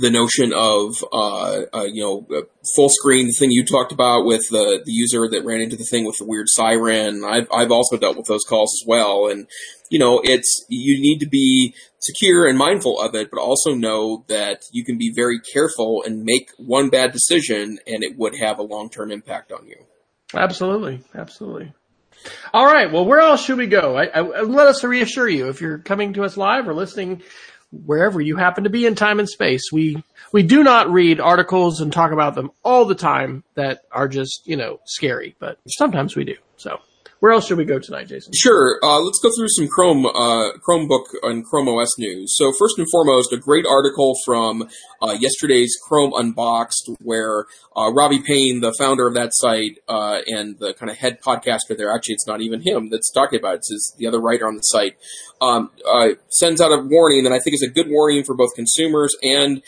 the 0.00 0.10
notion 0.10 0.52
of 0.52 1.04
uh, 1.12 1.62
uh, 1.74 1.84
you 1.84 2.02
know 2.02 2.44
full 2.74 2.88
screen, 2.88 3.26
the 3.26 3.36
thing 3.38 3.50
you 3.50 3.64
talked 3.64 3.92
about 3.92 4.24
with 4.24 4.48
the 4.50 4.82
the 4.84 4.92
user 4.92 5.28
that 5.28 5.44
ran 5.44 5.60
into 5.60 5.76
the 5.76 5.84
thing 5.84 6.04
with 6.04 6.18
the 6.18 6.24
weird 6.24 6.46
siren. 6.48 7.24
I've 7.24 7.48
I've 7.52 7.72
also 7.72 7.96
dealt 7.96 8.16
with 8.16 8.26
those 8.26 8.44
calls 8.44 8.72
as 8.82 8.86
well, 8.86 9.28
and 9.28 9.46
you 9.90 9.98
know 9.98 10.20
it's 10.22 10.64
you 10.68 11.00
need 11.00 11.18
to 11.20 11.28
be 11.28 11.74
secure 12.00 12.46
and 12.46 12.56
mindful 12.56 13.00
of 13.00 13.14
it, 13.14 13.30
but 13.30 13.40
also 13.40 13.74
know 13.74 14.24
that 14.28 14.62
you 14.72 14.84
can 14.84 14.98
be 14.98 15.12
very 15.14 15.40
careful 15.40 16.02
and 16.04 16.24
make 16.24 16.50
one 16.58 16.90
bad 16.90 17.12
decision, 17.12 17.78
and 17.86 18.02
it 18.02 18.16
would 18.16 18.36
have 18.36 18.58
a 18.58 18.62
long 18.62 18.90
term 18.90 19.10
impact 19.10 19.52
on 19.52 19.66
you. 19.66 19.76
Absolutely, 20.34 21.02
absolutely. 21.14 21.72
All 22.52 22.66
right. 22.66 22.92
Well, 22.92 23.04
where 23.04 23.20
else 23.20 23.44
should 23.44 23.58
we 23.58 23.66
go? 23.66 23.96
I, 23.96 24.06
I, 24.06 24.20
let 24.42 24.66
us 24.66 24.82
reassure 24.82 25.28
you 25.28 25.48
if 25.48 25.60
you're 25.60 25.78
coming 25.78 26.14
to 26.14 26.24
us 26.24 26.36
live 26.36 26.68
or 26.68 26.74
listening 26.74 27.22
wherever 27.70 28.20
you 28.20 28.36
happen 28.36 28.64
to 28.64 28.70
be 28.70 28.86
in 28.86 28.94
time 28.94 29.18
and 29.18 29.28
space. 29.28 29.70
We 29.72 30.02
we 30.32 30.42
do 30.42 30.62
not 30.62 30.90
read 30.90 31.20
articles 31.20 31.80
and 31.80 31.92
talk 31.92 32.12
about 32.12 32.34
them 32.34 32.50
all 32.62 32.84
the 32.84 32.94
time 32.94 33.44
that 33.54 33.82
are 33.92 34.08
just 34.08 34.46
you 34.46 34.56
know 34.56 34.80
scary, 34.86 35.36
but 35.38 35.58
sometimes 35.68 36.16
we 36.16 36.24
do. 36.24 36.36
So 36.56 36.80
where 37.20 37.32
else 37.32 37.48
should 37.48 37.58
we 37.58 37.64
go 37.64 37.78
tonight, 37.78 38.06
Jason? 38.06 38.32
Sure. 38.34 38.78
Uh, 38.82 39.00
let's 39.00 39.18
go 39.20 39.30
through 39.36 39.48
some 39.48 39.66
Chrome 39.66 40.06
uh, 40.06 40.52
Chromebook 40.58 41.06
and 41.24 41.44
Chrome 41.44 41.68
OS 41.68 41.98
news. 41.98 42.36
So 42.36 42.52
first 42.56 42.78
and 42.78 42.86
foremost, 42.90 43.32
a 43.32 43.36
great 43.36 43.66
article 43.66 44.14
from 44.24 44.68
uh, 45.02 45.16
yesterday's 45.18 45.76
Chrome 45.82 46.12
Unboxed, 46.14 46.90
where 47.02 47.46
uh, 47.76 47.92
Robby 47.92 48.20
Payne, 48.20 48.60
the 48.60 48.72
founder 48.78 49.06
of 49.06 49.14
that 49.14 49.30
site 49.32 49.78
uh, 49.88 50.20
and 50.26 50.58
the 50.58 50.74
kind 50.74 50.90
of 50.90 50.98
head 50.98 51.18
podcaster 51.20 51.76
there, 51.76 51.92
actually 51.92 52.14
it's 52.14 52.26
not 52.26 52.40
even 52.40 52.62
him 52.62 52.88
that's 52.88 53.10
talking 53.10 53.38
about 53.38 53.54
it, 53.54 53.62
it's 53.68 53.94
the 53.98 54.06
other 54.06 54.20
writer 54.20 54.46
on 54.46 54.56
the 54.56 54.62
site, 54.62 54.96
um, 55.40 55.70
uh, 55.90 56.10
sends 56.30 56.60
out 56.60 56.70
a 56.70 56.80
warning 56.80 57.24
that 57.24 57.32
I 57.32 57.40
think 57.40 57.54
is 57.54 57.66
a 57.68 57.72
good 57.72 57.88
warning 57.88 58.22
for 58.22 58.36
both 58.36 58.54
consumers 58.54 59.16
and 59.22 59.62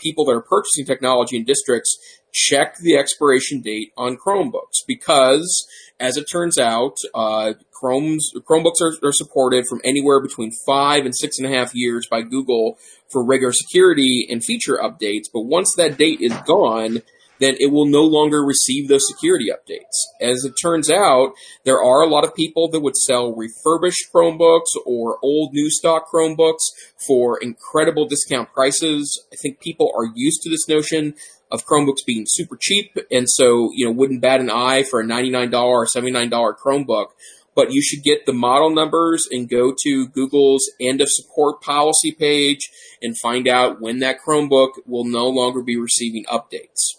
people 0.00 0.24
that 0.24 0.32
are 0.32 0.42
purchasing 0.42 0.86
technology 0.86 1.36
in 1.36 1.44
districts. 1.44 1.98
Check 2.32 2.76
the 2.78 2.96
expiration 2.96 3.62
date 3.62 3.92
on 3.96 4.16
Chromebooks 4.16 4.84
because 4.86 5.66
as 6.00 6.16
it 6.16 6.24
turns 6.24 6.58
out, 6.58 6.96
uh, 7.14 7.54
Chrome's 7.72 8.30
Chromebooks 8.48 8.80
are, 8.80 8.94
are, 9.06 9.12
supported 9.12 9.64
from 9.68 9.80
anywhere 9.84 10.20
between 10.20 10.52
five 10.66 11.04
and 11.04 11.16
six 11.16 11.38
and 11.38 11.46
a 11.46 11.56
half 11.56 11.74
years 11.74 12.06
by 12.10 12.22
Google 12.22 12.78
for 13.10 13.24
regular 13.24 13.52
security 13.52 14.26
and 14.30 14.44
feature 14.44 14.78
updates. 14.82 15.26
But 15.32 15.42
once 15.42 15.74
that 15.76 15.96
date 15.96 16.18
is 16.20 16.34
gone, 16.46 17.02
then 17.40 17.54
it 17.60 17.70
will 17.72 17.86
no 17.86 18.02
longer 18.02 18.44
receive 18.44 18.88
those 18.88 19.06
security 19.08 19.46
updates. 19.50 19.94
As 20.20 20.44
it 20.44 20.54
turns 20.60 20.90
out, 20.90 21.32
there 21.64 21.80
are 21.82 22.02
a 22.02 22.08
lot 22.08 22.24
of 22.24 22.34
people 22.34 22.68
that 22.70 22.80
would 22.80 22.96
sell 22.96 23.34
refurbished 23.34 24.06
Chromebooks 24.12 24.74
or 24.84 25.18
old 25.22 25.52
new 25.52 25.70
stock 25.70 26.06
Chromebooks 26.12 26.64
for 27.06 27.38
incredible 27.38 28.08
discount 28.08 28.52
prices. 28.52 29.24
I 29.32 29.36
think 29.36 29.60
people 29.60 29.92
are 29.96 30.10
used 30.14 30.42
to 30.42 30.50
this 30.50 30.68
notion 30.68 31.14
of 31.50 31.64
Chromebooks 31.66 32.04
being 32.06 32.24
super 32.26 32.56
cheap, 32.60 32.96
and 33.10 33.28
so 33.28 33.70
you 33.74 33.84
know 33.84 33.92
wouldn't 33.92 34.20
bat 34.20 34.40
an 34.40 34.50
eye 34.50 34.82
for 34.82 35.00
a 35.00 35.04
$99 35.04 35.52
or 35.54 35.86
$79 35.86 36.54
Chromebook. 36.56 37.06
But 37.54 37.72
you 37.72 37.82
should 37.82 38.04
get 38.04 38.24
the 38.24 38.32
model 38.32 38.70
numbers 38.70 39.26
and 39.28 39.48
go 39.48 39.74
to 39.82 40.08
Google's 40.08 40.70
end 40.80 41.00
of 41.00 41.08
support 41.10 41.60
policy 41.60 42.12
page 42.12 42.70
and 43.02 43.18
find 43.18 43.48
out 43.48 43.80
when 43.80 43.98
that 43.98 44.18
Chromebook 44.24 44.74
will 44.86 45.04
no 45.04 45.26
longer 45.26 45.60
be 45.60 45.76
receiving 45.76 46.24
updates. 46.26 46.98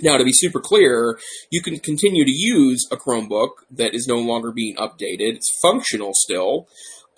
Now, 0.00 0.16
to 0.16 0.24
be 0.24 0.32
super 0.32 0.60
clear, 0.60 1.18
you 1.50 1.62
can 1.62 1.78
continue 1.78 2.24
to 2.24 2.32
use 2.32 2.88
a 2.90 2.96
Chromebook 2.96 3.50
that 3.70 3.94
is 3.94 4.08
no 4.08 4.18
longer 4.18 4.50
being 4.50 4.74
updated. 4.76 5.36
It's 5.36 5.58
functional 5.62 6.12
still, 6.14 6.68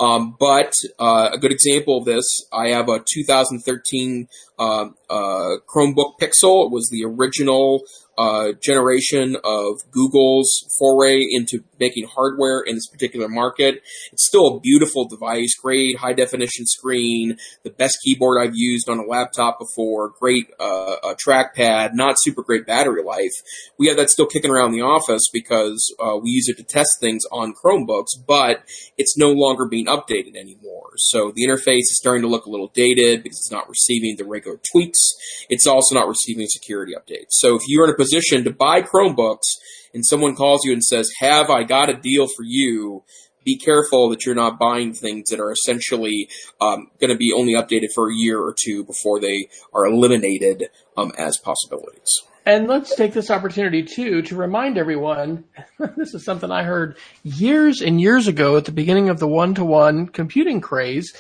um, 0.00 0.36
but 0.38 0.74
uh, 0.98 1.30
a 1.32 1.38
good 1.38 1.52
example 1.52 1.98
of 1.98 2.04
this, 2.04 2.24
I 2.52 2.68
have 2.70 2.88
a 2.88 3.02
2013 3.06 4.28
uh, 4.58 4.88
uh, 5.08 5.56
Chromebook 5.68 6.18
Pixel. 6.20 6.66
It 6.66 6.72
was 6.72 6.88
the 6.90 7.04
original 7.04 7.82
uh, 8.18 8.52
generation 8.62 9.36
of 9.44 9.80
Google's 9.90 10.66
foray 10.78 11.20
into 11.30 11.64
making 11.78 12.06
hardware 12.14 12.60
in 12.60 12.74
this 12.76 12.86
particular 12.86 13.28
market. 13.28 13.82
It's 14.12 14.26
still 14.26 14.56
a 14.56 14.60
beautiful 14.60 15.06
device, 15.08 15.54
great 15.54 15.98
high 15.98 16.12
definition 16.12 16.66
screen, 16.66 17.36
the 17.62 17.70
best 17.70 17.98
keyboard 18.04 18.40
I've 18.40 18.54
used 18.54 18.88
on 18.88 18.98
a 18.98 19.04
laptop 19.04 19.58
before, 19.58 20.12
great 20.20 20.46
uh, 20.60 20.96
a 21.02 21.14
trackpad, 21.14 21.90
not 21.94 22.16
super 22.18 22.42
great 22.42 22.66
battery 22.66 23.02
life. 23.02 23.32
We 23.78 23.88
have 23.88 23.96
that 23.96 24.10
still 24.10 24.26
kicking 24.26 24.50
around 24.50 24.72
the 24.72 24.82
office 24.82 25.28
because 25.32 25.94
uh, 26.00 26.16
we 26.16 26.30
use 26.30 26.48
it 26.48 26.56
to 26.58 26.64
test 26.64 27.00
things 27.00 27.24
on 27.32 27.54
Chromebooks, 27.54 28.12
but 28.26 28.64
it's 28.96 29.16
no 29.16 29.32
longer 29.32 29.66
being 29.66 29.86
updated 29.86 30.36
anymore. 30.36 30.92
So 30.96 31.32
the 31.34 31.46
interface 31.46 31.90
is 31.90 31.98
starting 31.98 32.22
to 32.22 32.28
look 32.28 32.46
a 32.46 32.50
little 32.50 32.70
dated 32.74 33.22
because 33.22 33.38
it's 33.38 33.52
not 33.52 33.68
receiving 33.68 34.16
the 34.16 34.24
regular 34.24 34.60
tweaks. 34.72 35.12
It's 35.48 35.66
also 35.66 35.94
not 35.94 36.08
receiving 36.08 36.46
security 36.46 36.94
updates. 36.94 37.30
So 37.30 37.56
if 37.56 37.62
you're 37.66 37.84
in 37.84 37.90
a 37.90 37.96
position 38.04 38.44
to 38.44 38.50
buy 38.50 38.82
Chromebooks 38.82 39.48
and 39.94 40.04
someone 40.04 40.34
calls 40.34 40.64
you 40.64 40.72
and 40.72 40.84
says, 40.84 41.10
have 41.20 41.50
I 41.50 41.62
got 41.62 41.88
a 41.88 41.94
deal 41.94 42.26
for 42.26 42.42
you? 42.44 43.04
Be 43.44 43.56
careful 43.56 44.08
that 44.08 44.24
you're 44.24 44.34
not 44.34 44.58
buying 44.58 44.94
things 44.94 45.28
that 45.30 45.40
are 45.40 45.52
essentially 45.52 46.28
um, 46.60 46.90
going 46.98 47.10
to 47.10 47.16
be 47.16 47.32
only 47.32 47.52
updated 47.52 47.88
for 47.94 48.10
a 48.10 48.14
year 48.14 48.40
or 48.40 48.54
two 48.58 48.84
before 48.84 49.20
they 49.20 49.48
are 49.74 49.86
eliminated 49.86 50.64
um, 50.96 51.12
as 51.18 51.36
possibilities. 51.36 52.22
And 52.46 52.68
let's 52.68 52.94
take 52.94 53.12
this 53.12 53.30
opportunity 53.30 53.82
too 53.82 54.22
to 54.22 54.36
remind 54.36 54.76
everyone 54.76 55.44
this 55.96 56.14
is 56.14 56.24
something 56.24 56.50
I 56.50 56.62
heard 56.62 56.96
years 57.22 57.80
and 57.80 58.00
years 58.00 58.28
ago 58.28 58.56
at 58.56 58.64
the 58.64 58.72
beginning 58.72 59.08
of 59.08 59.18
the 59.18 59.28
one 59.28 59.54
to 59.54 59.64
one 59.64 60.08
computing 60.08 60.60
craze. 60.60 61.14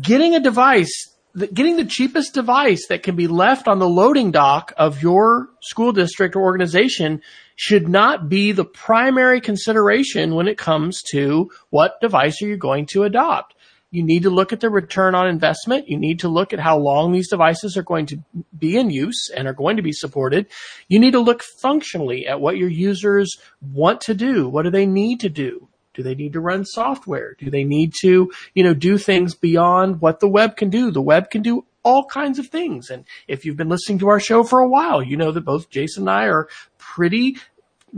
Getting 0.00 0.34
a 0.34 0.40
device 0.40 1.11
getting 1.36 1.76
the 1.76 1.84
cheapest 1.84 2.34
device 2.34 2.86
that 2.88 3.02
can 3.02 3.16
be 3.16 3.26
left 3.26 3.68
on 3.68 3.78
the 3.78 3.88
loading 3.88 4.30
dock 4.30 4.72
of 4.76 5.02
your 5.02 5.48
school 5.60 5.92
district 5.92 6.36
or 6.36 6.42
organization 6.42 7.22
should 7.56 7.88
not 7.88 8.28
be 8.28 8.52
the 8.52 8.64
primary 8.64 9.40
consideration 9.40 10.34
when 10.34 10.48
it 10.48 10.58
comes 10.58 11.02
to 11.10 11.50
what 11.70 12.00
device 12.00 12.42
are 12.42 12.48
you 12.48 12.56
going 12.56 12.86
to 12.86 13.04
adopt. 13.04 13.54
You 13.90 14.02
need 14.02 14.22
to 14.22 14.30
look 14.30 14.54
at 14.54 14.60
the 14.60 14.70
return 14.70 15.14
on 15.14 15.28
investment. 15.28 15.88
You 15.88 15.98
need 15.98 16.20
to 16.20 16.28
look 16.28 16.54
at 16.54 16.60
how 16.60 16.78
long 16.78 17.12
these 17.12 17.28
devices 17.28 17.76
are 17.76 17.82
going 17.82 18.06
to 18.06 18.18
be 18.58 18.76
in 18.76 18.88
use 18.88 19.30
and 19.36 19.46
are 19.46 19.52
going 19.52 19.76
to 19.76 19.82
be 19.82 19.92
supported. 19.92 20.46
You 20.88 20.98
need 20.98 21.12
to 21.12 21.20
look 21.20 21.42
functionally 21.42 22.26
at 22.26 22.40
what 22.40 22.56
your 22.56 22.70
users 22.70 23.36
want 23.60 24.00
to 24.02 24.14
do. 24.14 24.48
What 24.48 24.62
do 24.62 24.70
they 24.70 24.86
need 24.86 25.20
to 25.20 25.28
do? 25.28 25.68
Do 25.94 26.02
they 26.02 26.14
need 26.14 26.32
to 26.34 26.40
run 26.40 26.64
software? 26.64 27.34
Do 27.38 27.50
they 27.50 27.64
need 27.64 27.94
to, 28.00 28.30
you 28.54 28.64
know, 28.64 28.74
do 28.74 28.98
things 28.98 29.34
beyond 29.34 30.00
what 30.00 30.20
the 30.20 30.28
web 30.28 30.56
can 30.56 30.70
do? 30.70 30.90
The 30.90 31.02
web 31.02 31.30
can 31.30 31.42
do 31.42 31.64
all 31.82 32.04
kinds 32.04 32.38
of 32.38 32.48
things. 32.48 32.90
And 32.90 33.04
if 33.28 33.44
you've 33.44 33.56
been 33.56 33.68
listening 33.68 33.98
to 34.00 34.08
our 34.08 34.20
show 34.20 34.44
for 34.44 34.60
a 34.60 34.68
while, 34.68 35.02
you 35.02 35.16
know 35.16 35.32
that 35.32 35.44
both 35.44 35.70
Jason 35.70 36.04
and 36.04 36.10
I 36.10 36.24
are 36.26 36.48
pretty 36.78 37.36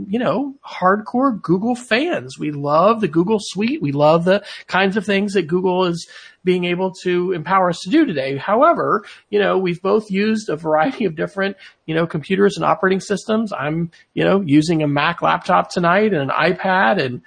you 0.09 0.19
know, 0.19 0.55
hardcore 0.65 1.41
Google 1.41 1.75
fans. 1.75 2.37
We 2.37 2.51
love 2.51 2.99
the 2.99 3.07
Google 3.07 3.37
suite. 3.39 3.81
We 3.81 3.93
love 3.93 4.25
the 4.25 4.43
kinds 4.67 4.97
of 4.97 5.05
things 5.05 5.33
that 5.33 5.47
Google 5.47 5.85
is 5.85 6.07
being 6.43 6.65
able 6.65 6.91
to 7.03 7.31
empower 7.31 7.69
us 7.69 7.79
to 7.83 7.89
do 7.89 8.05
today. 8.05 8.37
However, 8.37 9.05
you 9.29 9.39
know, 9.39 9.57
we've 9.57 9.81
both 9.81 10.11
used 10.11 10.49
a 10.49 10.57
variety 10.57 11.05
of 11.05 11.15
different, 11.15 11.55
you 11.85 11.95
know, 11.95 12.05
computers 12.05 12.57
and 12.57 12.65
operating 12.65 12.99
systems. 12.99 13.53
I'm, 13.53 13.91
you 14.13 14.23
know, 14.23 14.41
using 14.41 14.83
a 14.83 14.87
Mac 14.87 15.21
laptop 15.21 15.71
tonight 15.71 16.13
and 16.13 16.29
an 16.29 16.29
iPad 16.29 17.01
and 17.01 17.21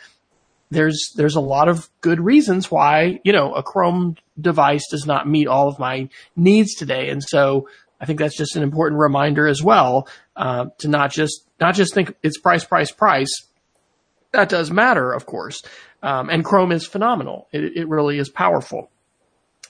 there's 0.70 1.12
there's 1.16 1.37
a 1.37 1.40
lot 1.40 1.68
of 1.68 1.88
good 2.00 2.20
reasons 2.20 2.70
why 2.70 3.20
you 3.24 3.33
know 3.33 3.54
a 3.54 3.62
Chrome 3.62 4.16
device 4.40 4.85
does 4.90 5.07
not 5.07 5.28
meet 5.28 5.48
all 5.48 5.68
of 5.68 5.78
my 5.78 6.09
needs 6.37 6.74
today, 6.74 7.11
and 7.11 7.22
so 7.22 7.68
I 8.00 8.07
think 8.07 8.18
that's 8.18 8.37
just 8.37 8.57
an 8.57 8.62
important 8.62 9.00
reminder 9.00 9.46
as 9.46 9.62
well 9.62 10.09
uh, 10.37 10.66
to 10.78 10.88
not 10.88 11.12
just 11.12 11.44
not 11.61 11.74
just 11.74 11.94
think 11.94 12.14
it's 12.22 12.38
price, 12.38 12.64
price, 12.64 12.90
price. 12.90 13.31
That 14.33 14.50
does 14.50 14.70
matter, 14.70 15.12
of 15.12 15.24
course, 15.24 15.62
um, 16.02 16.28
and 16.28 16.44
Chrome 16.44 16.72
is 16.72 16.87
phenomenal. 16.87 17.48
It, 17.52 17.76
it 17.76 17.88
really 17.88 18.18
is 18.18 18.28
powerful 18.28 18.90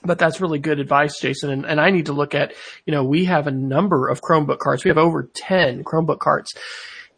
but 0.03 0.17
that's 0.17 0.39
really 0.39 0.59
good 0.59 0.79
advice, 0.79 1.19
Jason. 1.19 1.49
And, 1.49 1.65
and, 1.65 1.79
I 1.79 1.89
need 1.89 2.05
to 2.05 2.13
look 2.13 2.33
at, 2.33 2.53
you 2.85 2.93
know, 2.93 3.03
we 3.03 3.25
have 3.25 3.47
a 3.47 3.51
number 3.51 4.07
of 4.07 4.21
Chromebook 4.21 4.59
carts. 4.59 4.85
We 4.85 4.89
have 4.89 4.97
over 4.97 5.23
10 5.33 5.83
Chromebook 5.83 6.19
carts 6.19 6.53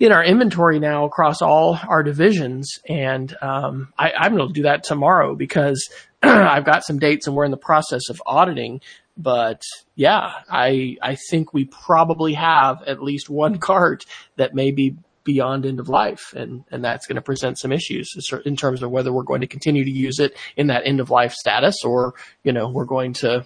in 0.02 0.12
our 0.12 0.24
inventory 0.24 0.80
now 0.80 1.06
across 1.06 1.44
all 1.44 1.78
our 1.88 2.02
divisions. 2.02 2.80
And 2.90 3.36
um, 3.40 3.94
I, 4.00 4.12
I'm 4.18 4.36
going 4.36 4.48
to 4.48 4.54
do 4.54 4.64
that 4.64 4.84
tomorrow 4.84 5.36
because 5.36 5.88
I've 6.24 6.66
got 6.66 6.84
some 6.84 6.98
dates 6.98 7.28
and 7.28 7.36
we're 7.36 7.46
in 7.46 7.52
the 7.52 7.58
process 7.58 8.10
of 8.10 8.20
auditing. 8.26 8.82
But 9.16 9.62
yeah, 9.96 10.32
I 10.50 10.98
I 11.04 11.18
think 11.30 11.54
we 11.54 11.66
probably 11.66 12.34
have 12.34 12.82
at 12.88 13.04
least 13.04 13.30
one 13.30 13.60
cart 13.60 14.06
that 14.38 14.56
may 14.56 14.72
be 14.72 14.96
beyond 15.24 15.68
end 15.68 15.80
of 15.80 15.90
life, 15.90 16.34
and 16.36 16.64
and 16.72 16.84
that's 16.84 17.06
going 17.06 17.18
to 17.18 17.22
present 17.22 17.60
some 17.60 17.72
issues 17.72 18.12
in 18.44 18.56
terms 18.56 18.82
of 18.82 18.90
whether 18.90 19.14
we're 19.14 19.22
going 19.22 19.42
to 19.42 19.48
continue 19.48 19.84
to 19.84 19.92
use 19.92 20.18
it 20.20 20.36
in 20.56 20.68
that 20.68 20.88
end 20.88 21.00
of 21.00 21.12
life 21.12 21.34
status, 21.34 21.84
or 21.84 22.16
you 22.44 22.54
know 22.54 22.70
we're 22.70 22.86
going 22.86 23.14
to 23.14 23.46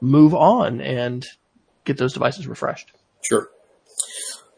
move 0.00 0.34
on 0.34 0.80
and 0.80 1.26
get 1.84 1.96
those 1.96 2.12
devices 2.12 2.46
refreshed. 2.46 2.92
Sure. 3.28 3.48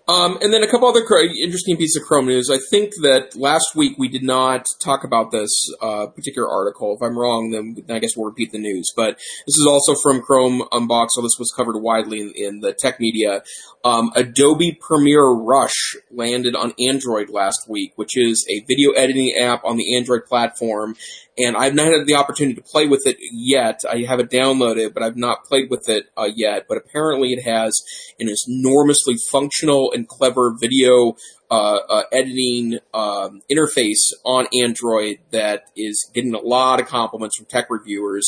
Um, 0.09 0.39
and 0.41 0.53
then 0.53 0.63
a 0.63 0.69
couple 0.69 0.89
other 0.89 1.05
interesting 1.43 1.77
pieces 1.77 2.01
of 2.01 2.07
Chrome 2.07 2.27
news. 2.27 2.49
I 2.49 2.59
think 2.71 2.93
that 3.03 3.35
last 3.35 3.75
week 3.75 3.99
we 3.99 4.07
did 4.09 4.23
not 4.23 4.65
talk 4.81 5.03
about 5.03 5.33
this 5.33 5.51
uh, 5.83 6.07
particular 6.07 6.49
article. 6.49 6.95
If 6.95 7.03
I'm 7.03 7.19
wrong, 7.19 7.51
then 7.51 7.85
I 7.95 7.99
guess 7.99 8.11
we'll 8.17 8.29
repeat 8.29 8.53
the 8.53 8.59
news. 8.59 8.93
But 8.95 9.17
this 9.47 9.57
is 9.57 9.67
also 9.69 9.95
from 10.01 10.23
Chrome 10.23 10.63
Unbox, 10.71 11.09
so 11.11 11.23
this 11.23 11.37
was 11.41 11.53
covered 11.57 11.81
widely 11.81 12.21
in, 12.21 12.33
in 12.37 12.61
the 12.61 12.73
tech 12.73 13.01
media. 13.01 13.43
Um, 13.85 14.13
Adobe 14.15 14.79
Premiere 14.81 15.29
Rush 15.29 15.97
landed 16.13 16.55
on 16.55 16.73
Android 16.79 17.29
last 17.29 17.69
week, 17.69 17.93
which 17.97 18.17
is 18.17 18.47
a 18.49 18.65
video 18.69 18.93
editing 18.93 19.35
app 19.41 19.65
on 19.65 19.77
the 19.77 19.97
Android 19.97 20.25
platform 20.27 20.95
and 21.39 21.57
I've 21.57 21.75
not 21.75 21.87
had 21.89 22.07
the 22.07 22.15
opportunity 22.15 22.55
to 22.55 22.63
play 22.63 22.87
with 22.87 23.07
it 23.07 23.17
yet. 23.21 23.81
I 23.89 24.05
have 24.09 24.21
it 24.21 24.31
downloaded, 24.31 24.95
but 24.95 25.03
I've 25.03 25.17
not 25.17 25.45
played 25.45 25.71
with 25.71 25.89
it 25.89 26.07
uh, 26.17 26.29
yet. 26.35 26.67
But 26.69 26.79
apparently, 26.79 27.33
it 27.33 27.43
has 27.43 27.81
an 28.19 28.29
enormously 28.49 29.17
functional 29.31 29.93
and 29.93 30.09
clever 30.09 30.57
video 30.59 31.17
uh, 31.51 31.79
uh, 31.89 32.03
editing 32.11 32.79
um, 32.95 33.43
interface 33.51 34.13
on 34.25 34.47
Android 34.63 35.19
that 35.31 35.65
is 35.77 36.11
getting 36.15 36.35
a 36.35 36.41
lot 36.41 36.81
of 36.81 36.87
compliments 36.87 37.37
from 37.37 37.47
tech 37.47 37.71
reviewers, 37.71 38.27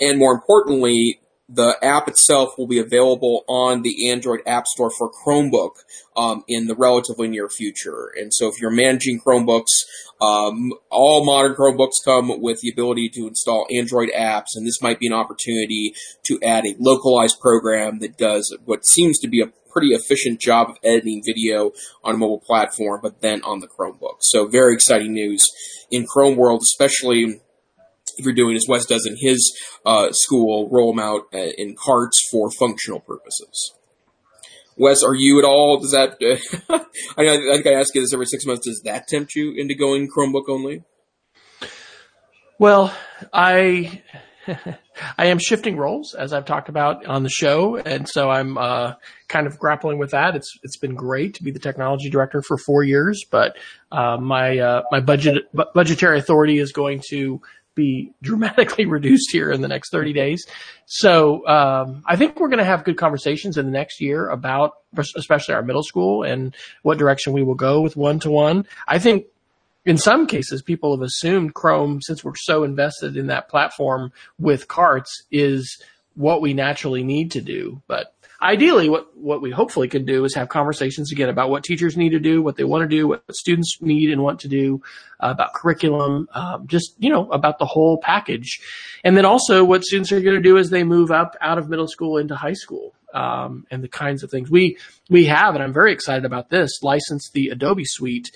and 0.00 0.18
more 0.18 0.34
importantly, 0.34 1.20
the 1.48 1.76
app 1.82 2.08
itself 2.08 2.50
will 2.58 2.66
be 2.66 2.78
available 2.78 3.44
on 3.48 3.82
the 3.82 4.10
Android 4.10 4.40
App 4.46 4.66
Store 4.66 4.90
for 4.90 5.10
Chromebook 5.10 5.70
um, 6.16 6.44
in 6.46 6.66
the 6.66 6.74
relatively 6.74 7.26
near 7.26 7.48
future. 7.48 8.12
And 8.14 8.34
so, 8.34 8.48
if 8.48 8.60
you're 8.60 8.70
managing 8.70 9.20
Chromebooks, 9.20 9.86
um, 10.20 10.72
all 10.90 11.24
modern 11.24 11.54
Chromebooks 11.54 12.04
come 12.04 12.40
with 12.40 12.60
the 12.60 12.70
ability 12.70 13.08
to 13.14 13.26
install 13.26 13.66
Android 13.74 14.10
apps, 14.14 14.48
and 14.54 14.66
this 14.66 14.82
might 14.82 14.98
be 14.98 15.06
an 15.06 15.14
opportunity 15.14 15.94
to 16.24 16.38
add 16.42 16.66
a 16.66 16.76
localized 16.78 17.40
program 17.40 18.00
that 18.00 18.18
does 18.18 18.54
what 18.64 18.84
seems 18.84 19.18
to 19.20 19.28
be 19.28 19.40
a 19.40 19.52
pretty 19.70 19.94
efficient 19.94 20.40
job 20.40 20.68
of 20.68 20.76
editing 20.84 21.22
video 21.24 21.72
on 22.04 22.14
a 22.14 22.18
mobile 22.18 22.42
platform, 22.44 23.00
but 23.02 23.20
then 23.22 23.42
on 23.42 23.60
the 23.60 23.68
Chromebook. 23.68 24.16
So, 24.20 24.46
very 24.46 24.74
exciting 24.74 25.14
news 25.14 25.42
in 25.90 26.06
Chrome 26.06 26.36
world, 26.36 26.60
especially 26.60 27.40
you're 28.24 28.34
doing 28.34 28.56
as 28.56 28.66
Wes 28.68 28.86
does 28.86 29.06
in 29.06 29.16
his 29.18 29.56
uh, 29.84 30.08
school, 30.12 30.68
roll 30.70 30.92
them 30.92 31.00
out 31.04 31.22
uh, 31.34 31.52
in 31.58 31.76
carts 31.76 32.26
for 32.30 32.50
functional 32.50 33.00
purposes. 33.00 33.74
Wes, 34.76 35.02
are 35.02 35.14
you 35.14 35.38
at 35.40 35.44
all? 35.44 35.80
Does 35.80 35.90
that? 35.90 36.16
Uh, 36.22 36.78
I, 37.18 37.22
I 37.22 37.54
think 37.54 37.66
I 37.66 37.72
ask 37.72 37.94
you 37.94 38.00
this 38.00 38.14
every 38.14 38.26
six 38.26 38.46
months. 38.46 38.66
Does 38.66 38.82
that 38.84 39.08
tempt 39.08 39.34
you 39.34 39.52
into 39.56 39.74
going 39.74 40.08
Chromebook 40.08 40.48
only? 40.48 40.84
Well, 42.58 42.94
I 43.32 44.02
I 45.18 45.26
am 45.26 45.38
shifting 45.38 45.76
roles 45.76 46.14
as 46.14 46.32
I've 46.32 46.44
talked 46.44 46.68
about 46.68 47.06
on 47.06 47.22
the 47.22 47.28
show, 47.28 47.76
and 47.76 48.08
so 48.08 48.30
I'm 48.30 48.58
uh, 48.58 48.94
kind 49.28 49.46
of 49.46 49.58
grappling 49.58 49.98
with 49.98 50.10
that. 50.10 50.34
It's 50.34 50.58
it's 50.62 50.76
been 50.76 50.94
great 50.94 51.34
to 51.34 51.42
be 51.42 51.50
the 51.50 51.58
technology 51.58 52.10
director 52.10 52.42
for 52.42 52.56
four 52.56 52.82
years, 52.82 53.24
but 53.30 53.56
uh, 53.92 54.16
my 54.16 54.58
uh, 54.58 54.82
my 54.90 55.00
budget 55.00 55.44
budgetary 55.74 56.18
authority 56.18 56.58
is 56.58 56.72
going 56.72 57.02
to 57.10 57.40
be 57.78 58.12
dramatically 58.20 58.84
reduced 58.96 59.30
here 59.30 59.50
in 59.50 59.62
the 59.62 59.68
next 59.68 59.90
30 59.90 60.12
days. 60.12 60.44
So 60.86 61.46
um, 61.46 62.02
I 62.06 62.16
think 62.16 62.38
we're 62.38 62.48
going 62.48 62.58
to 62.58 62.64
have 62.64 62.84
good 62.84 62.98
conversations 62.98 63.56
in 63.56 63.64
the 63.64 63.72
next 63.72 64.00
year 64.00 64.28
about, 64.28 64.72
especially 64.98 65.54
our 65.54 65.62
middle 65.62 65.84
school 65.84 66.24
and 66.24 66.54
what 66.82 66.98
direction 66.98 67.32
we 67.32 67.42
will 67.42 67.54
go 67.54 67.80
with 67.80 67.96
one 67.96 68.18
to 68.20 68.30
one. 68.30 68.66
I 68.86 68.98
think 68.98 69.26
in 69.86 69.96
some 69.96 70.26
cases, 70.26 70.60
people 70.60 70.94
have 70.94 71.02
assumed 71.02 71.54
Chrome, 71.54 72.02
since 72.02 72.22
we're 72.22 72.32
so 72.36 72.64
invested 72.64 73.16
in 73.16 73.28
that 73.28 73.48
platform 73.48 74.12
with 74.38 74.68
carts, 74.68 75.24
is 75.30 75.80
what 76.14 76.42
we 76.42 76.52
naturally 76.52 77.04
need 77.04 77.30
to 77.30 77.40
do. 77.40 77.80
But 77.86 78.12
ideally, 78.40 78.88
what, 78.88 79.16
what 79.16 79.42
we 79.42 79.50
hopefully 79.50 79.88
can 79.88 80.04
do 80.04 80.24
is 80.24 80.34
have 80.34 80.48
conversations 80.48 81.10
again 81.12 81.28
about 81.28 81.50
what 81.50 81.64
teachers 81.64 81.96
need 81.96 82.10
to 82.10 82.20
do, 82.20 82.42
what 82.42 82.56
they 82.56 82.64
want 82.64 82.82
to 82.82 82.96
do, 82.96 83.08
what 83.08 83.22
students 83.32 83.78
need 83.80 84.10
and 84.10 84.22
want 84.22 84.40
to 84.40 84.48
do, 84.48 84.82
uh, 85.20 85.30
about 85.30 85.54
curriculum, 85.54 86.28
um, 86.34 86.66
just, 86.66 86.94
you 86.98 87.10
know, 87.10 87.28
about 87.30 87.58
the 87.58 87.66
whole 87.66 87.98
package. 87.98 88.60
And 89.02 89.16
then 89.16 89.24
also 89.24 89.64
what 89.64 89.84
students 89.84 90.12
are 90.12 90.20
going 90.20 90.36
to 90.36 90.42
do 90.42 90.58
as 90.58 90.70
they 90.70 90.84
move 90.84 91.10
up 91.10 91.36
out 91.40 91.58
of 91.58 91.68
middle 91.68 91.88
school 91.88 92.18
into 92.18 92.36
high 92.36 92.52
school. 92.52 92.94
um, 93.14 93.66
and 93.70 93.82
the 93.82 93.88
kinds 93.88 94.22
of 94.22 94.30
things 94.30 94.50
we 94.50 94.78
we 95.08 95.26
have, 95.26 95.54
and 95.54 95.64
I'm 95.64 95.72
very 95.72 95.92
excited 95.92 96.24
about 96.24 96.50
this. 96.50 96.82
License 96.82 97.30
the 97.32 97.48
Adobe 97.48 97.84
Suite. 97.84 98.30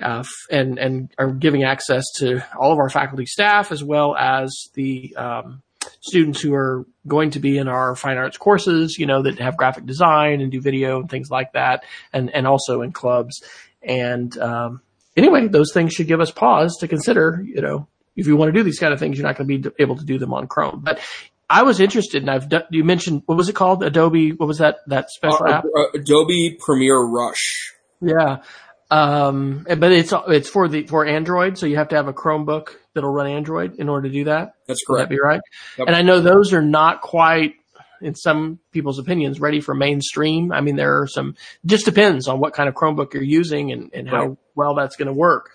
Uh, 0.00 0.24
and 0.50 0.78
and 0.78 1.12
are 1.18 1.30
giving 1.30 1.64
access 1.64 2.02
to 2.16 2.42
all 2.58 2.72
of 2.72 2.78
our 2.78 2.88
faculty 2.88 3.26
staff 3.26 3.70
as 3.70 3.84
well 3.84 4.16
as 4.16 4.50
the 4.74 5.14
um, 5.16 5.62
students 6.02 6.40
who 6.40 6.52
are 6.52 6.84
going 7.06 7.30
to 7.30 7.40
be 7.40 7.56
in 7.56 7.68
our 7.68 7.94
fine 7.96 8.18
arts 8.18 8.36
courses, 8.36 8.98
you 8.98 9.06
know, 9.06 9.22
that 9.22 9.38
have 9.38 9.56
graphic 9.56 9.86
design 9.86 10.40
and 10.40 10.52
do 10.52 10.60
video 10.60 11.00
and 11.00 11.08
things 11.08 11.30
like 11.30 11.52
that, 11.52 11.84
and 12.12 12.30
and 12.34 12.46
also 12.46 12.82
in 12.82 12.92
clubs. 12.92 13.42
And 13.82 14.36
um, 14.38 14.82
anyway, 15.16 15.48
those 15.48 15.72
things 15.72 15.94
should 15.94 16.08
give 16.08 16.20
us 16.20 16.30
pause 16.30 16.76
to 16.80 16.88
consider. 16.88 17.42
You 17.44 17.62
know, 17.62 17.88
if 18.16 18.26
you 18.26 18.36
want 18.36 18.52
to 18.52 18.58
do 18.58 18.62
these 18.62 18.78
kind 18.78 18.92
of 18.92 18.98
things, 18.98 19.16
you're 19.16 19.26
not 19.26 19.36
going 19.36 19.48
to 19.48 19.70
be 19.70 19.82
able 19.82 19.96
to 19.96 20.04
do 20.04 20.18
them 20.18 20.34
on 20.34 20.48
Chrome. 20.48 20.80
But 20.84 21.00
I 21.48 21.62
was 21.62 21.80
interested, 21.80 22.22
and 22.22 22.30
I've 22.30 22.48
done, 22.48 22.64
you 22.70 22.84
mentioned 22.84 23.22
what 23.26 23.38
was 23.38 23.48
it 23.48 23.54
called? 23.54 23.82
Adobe. 23.82 24.32
What 24.32 24.46
was 24.46 24.58
that? 24.58 24.78
That 24.88 25.10
special 25.10 25.46
uh, 25.46 25.52
app? 25.52 25.64
Uh, 25.64 25.86
Adobe 25.94 26.58
Premiere 26.60 27.00
Rush. 27.00 27.74
Yeah. 28.00 28.42
Um, 28.90 29.64
but 29.64 29.90
it's 29.92 30.12
it's 30.28 30.50
for 30.50 30.68
the 30.68 30.86
for 30.86 31.06
Android, 31.06 31.56
so 31.56 31.66
you 31.66 31.76
have 31.76 31.88
to 31.88 31.96
have 31.96 32.08
a 32.08 32.12
Chromebook 32.12 32.74
that'll 32.94 33.12
run 33.12 33.26
Android 33.26 33.76
in 33.78 33.88
order 33.88 34.08
to 34.08 34.12
do 34.12 34.24
that. 34.24 34.54
That's 34.66 34.82
correct. 34.84 35.10
Would 35.10 35.16
that 35.16 35.20
be 35.20 35.20
right? 35.20 35.40
Yep. 35.78 35.88
And 35.88 35.96
I 35.96 36.02
know 36.02 36.20
those 36.20 36.52
are 36.52 36.62
not 36.62 37.00
quite, 37.00 37.54
in 38.00 38.14
some 38.14 38.58
people's 38.72 38.98
opinions, 38.98 39.40
ready 39.40 39.60
for 39.60 39.74
mainstream. 39.74 40.52
I 40.52 40.60
mean, 40.60 40.76
there 40.76 41.02
are 41.02 41.06
some. 41.06 41.36
Just 41.64 41.84
depends 41.84 42.28
on 42.28 42.40
what 42.40 42.52
kind 42.52 42.68
of 42.68 42.74
Chromebook 42.74 43.14
you're 43.14 43.22
using 43.22 43.72
and 43.72 43.90
and 43.92 44.08
how 44.08 44.26
right. 44.26 44.38
well 44.54 44.74
that's 44.74 44.96
going 44.96 45.08
to 45.08 45.12
work. 45.14 45.50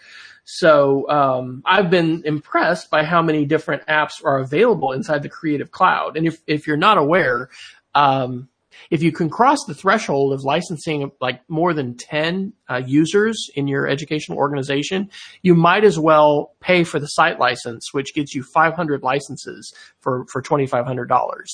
So 0.50 1.10
um, 1.10 1.62
I've 1.65 1.89
been 1.89 2.23
impressed 2.23 2.89
by 2.89 3.04
how 3.04 3.21
many 3.21 3.43
different 3.43 3.86
apps 3.88 4.23
are 4.23 4.39
available 4.39 4.93
inside 4.93 5.21
the 5.21 5.30
Creative 5.30 5.69
Cloud. 5.69 6.15
And 6.15 6.26
if 6.26 6.41
if 6.47 6.67
you're 6.67 6.78
not 6.78 6.97
aware, 6.97 7.50
um, 7.93 8.47
if 8.89 9.03
you 9.03 9.11
can 9.11 9.29
cross 9.29 9.59
the 9.67 9.73
threshold 9.73 10.33
of 10.33 10.43
licensing 10.43 11.11
like 11.21 11.41
more 11.49 11.73
than 11.73 11.95
10 11.95 12.53
uh, 12.69 12.81
users 12.85 13.49
in 13.55 13.67
your 13.67 13.87
educational 13.87 14.37
organization, 14.37 15.09
you 15.41 15.55
might 15.55 15.83
as 15.83 15.97
well 15.97 16.53
pay 16.59 16.83
for 16.83 16.99
the 16.99 17.07
site 17.07 17.39
license, 17.39 17.93
which 17.93 18.13
gets 18.13 18.35
you 18.35 18.43
500 18.43 19.03
licenses 19.03 19.73
for, 20.01 20.25
for 20.31 20.41
$2,500. 20.41 21.07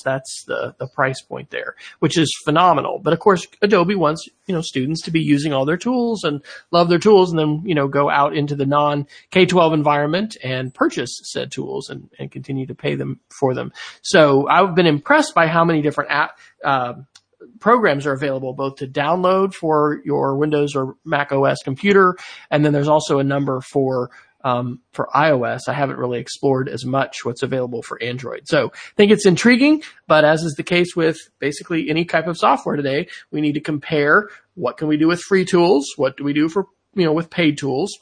That's 0.04 0.44
the, 0.46 0.74
the 0.78 0.88
price 0.88 1.22
point 1.22 1.50
there, 1.50 1.76
which 2.00 2.18
is 2.18 2.32
phenomenal. 2.44 3.00
But 3.02 3.12
of 3.12 3.20
course, 3.20 3.46
Adobe 3.62 3.94
wants, 3.94 4.28
you 4.46 4.54
know, 4.54 4.60
students 4.60 5.02
to 5.02 5.10
be 5.10 5.20
using 5.20 5.52
all 5.52 5.64
their 5.64 5.76
tools 5.76 6.24
and 6.24 6.42
love 6.70 6.88
their 6.88 6.98
tools 6.98 7.30
and 7.30 7.38
then, 7.38 7.62
you 7.64 7.74
know, 7.74 7.88
go 7.88 8.10
out 8.10 8.36
into 8.36 8.54
the 8.54 8.66
non 8.66 9.06
K-12 9.30 9.74
environment 9.74 10.36
and 10.42 10.74
purchase 10.74 11.20
said 11.22 11.50
tools 11.50 11.90
and, 11.90 12.10
and 12.18 12.30
continue 12.30 12.66
to 12.66 12.74
pay 12.74 12.94
them 12.94 13.20
for 13.30 13.54
them. 13.54 13.72
So 14.02 14.48
I've 14.48 14.74
been 14.74 14.86
impressed 14.86 15.34
by 15.34 15.46
how 15.46 15.64
many 15.64 15.82
different 15.82 16.10
app, 16.10 16.38
uh, 16.64 16.94
programs 17.60 18.06
are 18.06 18.12
available 18.12 18.52
both 18.52 18.76
to 18.76 18.86
download 18.86 19.54
for 19.54 20.00
your 20.04 20.36
Windows 20.36 20.74
or 20.74 20.96
Mac 21.04 21.32
OS 21.32 21.58
computer, 21.62 22.16
and 22.50 22.64
then 22.64 22.72
there's 22.72 22.88
also 22.88 23.18
a 23.18 23.24
number 23.24 23.60
for 23.60 24.10
um, 24.44 24.80
for 24.92 25.08
iOS. 25.14 25.60
I 25.68 25.72
haven't 25.72 25.96
really 25.96 26.20
explored 26.20 26.68
as 26.68 26.84
much 26.84 27.24
what's 27.24 27.42
available 27.42 27.82
for 27.82 28.00
Android. 28.02 28.46
So 28.46 28.66
I 28.74 28.94
think 28.96 29.10
it's 29.10 29.26
intriguing, 29.26 29.82
but 30.06 30.24
as 30.24 30.42
is 30.42 30.52
the 30.52 30.62
case 30.62 30.94
with 30.94 31.18
basically 31.38 31.88
any 31.88 32.04
type 32.04 32.26
of 32.26 32.36
software 32.36 32.76
today, 32.76 33.08
we 33.30 33.40
need 33.40 33.54
to 33.54 33.60
compare 33.60 34.28
what 34.54 34.76
can 34.76 34.86
we 34.86 34.98
do 34.98 35.08
with 35.08 35.20
free 35.22 35.46
tools, 35.46 35.86
what 35.96 36.16
do 36.16 36.24
we 36.24 36.34
do 36.34 36.48
for 36.48 36.66
you 36.94 37.04
know 37.04 37.12
with 37.12 37.30
paid 37.30 37.58
tools, 37.58 37.98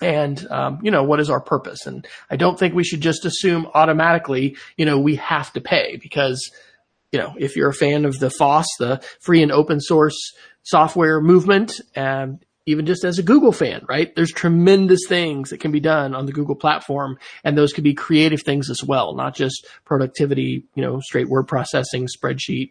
and 0.00 0.46
um, 0.50 0.78
you 0.82 0.90
know 0.90 1.04
what 1.04 1.20
is 1.20 1.30
our 1.30 1.40
purpose. 1.40 1.86
And 1.86 2.06
I 2.30 2.36
don't 2.36 2.58
think 2.58 2.74
we 2.74 2.84
should 2.84 3.02
just 3.02 3.24
assume 3.24 3.68
automatically 3.74 4.56
you 4.76 4.86
know 4.86 4.98
we 4.98 5.16
have 5.16 5.52
to 5.52 5.60
pay 5.60 5.96
because 5.96 6.50
you 7.12 7.18
know, 7.18 7.34
if 7.38 7.56
you're 7.56 7.70
a 7.70 7.74
fan 7.74 8.04
of 8.04 8.18
the 8.18 8.30
FOSS, 8.30 8.66
the 8.78 9.02
free 9.20 9.42
and 9.42 9.52
open 9.52 9.80
source 9.80 10.16
software 10.62 11.20
movement, 11.20 11.80
and 11.94 12.44
even 12.66 12.86
just 12.86 13.04
as 13.04 13.18
a 13.18 13.22
Google 13.22 13.52
fan, 13.52 13.84
right? 13.88 14.14
There's 14.14 14.30
tremendous 14.30 15.00
things 15.08 15.50
that 15.50 15.58
can 15.58 15.72
be 15.72 15.80
done 15.80 16.14
on 16.14 16.26
the 16.26 16.32
Google 16.32 16.54
platform, 16.54 17.18
and 17.42 17.56
those 17.56 17.72
could 17.72 17.84
be 17.84 17.94
creative 17.94 18.42
things 18.42 18.70
as 18.70 18.84
well, 18.84 19.14
not 19.14 19.34
just 19.34 19.66
productivity, 19.84 20.64
you 20.74 20.82
know, 20.82 21.00
straight 21.00 21.28
word 21.28 21.48
processing, 21.48 22.06
spreadsheet, 22.06 22.70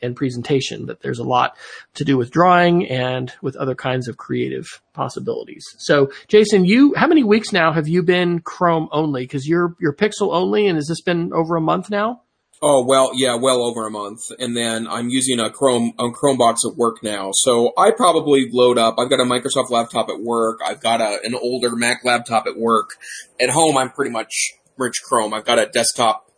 and 0.00 0.16
presentation, 0.16 0.86
but 0.86 1.00
there's 1.00 1.18
a 1.18 1.24
lot 1.24 1.56
to 1.94 2.04
do 2.04 2.16
with 2.16 2.30
drawing 2.30 2.88
and 2.88 3.32
with 3.42 3.56
other 3.56 3.74
kinds 3.74 4.08
of 4.08 4.16
creative 4.16 4.64
possibilities. 4.94 5.64
So, 5.78 6.10
Jason, 6.28 6.64
you, 6.64 6.94
how 6.96 7.06
many 7.06 7.22
weeks 7.22 7.52
now 7.52 7.72
have 7.72 7.86
you 7.86 8.02
been 8.02 8.40
Chrome 8.40 8.88
only? 8.90 9.24
Because 9.24 9.46
you're, 9.46 9.76
you're 9.78 9.92
Pixel 9.92 10.32
only, 10.32 10.66
and 10.66 10.76
has 10.76 10.86
this 10.86 11.02
been 11.02 11.30
over 11.34 11.56
a 11.56 11.60
month 11.60 11.90
now? 11.90 12.22
Oh 12.62 12.84
well, 12.84 13.10
yeah, 13.14 13.34
well 13.34 13.62
over 13.62 13.86
a 13.86 13.90
month, 13.90 14.20
and 14.38 14.56
then 14.56 14.88
I'm 14.88 15.10
using 15.10 15.38
a 15.40 15.50
Chrome 15.50 15.92
a 15.98 16.04
Chromebox 16.04 16.56
at 16.66 16.76
work 16.76 17.02
now. 17.02 17.30
So 17.34 17.72
I 17.76 17.90
probably 17.90 18.48
load 18.50 18.78
up. 18.78 18.94
I've 18.98 19.10
got 19.10 19.20
a 19.20 19.24
Microsoft 19.24 19.68
laptop 19.68 20.08
at 20.08 20.20
work. 20.20 20.60
I've 20.64 20.80
got 20.80 21.02
a, 21.02 21.20
an 21.22 21.34
older 21.34 21.76
Mac 21.76 22.02
laptop 22.02 22.46
at 22.46 22.56
work. 22.56 22.90
At 23.38 23.50
home, 23.50 23.76
I'm 23.76 23.90
pretty 23.90 24.10
much 24.10 24.32
rich 24.78 25.02
Chrome. 25.04 25.34
I've 25.34 25.44
got 25.44 25.58
a 25.58 25.66
desktop 25.66 26.30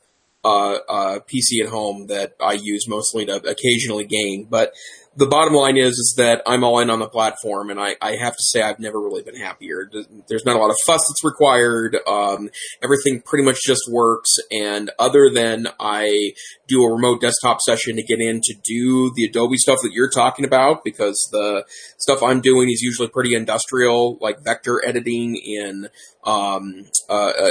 uh, 0.44 0.78
uh, 0.88 1.18
PC 1.20 1.62
at 1.62 1.68
home 1.68 2.08
that 2.08 2.34
I 2.40 2.52
use 2.52 2.88
mostly 2.88 3.24
to 3.26 3.36
occasionally 3.36 4.04
game. 4.04 4.48
But 4.50 4.72
the 5.18 5.26
bottom 5.26 5.52
line 5.52 5.76
is 5.76 5.94
is 5.94 6.14
that 6.16 6.42
I'm 6.46 6.62
all 6.62 6.78
in 6.78 6.90
on 6.90 7.00
the 7.00 7.08
platform, 7.08 7.70
and 7.70 7.80
I, 7.80 7.96
I 8.00 8.12
have 8.16 8.36
to 8.36 8.42
say 8.42 8.62
I've 8.62 8.78
never 8.78 9.00
really 9.00 9.22
been 9.22 9.34
happier. 9.34 9.90
There's 10.28 10.44
not 10.44 10.54
a 10.54 10.60
lot 10.60 10.70
of 10.70 10.76
fuss 10.86 11.00
that's 11.08 11.24
required. 11.24 11.96
Um, 12.06 12.50
everything 12.82 13.20
pretty 13.22 13.44
much 13.44 13.58
just 13.66 13.82
works, 13.90 14.30
and 14.52 14.92
other 14.96 15.28
than 15.28 15.68
I 15.80 16.32
do 16.68 16.84
a 16.84 16.92
remote 16.92 17.20
desktop 17.20 17.60
session 17.60 17.96
to 17.96 18.02
get 18.04 18.20
in 18.20 18.40
to 18.42 18.54
do 18.64 19.12
the 19.16 19.24
Adobe 19.24 19.56
stuff 19.56 19.80
that 19.82 19.90
you're 19.92 20.10
talking 20.10 20.44
about, 20.44 20.84
because 20.84 21.28
the 21.32 21.64
stuff 21.98 22.22
I'm 22.22 22.40
doing 22.40 22.70
is 22.70 22.80
usually 22.80 23.08
pretty 23.08 23.34
industrial, 23.34 24.18
like 24.20 24.44
vector 24.44 24.80
editing 24.86 25.34
in 25.34 25.88
um, 26.22 26.86
uh, 27.10 27.32
uh 27.36 27.50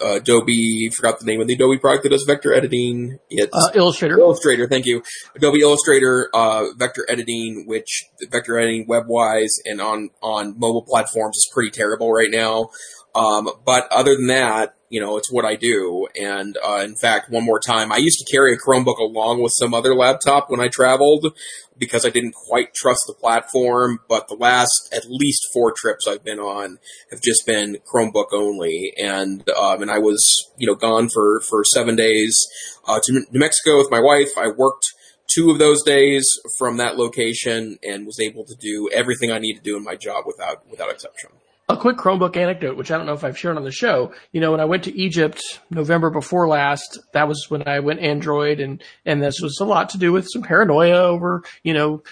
Adobe, 0.00 0.90
forgot 0.90 1.18
the 1.18 1.26
name 1.26 1.40
of 1.40 1.46
the 1.46 1.54
Adobe 1.54 1.78
product 1.78 2.04
that 2.04 2.10
does 2.10 2.24
vector 2.24 2.52
editing. 2.52 3.18
It's 3.30 3.54
uh, 3.54 3.70
Illustrator. 3.74 4.18
Illustrator, 4.18 4.68
thank 4.68 4.86
you. 4.86 5.02
Adobe 5.34 5.60
Illustrator, 5.60 6.30
uh, 6.34 6.66
vector 6.76 7.04
editing, 7.08 7.64
which 7.66 8.04
vector 8.30 8.58
editing 8.58 8.86
web-wise 8.86 9.58
and 9.64 9.80
on, 9.80 10.10
on 10.22 10.58
mobile 10.58 10.82
platforms 10.82 11.36
is 11.36 11.50
pretty 11.52 11.70
terrible 11.70 12.12
right 12.12 12.30
now. 12.30 12.70
Um, 13.14 13.48
but 13.64 13.90
other 13.90 14.14
than 14.14 14.26
that, 14.26 14.75
you 14.88 15.00
know, 15.00 15.16
it's 15.16 15.30
what 15.30 15.44
I 15.44 15.56
do. 15.56 16.06
And 16.20 16.56
uh, 16.64 16.80
in 16.84 16.96
fact, 16.96 17.30
one 17.30 17.44
more 17.44 17.60
time, 17.60 17.92
I 17.92 17.96
used 17.96 18.18
to 18.20 18.30
carry 18.30 18.54
a 18.54 18.58
Chromebook 18.58 18.98
along 18.98 19.42
with 19.42 19.52
some 19.56 19.74
other 19.74 19.94
laptop 19.94 20.48
when 20.50 20.60
I 20.60 20.68
traveled 20.68 21.36
because 21.78 22.06
I 22.06 22.10
didn't 22.10 22.34
quite 22.34 22.74
trust 22.74 23.04
the 23.06 23.14
platform. 23.14 24.00
But 24.08 24.28
the 24.28 24.34
last 24.34 24.88
at 24.92 25.06
least 25.08 25.48
four 25.52 25.72
trips 25.72 26.06
I've 26.06 26.24
been 26.24 26.38
on 26.38 26.78
have 27.10 27.20
just 27.20 27.46
been 27.46 27.78
Chromebook 27.92 28.32
only. 28.32 28.92
And 28.96 29.48
um, 29.50 29.82
and 29.82 29.90
I 29.90 29.98
was 29.98 30.50
you 30.56 30.66
know 30.66 30.74
gone 30.76 31.08
for 31.08 31.40
for 31.40 31.64
seven 31.64 31.96
days 31.96 32.46
uh, 32.86 33.00
to 33.02 33.12
New 33.12 33.40
Mexico 33.40 33.78
with 33.78 33.90
my 33.90 34.00
wife. 34.00 34.30
I 34.38 34.48
worked 34.48 34.92
two 35.28 35.50
of 35.50 35.58
those 35.58 35.82
days 35.82 36.24
from 36.56 36.76
that 36.76 36.96
location 36.96 37.78
and 37.82 38.06
was 38.06 38.20
able 38.20 38.44
to 38.44 38.54
do 38.54 38.88
everything 38.92 39.32
I 39.32 39.40
need 39.40 39.54
to 39.54 39.62
do 39.62 39.76
in 39.76 39.82
my 39.82 39.96
job 39.96 40.24
without 40.26 40.68
without 40.70 40.90
exception 40.90 41.30
a 41.68 41.76
quick 41.76 41.96
Chromebook 41.96 42.36
anecdote, 42.36 42.76
which 42.76 42.90
I 42.90 42.96
don't 42.96 43.06
know 43.06 43.14
if 43.14 43.24
I've 43.24 43.38
shared 43.38 43.56
on 43.56 43.64
the 43.64 43.72
show. 43.72 44.12
You 44.32 44.40
know, 44.40 44.52
when 44.52 44.60
I 44.60 44.66
went 44.66 44.84
to 44.84 44.96
Egypt 44.96 45.42
November 45.70 46.10
before 46.10 46.46
last, 46.46 46.98
that 47.12 47.26
was 47.26 47.46
when 47.48 47.66
I 47.66 47.80
went 47.80 48.00
Android 48.00 48.60
and, 48.60 48.82
and 49.04 49.20
this 49.20 49.40
was 49.40 49.58
a 49.60 49.64
lot 49.64 49.88
to 49.90 49.98
do 49.98 50.12
with 50.12 50.28
some 50.30 50.42
paranoia 50.42 51.02
over, 51.02 51.42
you 51.64 51.74
know, 51.74 52.04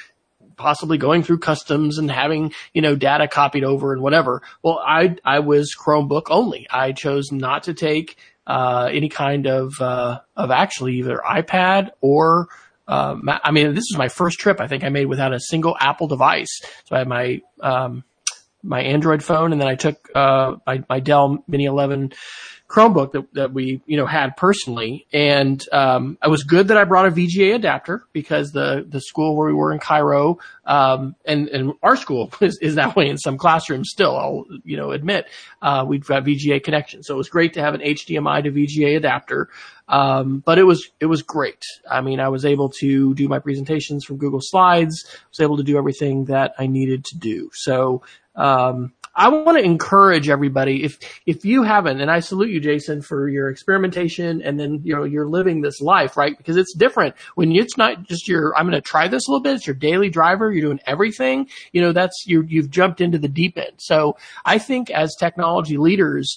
possibly 0.57 0.99
going 0.99 1.23
through 1.23 1.38
customs 1.38 1.99
and 1.99 2.11
having, 2.11 2.53
you 2.73 2.83
know, 2.83 2.97
data 2.97 3.29
copied 3.29 3.64
over 3.64 3.93
and 3.93 4.03
whatever. 4.03 4.43
Well, 4.62 4.81
I, 4.85 5.17
I 5.25 5.40
was 5.40 5.75
Chromebook 5.75 6.31
only. 6.31 6.67
I 6.71 6.93
chose 6.93 7.31
not 7.31 7.64
to 7.64 7.75
take, 7.75 8.17
uh, 8.47 8.88
any 8.90 9.09
kind 9.09 9.47
of, 9.47 9.81
uh, 9.81 10.21
of 10.37 10.51
actually 10.51 10.97
either 10.97 11.21
iPad 11.25 11.90
or, 12.01 12.49
uh, 12.87 13.17
I 13.27 13.51
mean, 13.53 13.75
this 13.75 13.85
is 13.90 13.97
my 13.97 14.09
first 14.09 14.38
trip 14.38 14.61
I 14.61 14.67
think 14.67 14.85
I 14.85 14.90
made 14.90 15.07
without 15.07 15.33
a 15.33 15.40
single 15.40 15.77
Apple 15.81 16.07
device. 16.07 16.61
So 16.85 16.97
I 16.97 16.99
had 16.99 17.09
my, 17.09 17.40
um, 17.61 18.05
my 18.64 18.81
Android 18.81 19.22
phone, 19.22 19.53
and 19.53 19.61
then 19.61 19.68
I 19.68 19.74
took 19.74 20.09
uh, 20.14 20.57
my, 20.66 20.83
my 20.88 21.00
Dell 21.00 21.44
Mini 21.46 21.66
11 21.66 22.12
Chromebook 22.66 23.12
that, 23.12 23.35
that 23.35 23.53
we 23.53 23.83
you 23.87 23.96
know 23.96 24.07
had 24.07 24.37
personally, 24.37 25.07
and 25.12 25.62
um, 25.70 26.18
was 26.27 26.42
good 26.44 26.68
that 26.68 26.79
I 26.79 26.85
brought 26.85 27.07
a 27.07 27.11
VGA 27.11 27.55
adapter 27.55 28.05
because 28.12 28.53
the 28.53 28.85
the 28.88 29.00
school 29.00 29.37
where 29.37 29.46
we 29.46 29.55
were 29.55 29.72
in 29.72 29.79
Cairo, 29.79 30.38
um, 30.64 31.14
and 31.27 31.48
and 31.48 31.74
our 31.83 31.94
school 31.94 32.33
is, 32.40 32.59
is 32.62 32.77
that 32.77 32.96
way 32.96 33.09
in 33.09 33.18
some 33.18 33.37
classrooms 33.37 33.90
still. 33.90 34.16
I'll 34.16 34.46
you 34.64 34.77
know 34.79 34.92
admit 34.92 35.27
uh, 35.61 35.85
we've 35.87 36.07
got 36.07 36.24
VGA 36.24 36.64
connection, 36.64 37.03
so 37.03 37.14
it 37.14 37.18
was 37.18 37.29
great 37.29 37.53
to 37.55 37.61
have 37.61 37.74
an 37.74 37.81
HDMI 37.81 38.42
to 38.44 38.50
VGA 38.50 38.96
adapter. 38.96 39.50
Um, 39.87 40.38
but 40.38 40.59
it 40.59 40.64
was 40.64 40.90
it 40.98 41.07
was 41.07 41.22
great. 41.22 41.62
I 41.88 42.00
mean, 42.00 42.18
I 42.18 42.31
was 42.31 42.46
able 42.46 42.70
to 42.81 43.14
do 43.14 43.29
my 43.29 43.38
presentations 43.38 44.05
from 44.05 44.16
Google 44.16 44.40
Slides. 44.42 45.05
I 45.07 45.18
was 45.31 45.40
able 45.40 45.59
to 45.59 45.62
do 45.62 45.77
everything 45.77 46.24
that 46.24 46.55
I 46.59 46.66
needed 46.66 47.05
to 47.07 47.18
do. 47.18 47.50
So 47.53 48.03
um, 48.35 48.92
I 49.16 49.29
want 49.29 49.59
to 49.59 49.64
encourage 49.64 50.29
everybody 50.29 50.83
if 50.83 50.99
if 51.25 51.44
you 51.44 51.62
haven't, 51.62 52.01
and 52.01 52.11
I 52.11 52.18
salute 52.20 52.51
you, 52.51 52.59
Jason, 52.59 53.01
for 53.01 53.29
your 53.29 53.49
experimentation, 53.49 54.42
and 54.42 54.59
then 54.59 54.81
you 54.83 54.94
know 54.97 55.05
you're 55.05 55.29
living 55.29 55.61
this 55.61 55.81
life, 55.81 56.16
right? 56.16 56.37
Because 56.37 56.57
it's 56.57 56.75
different 56.75 57.14
when 57.37 57.53
it's 57.53 57.77
not 57.77 58.03
just 58.03 58.27
your. 58.27 58.57
I'm 58.57 58.68
going 58.68 58.75
to 58.75 58.81
try 58.81 59.07
this 59.07 59.29
a 59.29 59.31
little 59.31 59.42
bit. 59.42 59.55
It's 59.55 59.66
your 59.66 59.77
daily 59.77 60.11
driver. 60.11 60.51
You're 60.51 60.66
doing 60.66 60.81
everything. 60.85 61.49
You 61.73 61.83
know, 61.83 61.92
that's 61.92 62.25
you. 62.27 62.42
You've 62.42 62.70
jumped 62.70 63.01
into 63.01 63.18
the 63.18 63.29
deep 63.29 63.57
end. 63.57 63.75
So 63.79 64.16
I 64.44 64.59
think 64.59 64.90
as 64.90 65.14
technology 65.14 65.77
leaders 65.77 66.37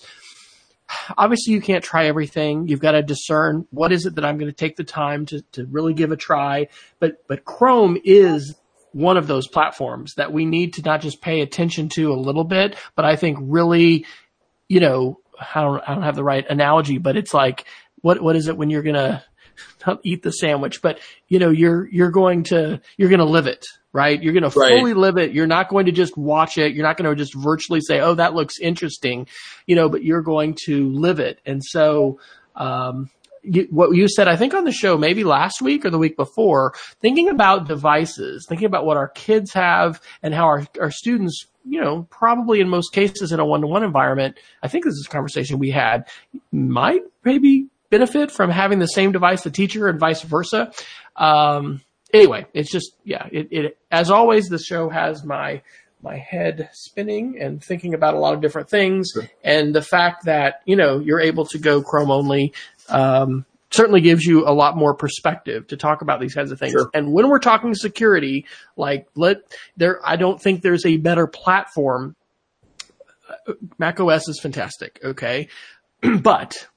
obviously 1.17 1.53
you 1.53 1.59
can't 1.59 1.83
try 1.83 2.05
everything. 2.05 2.67
You've 2.69 2.79
got 2.79 2.91
to 2.91 3.03
discern 3.03 3.67
what 3.71 3.91
is 3.91 4.05
it 4.05 4.15
that 4.15 4.23
I'm 4.23 4.37
going 4.37 4.49
to 4.49 4.55
take 4.55 4.77
the 4.77 4.85
time 4.85 5.25
to, 5.27 5.41
to 5.51 5.65
really 5.65 5.93
give 5.93 6.13
a 6.13 6.15
try. 6.15 6.69
But, 6.99 7.27
but 7.27 7.43
Chrome 7.43 7.97
is 8.05 8.55
one 8.97 9.15
of 9.15 9.27
those 9.27 9.47
platforms 9.47 10.15
that 10.15 10.33
we 10.33 10.43
need 10.45 10.73
to 10.73 10.81
not 10.81 11.01
just 11.01 11.21
pay 11.21 11.41
attention 11.41 11.87
to 11.87 12.11
a 12.11 12.15
little 12.15 12.43
bit, 12.43 12.75
but 12.95 13.05
I 13.05 13.15
think 13.15 13.37
really, 13.39 14.07
you 14.67 14.79
know, 14.79 15.19
I 15.39 15.61
don't, 15.61 15.83
I 15.87 15.93
don't 15.93 16.03
have 16.03 16.15
the 16.15 16.23
right 16.23 16.45
analogy, 16.49 16.97
but 16.97 17.15
it's 17.15 17.31
like, 17.31 17.65
what, 18.01 18.19
what 18.19 18.35
is 18.35 18.47
it 18.47 18.57
when 18.57 18.71
you're 18.71 18.81
going 18.81 18.95
to 18.95 19.23
eat 20.03 20.23
the 20.23 20.31
sandwich, 20.31 20.81
but 20.81 20.99
you 21.27 21.37
know, 21.37 21.51
you're, 21.51 21.87
you're 21.89 22.09
going 22.09 22.43
to, 22.45 22.81
you're 22.97 23.09
going 23.09 23.19
to 23.19 23.25
live 23.25 23.45
it, 23.45 23.67
right? 23.93 24.21
You're 24.21 24.33
going 24.33 24.49
to 24.49 24.59
right. 24.59 24.79
fully 24.79 24.95
live 24.95 25.17
it. 25.17 25.31
You're 25.31 25.45
not 25.45 25.69
going 25.69 25.85
to 25.85 25.91
just 25.91 26.17
watch 26.17 26.57
it. 26.57 26.73
You're 26.73 26.85
not 26.85 26.97
going 26.97 27.07
to 27.09 27.15
just 27.15 27.35
virtually 27.35 27.81
say, 27.81 27.99
Oh, 27.99 28.15
that 28.15 28.33
looks 28.33 28.57
interesting, 28.59 29.27
you 29.67 29.75
know, 29.75 29.89
but 29.89 30.03
you're 30.03 30.23
going 30.23 30.57
to 30.65 30.89
live 30.91 31.19
it. 31.19 31.39
And 31.45 31.63
so, 31.63 32.19
um, 32.55 33.11
you, 33.55 33.67
what 33.69 33.95
you 33.95 34.07
said, 34.07 34.27
I 34.27 34.35
think 34.35 34.53
on 34.53 34.63
the 34.63 34.71
show, 34.71 34.97
maybe 34.97 35.23
last 35.23 35.61
week 35.61 35.85
or 35.85 35.89
the 35.89 35.97
week 35.97 36.17
before, 36.17 36.73
thinking 37.01 37.29
about 37.29 37.67
devices, 37.67 38.45
thinking 38.47 38.67
about 38.67 38.85
what 38.85 38.97
our 38.97 39.09
kids 39.09 39.53
have 39.53 40.01
and 40.21 40.33
how 40.33 40.45
our, 40.45 40.67
our 40.79 40.91
students, 40.91 41.45
you 41.65 41.81
know, 41.81 42.07
probably 42.09 42.59
in 42.59 42.69
most 42.69 42.93
cases 42.93 43.31
in 43.31 43.39
a 43.39 43.45
one-to-one 43.45 43.83
environment, 43.83 44.37
I 44.61 44.67
think 44.67 44.85
this 44.85 44.93
is 44.93 45.07
a 45.07 45.11
conversation 45.11 45.59
we 45.59 45.71
had, 45.71 46.07
might 46.51 47.01
maybe 47.23 47.67
benefit 47.89 48.31
from 48.31 48.49
having 48.49 48.79
the 48.79 48.87
same 48.87 49.11
device, 49.11 49.43
the 49.43 49.49
teacher 49.49 49.87
and 49.87 49.99
vice 49.99 50.21
versa. 50.21 50.71
Um, 51.15 51.81
anyway, 52.13 52.45
it's 52.53 52.71
just, 52.71 52.91
yeah, 53.03 53.27
it, 53.31 53.47
it, 53.51 53.77
as 53.91 54.11
always, 54.11 54.47
the 54.47 54.59
show 54.59 54.89
has 54.89 55.23
my, 55.23 55.61
my 56.03 56.17
head 56.17 56.69
spinning 56.73 57.39
and 57.41 57.63
thinking 57.63 57.93
about 57.93 58.13
a 58.13 58.19
lot 58.19 58.33
of 58.33 58.41
different 58.41 58.69
things. 58.69 59.09
Sure. 59.13 59.29
And 59.43 59.73
the 59.73 59.81
fact 59.81 60.25
that, 60.25 60.61
you 60.65 60.75
know, 60.75 60.99
you're 60.99 61.19
able 61.19 61.45
to 61.45 61.57
go 61.57 61.81
Chrome 61.81 62.11
only, 62.11 62.53
um, 62.89 63.45
certainly 63.71 64.01
gives 64.01 64.23
you 64.23 64.47
a 64.47 64.51
lot 64.51 64.77
more 64.77 64.93
perspective 64.93 65.67
to 65.67 65.77
talk 65.77 66.01
about 66.01 66.19
these 66.19 66.33
kinds 66.33 66.51
of 66.51 66.59
things. 66.59 66.71
Sure. 66.71 66.89
And 66.93 67.11
when 67.11 67.29
we're 67.29 67.39
talking 67.39 67.73
security, 67.75 68.45
like 68.75 69.07
let 69.15 69.37
there, 69.75 69.99
I 70.05 70.15
don't 70.15 70.41
think 70.41 70.61
there's 70.61 70.85
a 70.85 70.97
better 70.97 71.27
platform. 71.27 72.15
Mac 73.77 73.99
OS 73.99 74.29
is 74.29 74.39
fantastic. 74.39 74.99
Okay. 75.03 75.49
but 76.21 76.67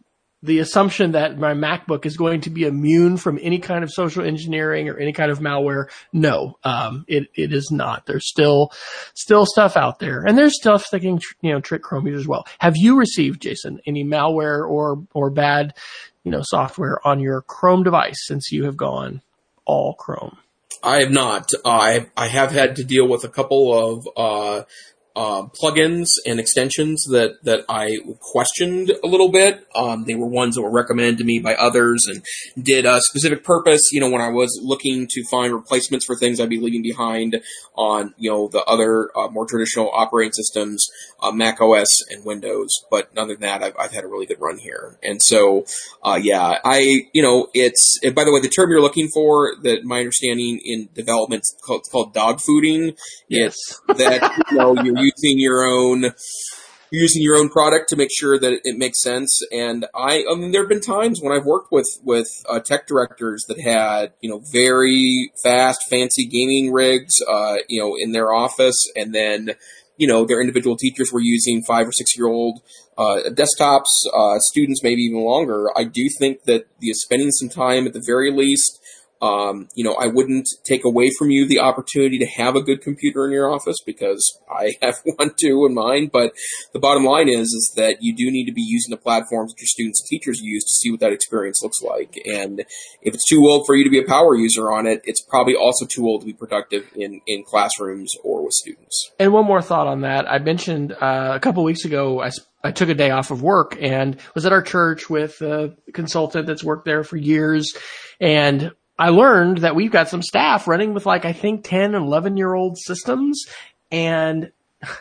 the 0.43 0.59
assumption 0.59 1.13
that 1.13 1.39
my 1.39 1.53
MacBook 1.53 2.07
is 2.07 2.17
going 2.17 2.41
to 2.43 2.51
be 2.51 2.65
immune 2.65 3.17
from 3.17 3.39
any 3.43 3.59
kind 3.59 3.85
of 3.85 3.91
social 3.91 4.25
engineering 4.25 4.89
or 4.89 4.97
any 4.97 5.13
kind 5.13 5.31
of 5.31 5.41
malware. 5.41 5.91
No, 6.13 6.57
um, 6.65 7.05
it, 7.09 7.29
it 7.35 7.53
is 7.53 7.71
not. 7.71 8.07
There's 8.07 8.29
still, 8.29 8.73
still 9.15 9.45
stuff 9.45 9.77
out 9.77 9.99
there 9.99 10.25
and 10.27 10.39
there's 10.39 10.57
stuff 10.57 10.91
that 10.91 11.01
can, 11.01 11.21
you 11.43 11.53
know, 11.53 11.61
trick 11.61 11.83
Chrome 11.83 12.07
users 12.07 12.23
as 12.23 12.29
well. 12.29 12.47
Have 12.59 12.75
you 12.77 12.99
received, 12.99 13.43
Jason, 13.43 13.81
any 13.87 14.05
malware 14.05 14.67
or, 14.69 15.07
or 15.13 15.31
bad, 15.31 15.75
you 16.25 16.31
know, 16.31 16.41
software 16.43 17.07
on 17.07 17.21
your 17.21 17.43
Chrome 17.43 17.83
device 17.83 18.27
since 18.27 18.51
you 18.51 18.65
have 18.65 18.77
gone 18.77 19.21
all 19.67 19.95
Chrome? 19.95 20.39
I 20.83 21.01
have 21.01 21.11
not. 21.11 21.51
I 21.65 22.07
I 22.17 22.29
have 22.29 22.53
had 22.53 22.77
to 22.77 22.85
deal 22.85 23.07
with 23.07 23.25
a 23.25 23.29
couple 23.29 23.75
of 23.75 24.09
uh, 24.17 24.63
uh, 25.17 25.43
plugins 25.61 26.07
and 26.27 26.39
extensions 26.39 27.05
that 27.11 27.43
that 27.43 27.65
I 27.69 27.99
questioned 28.21 28.93
a 29.03 29.07
little 29.07 29.31
bit. 29.31 29.67
Um, 29.75 30.05
they 30.05 30.15
were 30.15 30.27
ones 30.27 30.55
that 30.55 30.63
were 30.63 30.71
recommended 30.71 31.19
to 31.19 31.25
me 31.25 31.41
by 31.41 31.55
others 31.55 32.07
and 32.07 32.25
did 32.65 32.87
a 32.87 33.01
specific 33.01 33.43
purpose. 33.43 33.91
You 33.93 34.01
know, 34.01 34.11
when 34.11 34.21
I 34.21 34.29
was 34.29 34.61
looking 34.63 35.09
to 35.11 35.25
find 35.31 35.53
replacements 35.53 36.05
for 36.05 36.17
things 36.17 36.41
I'd 36.41 36.49
be 36.49 36.61
leaving 36.61 36.83
behind 36.83 37.43
on 37.75 38.15
you 38.19 38.31
know 38.31 38.49
the 38.49 38.63
other 38.65 39.11
uh, 39.17 39.29
more 39.29 39.47
traditional 39.47 39.91
operating 39.93 40.33
systems, 40.33 40.87
uh, 41.21 41.33
Mac 41.33 41.61
OS 41.61 41.89
and 42.11 42.25
Windows. 42.25 42.71
But 42.91 43.11
other 43.17 43.35
than 43.35 43.43
that, 43.43 43.63
I've, 43.63 43.77
I've 43.79 43.93
had 43.93 44.05
a 44.05 44.09
really 44.09 44.27
good 44.27 44.41
run 44.41 44.59
here. 44.59 44.99
And 45.03 45.21
so, 45.21 45.65
uh, 46.05 46.21
yeah, 46.23 46.59
I 46.65 47.09
you 47.13 47.23
know 47.23 47.49
it's 47.53 47.99
by 48.15 48.25
the 48.25 48.33
way 48.33 48.41
the 48.41 48.49
term 48.49 48.71
you're 48.71 48.81
looking 48.81 49.09
for 49.13 49.57
that 49.63 49.85
my 49.85 49.99
understanding 49.99 50.61
in 50.65 50.89
development 50.95 51.43
is 51.43 51.57
called, 51.67 51.85
called 51.91 52.15
dog 52.15 52.39
fooding. 52.39 52.97
Yes. 53.29 53.51
It's 53.51 53.99
that 53.99 54.45
you 54.51 54.57
know 54.57 54.75
you 54.83 54.93
using 55.01 55.39
your 55.39 55.65
own 55.65 56.13
using 56.91 57.23
your 57.23 57.37
own 57.37 57.49
product 57.49 57.89
to 57.89 57.97
make 57.97 58.11
sure 58.13 58.39
that 58.39 58.61
it 58.65 58.77
makes 58.77 59.01
sense. 59.01 59.41
And 59.53 59.87
I, 59.95 60.25
I 60.31 60.35
mean, 60.35 60.51
there 60.51 60.63
have 60.63 60.69
been 60.69 60.81
times 60.81 61.21
when 61.23 61.33
I've 61.33 61.45
worked 61.45 61.71
with 61.71 61.87
with 62.03 62.27
uh, 62.49 62.61
tech 62.61 62.87
directors 62.87 63.45
that 63.49 63.61
had 63.61 64.13
you 64.21 64.31
know 64.31 64.43
very 64.53 65.33
fast, 65.43 65.89
fancy 65.89 66.27
gaming 66.27 66.73
rigs, 66.73 67.15
uh, 67.29 67.57
you 67.69 67.81
know, 67.81 67.97
in 67.99 68.13
their 68.13 68.33
office, 68.33 68.77
and 68.97 69.15
then 69.15 69.53
you 69.97 70.09
know 70.09 70.25
their 70.25 70.41
individual 70.41 70.77
teachers 70.77 71.13
were 71.13 71.21
using 71.21 71.63
five 71.63 71.87
or 71.87 71.93
six 71.93 72.17
year 72.17 72.27
old 72.27 72.61
uh, 72.99 73.21
desktops. 73.31 73.91
Uh, 74.13 74.39
students 74.39 74.83
maybe 74.83 75.03
even 75.03 75.21
longer. 75.21 75.69
I 75.77 75.85
do 75.85 76.09
think 76.19 76.45
that 76.45 76.67
the 76.81 76.93
spending 76.95 77.31
some 77.31 77.49
time 77.49 77.87
at 77.87 77.93
the 77.93 78.03
very 78.05 78.33
least 78.33 78.80
um, 79.23 79.69
you 79.75 79.85
know, 79.85 79.95
I 79.95 80.07
wouldn't 80.07 80.49
take 80.65 80.85
away 80.85 81.11
from 81.19 81.31
you 81.31 81.47
the 81.47 81.61
opportunity 81.61 82.19
to 82.19 82.27
have 82.27 82.57
a 82.57 82.63
good 82.63 82.81
computer 82.81 83.27
in 83.27 83.33
your 83.33 83.53
office 83.53 83.77
because 83.85 84.39
I 84.51 84.73
have 84.83 84.97
one 85.17 85.33
too 85.39 85.67
in 85.67 85.75
mine. 85.75 86.11
But 86.13 86.33
the 86.73 86.79
bottom 86.79 87.05
line 87.05 87.29
is, 87.29 87.49
is 87.49 87.73
that 87.77 87.99
you 88.01 88.15
do 88.15 88.31
need 88.31 88.47
to 88.47 88.53
be 88.53 88.63
using 88.63 88.91
the 88.91 88.97
platforms 88.97 89.53
that 89.53 89.61
your 89.61 89.67
students 89.67 90.01
and 90.01 90.09
teachers 90.09 90.41
use 90.41 90.65
to 90.65 90.73
see 90.73 90.91
what 90.91 91.01
that 91.01 91.13
experience 91.13 91.63
looks 91.63 91.83
like. 91.83 92.15
And 92.25 92.61
if 93.03 93.15
it's 93.15 93.29
too 93.29 93.43
old 93.47 93.67
for 93.67 93.75
you 93.75 93.85
to 93.85 93.91
be 93.91 93.99
a 93.99 94.07
power 94.07 94.35
user 94.35 94.73
on 94.73 94.87
it, 94.87 95.03
it's 95.05 95.21
probably 95.21 95.55
also 95.55 95.87
too 95.87 96.07
old 96.07 96.23
to 96.23 96.27
be 96.27 96.33
productive 96.33 96.89
in, 96.95 97.21
in 97.27 97.45
classrooms 97.45 98.15
or 98.25 98.43
with 98.43 98.55
students. 98.55 99.11
And 99.19 99.33
one 99.33 99.45
more 99.45 99.63
thought 99.63 99.87
on 99.87 100.01
that. 100.03 100.31
I 100.31 100.39
mentioned 100.39 100.93
uh, 100.93 101.33
a 101.35 101.41
couple 101.41 101.63
weeks 101.65 101.85
ago, 101.85 102.21
I 102.21 102.31
I 102.63 102.73
took 102.73 102.91
a 102.91 102.95
day 102.95 103.11
off 103.11 103.31
of 103.31 103.43
work 103.43 103.79
and 103.81 104.21
was 104.35 104.45
at 104.45 104.53
our 104.53 104.61
church 104.61 105.09
with 105.09 105.41
a 105.41 105.75
consultant 105.95 106.47
that's 106.47 106.63
worked 106.63 106.85
there 106.85 107.05
for 107.05 107.17
years. 107.17 107.73
And 108.21 108.73
I 109.01 109.09
learned 109.09 109.59
that 109.59 109.75
we've 109.75 109.91
got 109.91 110.11
some 110.11 110.23
staff 110.23 110.69
running 110.69 110.93
with 110.93 111.07
like, 111.07 111.25
I 111.25 111.33
think 111.33 111.65
10 111.65 111.95
and 111.95 112.05
11 112.05 112.37
year 112.37 112.53
old 112.53 112.77
systems. 112.77 113.47
And 113.91 114.53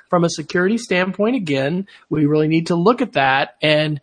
from 0.09 0.23
a 0.23 0.29
security 0.29 0.77
standpoint, 0.77 1.35
again, 1.35 1.85
we 2.09 2.25
really 2.25 2.47
need 2.47 2.67
to 2.67 2.75
look 2.75 3.01
at 3.01 3.13
that 3.13 3.57
and, 3.61 3.99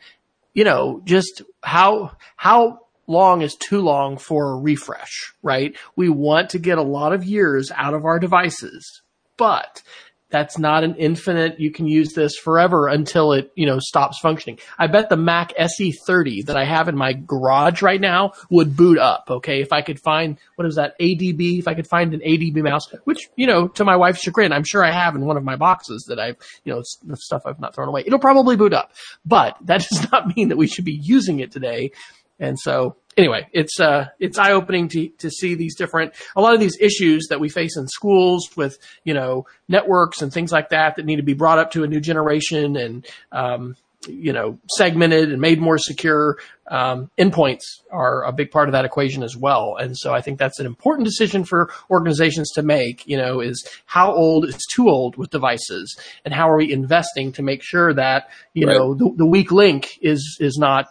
you 0.53 0.65
know, 0.65 1.01
just 1.07 1.41
how, 1.63 2.15
how 2.37 2.81
long 3.07 3.41
is 3.41 3.55
too 3.55 3.81
long 3.81 4.19
for 4.19 4.51
a 4.51 4.61
refresh, 4.61 5.33
right? 5.43 5.75
We 5.97 6.11
want 6.11 6.51
to 6.51 6.59
get 6.59 6.77
a 6.77 6.83
lot 6.83 7.15
of 7.15 7.25
years 7.25 7.73
out 7.75 7.95
of 7.95 8.05
our 8.05 8.19
devices, 8.19 9.01
but 9.39 9.83
that's 10.29 10.59
not 10.59 10.83
an 10.83 10.97
infinite. 10.97 11.61
You 11.61 11.71
can 11.71 11.87
use 11.87 12.13
this 12.13 12.37
forever 12.37 12.89
until 12.89 13.33
it, 13.33 13.53
you 13.55 13.65
know, 13.65 13.79
stops 13.79 14.19
functioning. 14.21 14.59
I 14.79 14.89
bet 14.89 15.09
the 15.09 15.17
Mac 15.17 15.53
SE30 15.57 16.47
that 16.47 16.57
I 16.57 16.65
have 16.65 16.89
in 16.89 16.97
my 16.97 17.13
garage 17.13 17.81
right 17.81 18.01
now 18.01 18.33
would 18.51 18.77
boot 18.77 18.99
up. 18.99 19.27
Okay. 19.31 19.61
If 19.61 19.73
I 19.73 19.83
could 19.83 20.01
find, 20.01 20.39
what 20.57 20.67
is 20.67 20.75
that? 20.77 20.99
ADB. 20.99 21.61
If 21.61 21.69
I 21.69 21.75
could 21.75 21.87
find 21.87 22.13
an 22.13 22.21
ADB 22.21 22.57
mouse, 22.63 22.93
which, 23.05 23.29
you 23.37 23.47
know, 23.47 23.69
to 23.69 23.85
my 23.85 23.97
wife's 23.97 24.21
chagrin, 24.21 24.53
I'm 24.53 24.65
sure 24.65 24.85
I 24.85 24.91
have 24.91 25.15
in 25.15 25.25
one 25.25 25.37
of 25.37 25.45
my 25.45 25.57
boxes 25.57 26.07
that 26.09 26.19
I've, 26.19 26.37
you 26.65 26.75
know, 26.75 26.83
stuff 27.15 27.43
I've 27.47 27.61
not 27.61 27.75
thrown 27.75 27.89
away. 27.89 28.03
It'll 28.05 28.19
probably 28.19 28.57
boot 28.57 28.73
up, 28.73 28.93
but 29.25 29.57
that 29.63 29.87
does 29.89 30.11
not 30.11 30.37
mean 30.37 30.49
that 30.49 30.57
we 30.57 30.67
should 30.67 30.85
be 30.85 30.93
using 30.93 31.39
it 31.39 31.53
today. 31.53 31.93
And 32.39 32.59
so 32.59 32.97
anyway, 33.17 33.49
it's 33.53 33.81
uh, 33.81 34.09
it's 34.19 34.39
eye 34.39 34.53
opening 34.53 34.89
to 34.89 35.09
to 35.19 35.31
see 35.31 35.55
these 35.55 35.77
different 35.77 36.15
a 36.35 36.41
lot 36.41 36.55
of 36.55 36.61
these 36.61 36.77
issues 36.81 37.29
that 37.29 37.41
we 37.41 37.49
face 37.49 37.77
in 37.77 37.87
schools 37.87 38.57
with 38.57 38.79
you 39.05 39.15
know 39.15 39.47
networks 39.69 40.23
and 40.23 40.33
things 40.33 40.53
like 40.53 40.71
that 40.71 40.97
that 40.97 41.05
need 41.05 41.17
to 41.17 41.23
be 41.23 41.35
brought 41.35 41.59
up 41.59 41.73
to 41.73 41.85
a 41.85 41.87
new 41.87 42.01
generation 42.01 42.77
and 42.77 43.07
um, 43.33 43.77
you 44.09 44.33
know 44.33 44.59
segmented 44.69 45.33
and 45.33 45.41
made 45.41 45.61
more 45.61 45.79
secure. 45.79 46.39
Um, 46.69 47.11
endpoints 47.17 47.63
are 47.93 48.25
a 48.25 48.33
big 48.33 48.51
part 48.51 48.69
of 48.69 48.73
that 48.73 48.85
equation 48.85 49.23
as 49.23 49.37
well, 49.37 49.77
and 49.77 49.97
so 49.97 50.13
I 50.13 50.21
think 50.21 50.39
that's 50.39 50.59
an 50.59 50.67
important 50.67 51.07
decision 51.07 51.45
for 51.45 51.71
organizations 51.91 52.51
to 52.53 52.63
make. 52.63 53.07
You 53.07 53.17
know, 53.17 53.41
is 53.41 53.69
how 53.87 54.13
old 54.13 54.47
is 54.47 54.59
too 54.75 54.89
old 54.89 55.17
with 55.17 55.31
devices, 55.31 55.97
and 56.25 56.35
how 56.35 56.51
are 56.51 56.57
we 56.57 56.73
investing 56.73 57.33
to 57.33 57.43
make 57.43 57.63
sure 57.63 57.95
that 57.95 58.31
you 58.53 58.67
right. 58.67 58.77
know 58.77 58.95
the, 58.95 59.13
the 59.17 59.27
weak 59.27 59.53
link 59.53 59.99
is 60.03 60.39
is 60.41 60.59
not 60.59 60.87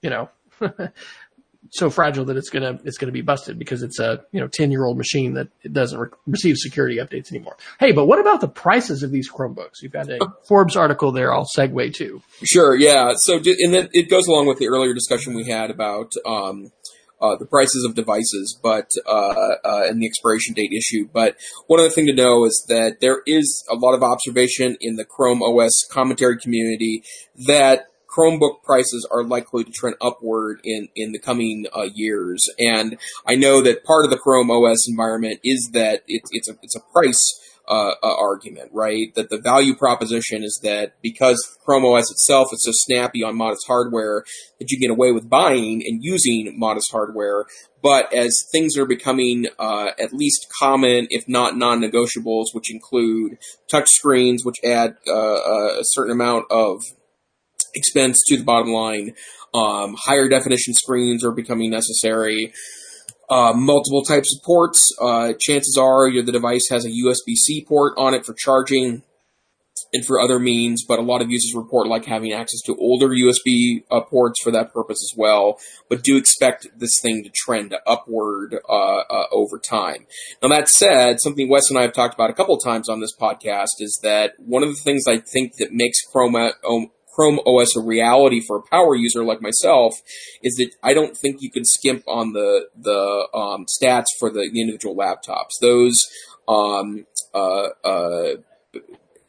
you 0.00 0.10
know 0.10 0.28
so 1.70 1.90
fragile 1.90 2.24
that 2.26 2.36
it's 2.36 2.50
gonna 2.50 2.78
it's 2.84 2.98
gonna 2.98 3.12
be 3.12 3.22
busted 3.22 3.58
because 3.58 3.82
it's 3.82 3.98
a 3.98 4.24
you 4.32 4.40
know 4.40 4.48
ten 4.48 4.70
year 4.70 4.84
old 4.84 4.98
machine 4.98 5.34
that 5.34 5.48
it 5.62 5.72
doesn't 5.72 5.98
re- 5.98 6.08
receive 6.26 6.56
security 6.56 6.96
updates 6.96 7.30
anymore. 7.30 7.56
Hey, 7.78 7.92
but 7.92 8.06
what 8.06 8.18
about 8.18 8.40
the 8.40 8.48
prices 8.48 9.02
of 9.02 9.10
these 9.10 9.30
Chromebooks? 9.30 9.82
You've 9.82 9.92
got 9.92 10.08
a 10.08 10.18
Forbes 10.46 10.76
article 10.76 11.12
there. 11.12 11.32
I'll 11.32 11.46
segue 11.56 11.94
to. 11.94 12.22
Sure, 12.44 12.74
yeah. 12.74 13.12
So 13.16 13.36
and 13.36 13.72
then 13.74 13.88
it 13.92 14.10
goes 14.10 14.26
along 14.26 14.46
with 14.46 14.58
the 14.58 14.68
earlier 14.68 14.94
discussion 14.94 15.34
we 15.34 15.48
had 15.48 15.70
about 15.70 16.12
um, 16.26 16.72
uh, 17.20 17.36
the 17.36 17.46
prices 17.46 17.84
of 17.84 17.94
devices, 17.94 18.58
but 18.62 18.90
uh, 19.06 19.54
uh, 19.64 19.82
and 19.88 20.00
the 20.00 20.06
expiration 20.06 20.54
date 20.54 20.72
issue. 20.72 21.08
But 21.12 21.36
one 21.66 21.80
other 21.80 21.90
thing 21.90 22.06
to 22.06 22.14
know 22.14 22.44
is 22.44 22.64
that 22.68 23.00
there 23.00 23.22
is 23.26 23.64
a 23.70 23.74
lot 23.74 23.94
of 23.94 24.02
observation 24.02 24.76
in 24.80 24.96
the 24.96 25.04
Chrome 25.04 25.42
OS 25.42 25.86
commentary 25.90 26.38
community 26.38 27.02
that 27.46 27.89
Chromebook 28.16 28.62
prices 28.62 29.08
are 29.10 29.22
likely 29.22 29.64
to 29.64 29.70
trend 29.70 29.96
upward 30.00 30.60
in, 30.64 30.88
in 30.96 31.12
the 31.12 31.18
coming 31.18 31.66
uh, 31.76 31.88
years. 31.94 32.48
And 32.58 32.98
I 33.26 33.36
know 33.36 33.62
that 33.62 33.84
part 33.84 34.04
of 34.04 34.10
the 34.10 34.18
Chrome 34.18 34.50
OS 34.50 34.88
environment 34.88 35.40
is 35.44 35.70
that 35.72 36.02
it, 36.06 36.22
it's 36.32 36.48
a 36.48 36.54
it's 36.62 36.76
a 36.76 36.92
price 36.92 37.40
uh, 37.70 37.94
uh, 38.02 38.16
argument, 38.18 38.68
right? 38.72 39.14
That 39.14 39.30
the 39.30 39.40
value 39.40 39.76
proposition 39.76 40.42
is 40.42 40.58
that 40.64 40.94
because 41.02 41.38
Chrome 41.64 41.84
OS 41.84 42.10
itself 42.10 42.48
is 42.52 42.64
so 42.64 42.72
snappy 42.74 43.22
on 43.22 43.36
modest 43.36 43.64
hardware 43.68 44.24
that 44.58 44.70
you 44.70 44.76
can 44.76 44.88
get 44.88 44.90
away 44.90 45.12
with 45.12 45.30
buying 45.30 45.80
and 45.86 46.02
using 46.02 46.58
modest 46.58 46.90
hardware. 46.90 47.44
But 47.80 48.12
as 48.12 48.44
things 48.50 48.76
are 48.76 48.86
becoming 48.86 49.46
uh, 49.58 49.90
at 50.00 50.12
least 50.12 50.48
common, 50.58 51.06
if 51.10 51.28
not 51.28 51.56
non-negotiables, 51.56 52.46
which 52.52 52.72
include 52.72 53.38
touchscreens, 53.72 54.44
which 54.44 54.56
add 54.64 54.96
uh, 55.06 55.78
a 55.78 55.82
certain 55.84 56.12
amount 56.12 56.46
of 56.50 56.82
expense 57.74 58.18
to 58.28 58.36
the 58.36 58.44
bottom 58.44 58.72
line. 58.72 59.14
Um, 59.52 59.96
higher 59.98 60.28
definition 60.28 60.74
screens 60.74 61.24
are 61.24 61.32
becoming 61.32 61.70
necessary. 61.70 62.52
Uh, 63.28 63.52
multiple 63.54 64.02
types 64.02 64.34
of 64.36 64.44
ports. 64.44 64.80
Uh, 65.00 65.32
chances 65.40 65.76
are 65.80 66.10
the 66.10 66.32
device 66.32 66.68
has 66.70 66.84
a 66.84 66.88
USB 66.88 67.34
C 67.34 67.64
port 67.66 67.94
on 67.96 68.14
it 68.14 68.26
for 68.26 68.34
charging 68.34 69.02
and 69.92 70.04
for 70.04 70.20
other 70.20 70.38
means, 70.38 70.84
but 70.86 70.98
a 70.98 71.02
lot 71.02 71.22
of 71.22 71.30
users 71.30 71.54
report 71.54 71.88
like 71.88 72.04
having 72.04 72.32
access 72.32 72.60
to 72.62 72.76
older 72.76 73.08
USB 73.08 73.82
uh, 73.90 74.00
ports 74.00 74.42
for 74.42 74.50
that 74.50 74.72
purpose 74.72 74.98
as 75.02 75.16
well. 75.16 75.58
But 75.88 76.02
do 76.02 76.16
expect 76.16 76.68
this 76.76 77.00
thing 77.02 77.24
to 77.24 77.30
trend 77.30 77.74
upward 77.86 78.58
uh, 78.68 79.02
uh, 79.10 79.24
over 79.32 79.58
time. 79.58 80.06
Now 80.42 80.48
that 80.50 80.68
said, 80.68 81.20
something 81.20 81.48
Wes 81.48 81.70
and 81.70 81.78
I 81.78 81.82
have 81.82 81.92
talked 81.92 82.14
about 82.14 82.30
a 82.30 82.34
couple 82.34 82.56
times 82.58 82.88
on 82.88 83.00
this 83.00 83.14
podcast 83.16 83.80
is 83.80 83.98
that 84.02 84.34
one 84.38 84.62
of 84.62 84.68
the 84.68 84.80
things 84.80 85.04
I 85.08 85.18
think 85.18 85.56
that 85.56 85.72
makes 85.72 86.00
Chrome 86.02 86.52
Chrome 87.14 87.40
OS 87.46 87.76
a 87.76 87.80
reality 87.80 88.40
for 88.40 88.58
a 88.58 88.62
power 88.62 88.94
user 88.94 89.24
like 89.24 89.42
myself 89.42 89.94
is 90.42 90.54
that 90.56 90.70
I 90.82 90.94
don't 90.94 91.16
think 91.16 91.38
you 91.40 91.50
can 91.50 91.64
skimp 91.64 92.04
on 92.06 92.32
the 92.32 92.68
the 92.76 93.28
um, 93.34 93.66
stats 93.66 94.06
for 94.18 94.30
the, 94.30 94.48
the, 94.52 94.60
individual 94.60 94.96
laptops. 94.96 95.58
Those 95.60 96.08
um, 96.48 97.06
uh, 97.34 97.68
uh, 97.84 98.36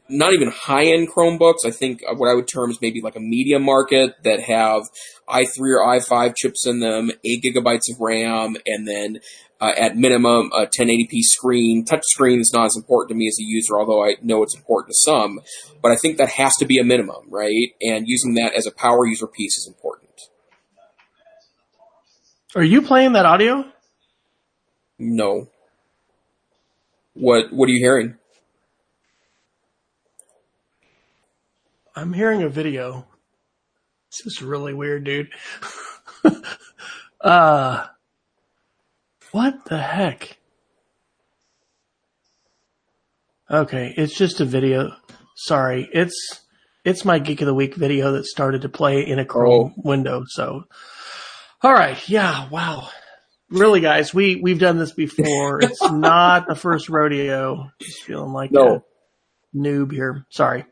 not 0.08 0.34
even 0.34 0.50
high 0.50 0.84
end 0.84 1.10
Chromebooks. 1.10 1.64
I 1.64 1.70
think 1.70 2.02
what 2.16 2.28
I 2.28 2.34
would 2.34 2.46
term 2.46 2.70
is 2.70 2.80
maybe 2.80 3.00
like 3.00 3.16
a 3.16 3.20
medium 3.20 3.62
market 3.62 4.14
that 4.24 4.40
have 4.40 4.82
i3 5.28 5.58
or 5.60 5.86
i5 5.86 6.34
chips 6.36 6.66
in 6.66 6.80
them, 6.80 7.10
eight 7.24 7.42
gigabytes 7.42 7.90
of 7.90 8.00
RAM, 8.00 8.56
and 8.66 8.86
then 8.86 9.20
uh, 9.62 9.72
at 9.78 9.96
minimum 9.96 10.50
a 10.52 10.66
1080p 10.66 11.20
screen. 11.20 11.84
Touch 11.84 12.02
screen 12.06 12.40
is 12.40 12.50
not 12.52 12.66
as 12.66 12.76
important 12.76 13.10
to 13.10 13.14
me 13.14 13.28
as 13.28 13.38
a 13.38 13.44
user, 13.44 13.78
although 13.78 14.04
I 14.04 14.16
know 14.20 14.42
it's 14.42 14.56
important 14.56 14.88
to 14.88 14.98
some. 15.04 15.40
But 15.80 15.92
I 15.92 15.96
think 15.96 16.18
that 16.18 16.30
has 16.30 16.56
to 16.56 16.66
be 16.66 16.78
a 16.78 16.84
minimum, 16.84 17.28
right? 17.28 17.68
And 17.80 18.08
using 18.08 18.34
that 18.34 18.54
as 18.54 18.66
a 18.66 18.72
power 18.72 19.06
user 19.06 19.28
piece 19.28 19.56
is 19.56 19.68
important. 19.68 20.10
Are 22.56 22.64
you 22.64 22.82
playing 22.82 23.12
that 23.12 23.24
audio? 23.24 23.64
No. 24.98 25.48
What 27.14 27.52
What 27.52 27.68
are 27.68 27.72
you 27.72 27.78
hearing? 27.78 28.16
I'm 31.94 32.12
hearing 32.12 32.42
a 32.42 32.48
video. 32.48 33.06
This 34.10 34.26
is 34.26 34.42
really 34.42 34.74
weird, 34.74 35.04
dude. 35.04 35.28
uh, 37.20 37.86
what 39.32 39.64
the 39.66 39.78
heck? 39.78 40.38
Okay, 43.50 43.92
it's 43.96 44.16
just 44.16 44.40
a 44.40 44.44
video. 44.44 44.94
Sorry, 45.34 45.88
it's 45.92 46.42
it's 46.84 47.04
my 47.04 47.18
Geek 47.18 47.40
of 47.40 47.46
the 47.46 47.54
Week 47.54 47.74
video 47.74 48.12
that 48.12 48.26
started 48.26 48.62
to 48.62 48.68
play 48.68 49.06
in 49.06 49.18
a 49.18 49.24
Chrome 49.24 49.74
oh. 49.76 49.82
window. 49.82 50.24
So, 50.26 50.64
all 51.62 51.72
right, 51.72 51.98
yeah, 52.08 52.48
wow, 52.48 52.88
really, 53.50 53.80
guys, 53.80 54.14
we 54.14 54.36
we've 54.36 54.58
done 54.58 54.78
this 54.78 54.92
before. 54.92 55.62
It's 55.62 55.82
not 55.90 56.48
the 56.48 56.54
first 56.54 56.88
rodeo. 56.88 57.70
Just 57.80 58.02
feeling 58.04 58.32
like 58.32 58.52
no. 58.52 58.76
a 58.76 59.56
noob 59.56 59.92
here. 59.92 60.24
Sorry. 60.30 60.64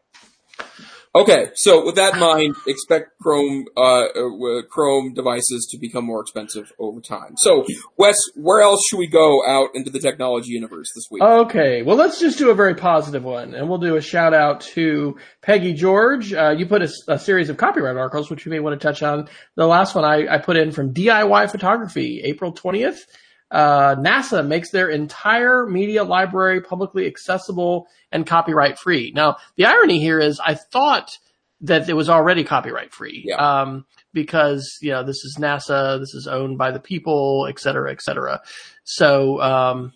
Okay, 1.12 1.50
so 1.56 1.84
with 1.84 1.96
that 1.96 2.14
in 2.14 2.20
mind, 2.20 2.54
expect 2.68 3.18
Chrome 3.20 3.64
uh, 3.76 4.04
uh, 4.04 4.62
Chrome 4.70 5.12
devices 5.12 5.66
to 5.72 5.78
become 5.78 6.04
more 6.04 6.20
expensive 6.20 6.72
over 6.78 7.00
time. 7.00 7.34
So, 7.38 7.66
Wes, 7.96 8.16
where 8.36 8.60
else 8.60 8.80
should 8.88 8.98
we 8.98 9.08
go 9.08 9.44
out 9.44 9.70
into 9.74 9.90
the 9.90 9.98
technology 9.98 10.52
universe 10.52 10.92
this 10.94 11.08
week? 11.10 11.20
Okay, 11.20 11.82
well, 11.82 11.96
let's 11.96 12.20
just 12.20 12.38
do 12.38 12.50
a 12.50 12.54
very 12.54 12.76
positive 12.76 13.24
one, 13.24 13.54
and 13.56 13.68
we'll 13.68 13.78
do 13.78 13.96
a 13.96 14.00
shout 14.00 14.34
out 14.34 14.60
to 14.60 15.16
Peggy 15.42 15.72
George. 15.72 16.32
Uh, 16.32 16.54
you 16.56 16.66
put 16.66 16.82
a, 16.82 16.92
a, 17.08 17.18
series 17.18 17.48
of 17.48 17.56
copyright 17.56 17.96
articles, 17.96 18.30
which 18.30 18.46
you 18.46 18.50
may 18.50 18.60
want 18.60 18.80
to 18.80 18.86
touch 18.86 19.02
on. 19.02 19.28
The 19.56 19.66
last 19.66 19.96
one 19.96 20.04
I, 20.04 20.32
I 20.32 20.38
put 20.38 20.56
in 20.56 20.70
from 20.70 20.94
DIY 20.94 21.50
Photography, 21.50 22.20
April 22.22 22.52
twentieth. 22.52 23.04
Uh, 23.50 23.96
NASA 23.96 24.46
makes 24.46 24.70
their 24.70 24.88
entire 24.88 25.66
media 25.66 26.04
library 26.04 26.60
publicly 26.60 27.06
accessible 27.06 27.86
and 28.12 28.26
copyright 28.26 28.78
free. 28.78 29.12
Now, 29.14 29.36
the 29.56 29.66
irony 29.66 29.98
here 29.98 30.20
is 30.20 30.40
I 30.40 30.54
thought 30.54 31.18
that 31.62 31.88
it 31.88 31.94
was 31.94 32.08
already 32.08 32.44
copyright 32.44 32.92
free. 32.92 33.24
Yeah. 33.26 33.36
Um, 33.36 33.84
because, 34.12 34.78
you 34.80 34.90
know, 34.90 35.04
this 35.04 35.24
is 35.24 35.36
NASA, 35.38 35.98
this 36.00 36.14
is 36.14 36.26
owned 36.26 36.58
by 36.58 36.70
the 36.70 36.80
people, 36.80 37.46
et 37.48 37.60
cetera, 37.60 37.92
et 37.92 38.02
cetera. 38.02 38.40
So, 38.84 39.40
um, 39.40 39.92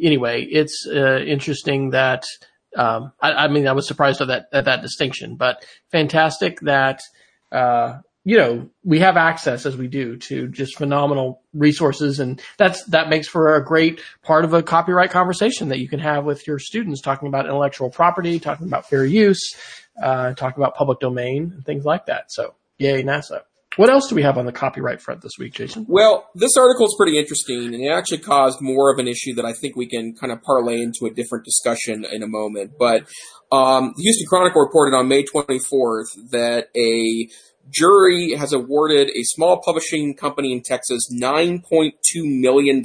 anyway, 0.00 0.42
it's, 0.42 0.86
uh, 0.86 1.18
interesting 1.18 1.90
that, 1.90 2.24
um, 2.76 3.12
I, 3.20 3.32
I, 3.32 3.48
mean, 3.48 3.66
I 3.66 3.72
was 3.72 3.88
surprised 3.88 4.20
at 4.20 4.28
that, 4.28 4.46
at 4.52 4.66
that 4.66 4.82
distinction, 4.82 5.36
but 5.36 5.64
fantastic 5.90 6.60
that, 6.60 7.00
uh, 7.50 7.98
you 8.26 8.36
know, 8.36 8.68
we 8.82 8.98
have 8.98 9.16
access 9.16 9.66
as 9.66 9.76
we 9.76 9.86
do 9.86 10.16
to 10.16 10.48
just 10.48 10.76
phenomenal 10.76 11.42
resources. 11.54 12.18
And 12.18 12.42
that's, 12.58 12.82
that 12.86 13.08
makes 13.08 13.28
for 13.28 13.54
a 13.54 13.64
great 13.64 14.02
part 14.24 14.44
of 14.44 14.52
a 14.52 14.64
copyright 14.64 15.12
conversation 15.12 15.68
that 15.68 15.78
you 15.78 15.88
can 15.88 16.00
have 16.00 16.24
with 16.24 16.44
your 16.44 16.58
students 16.58 17.00
talking 17.00 17.28
about 17.28 17.46
intellectual 17.46 17.88
property, 17.88 18.40
talking 18.40 18.66
about 18.66 18.88
fair 18.88 19.06
use, 19.06 19.54
uh, 20.02 20.34
talking 20.34 20.60
about 20.60 20.74
public 20.74 20.98
domain 20.98 21.52
and 21.54 21.64
things 21.64 21.84
like 21.84 22.06
that. 22.06 22.32
So 22.32 22.56
yay, 22.78 23.04
NASA. 23.04 23.42
What 23.76 23.90
else 23.90 24.08
do 24.08 24.16
we 24.16 24.22
have 24.22 24.38
on 24.38 24.46
the 24.46 24.52
copyright 24.52 25.00
front 25.00 25.20
this 25.20 25.32
week, 25.38 25.52
Jason? 25.52 25.86
Well, 25.88 26.28
this 26.34 26.56
article 26.56 26.86
is 26.86 26.94
pretty 26.96 27.18
interesting, 27.18 27.74
and 27.74 27.74
it 27.74 27.92
actually 27.92 28.18
caused 28.18 28.58
more 28.60 28.90
of 28.90 28.98
an 28.98 29.06
issue 29.06 29.34
that 29.34 29.44
I 29.44 29.52
think 29.52 29.76
we 29.76 29.86
can 29.86 30.14
kind 30.14 30.32
of 30.32 30.42
parlay 30.42 30.80
into 30.80 31.04
a 31.04 31.10
different 31.10 31.44
discussion 31.44 32.06
in 32.10 32.22
a 32.22 32.26
moment. 32.26 32.72
But 32.78 33.02
um, 33.52 33.92
the 33.96 34.02
Houston 34.02 34.26
Chronicle 34.28 34.62
reported 34.62 34.96
on 34.96 35.08
May 35.08 35.24
24th 35.24 36.30
that 36.30 36.68
a 36.74 37.28
jury 37.70 38.34
has 38.34 38.52
awarded 38.52 39.08
a 39.08 39.22
small 39.22 39.60
publishing 39.64 40.14
company 40.14 40.52
in 40.52 40.62
Texas 40.62 41.12
$9.2 41.12 41.92
million 42.16 42.82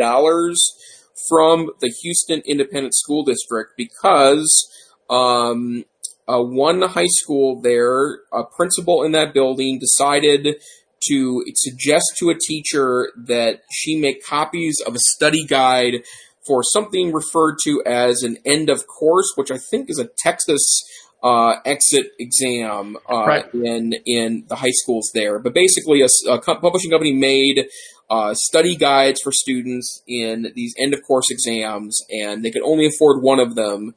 from 1.30 1.70
the 1.80 1.94
Houston 2.02 2.42
Independent 2.46 2.96
School 2.96 3.24
District 3.24 3.72
because 3.78 4.70
um, 5.10 5.86
uh, 6.28 6.42
one 6.42 6.82
high 6.82 7.08
school 7.08 7.62
there, 7.62 8.20
a 8.34 8.44
principal 8.56 9.04
in 9.04 9.12
that 9.12 9.34
building, 9.34 9.80
decided 9.80 10.62
to 11.10 11.44
suggest 11.56 12.06
to 12.20 12.30
a 12.30 12.38
teacher 12.38 13.12
that 13.16 13.62
she 13.72 14.00
make 14.00 14.24
copies 14.26 14.78
of 14.86 14.96
a 14.96 15.00
study 15.00 15.46
guide 15.46 16.04
for 16.46 16.64
something 16.64 17.12
referred 17.12 17.58
to 17.64 17.84
as 17.86 18.24
an 18.24 18.38
end 18.46 18.70
of 18.70 18.86
course, 18.88 19.32
which 19.36 19.52
I 19.52 19.58
think 19.58 19.90
is 19.90 20.00
a 20.00 20.10
Texas 20.18 20.84
uh, 21.24 21.56
exit 21.66 22.08
exam 22.20 22.98
uh, 23.10 23.26
right. 23.26 23.54
in 23.54 23.94
in 24.06 24.46
the 24.48 24.56
high 24.56 24.72
schools 24.72 25.12
there. 25.14 25.40
But 25.40 25.54
basically, 25.54 26.02
a, 26.02 26.08
a 26.30 26.40
publishing 26.40 26.92
company 26.92 27.14
made 27.14 27.68
uh, 28.10 28.34
study 28.34 28.76
guides 28.76 29.22
for 29.22 29.32
students 29.32 30.02
in 30.08 30.52
these 30.56 30.74
end 30.78 30.94
of 30.94 31.02
course 31.04 31.30
exams, 31.30 32.02
and 32.10 32.44
they 32.44 32.52
could 32.52 32.64
only 32.64 32.86
afford 32.86 33.22
one 33.22 33.40
of 33.40 33.56
them. 33.56 33.94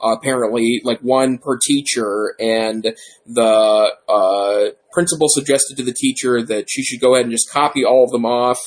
apparently, 0.00 0.80
like 0.84 1.00
one 1.00 1.38
per 1.38 1.58
teacher, 1.58 2.36
and 2.38 2.94
the 3.26 3.92
uh, 4.08 4.70
principal 4.92 5.28
suggested 5.28 5.76
to 5.76 5.82
the 5.82 5.92
teacher 5.92 6.42
that 6.42 6.66
she 6.68 6.82
should 6.82 7.00
go 7.00 7.14
ahead 7.14 7.24
and 7.24 7.32
just 7.32 7.50
copy 7.50 7.84
all 7.84 8.04
of 8.04 8.10
them 8.10 8.24
off, 8.24 8.60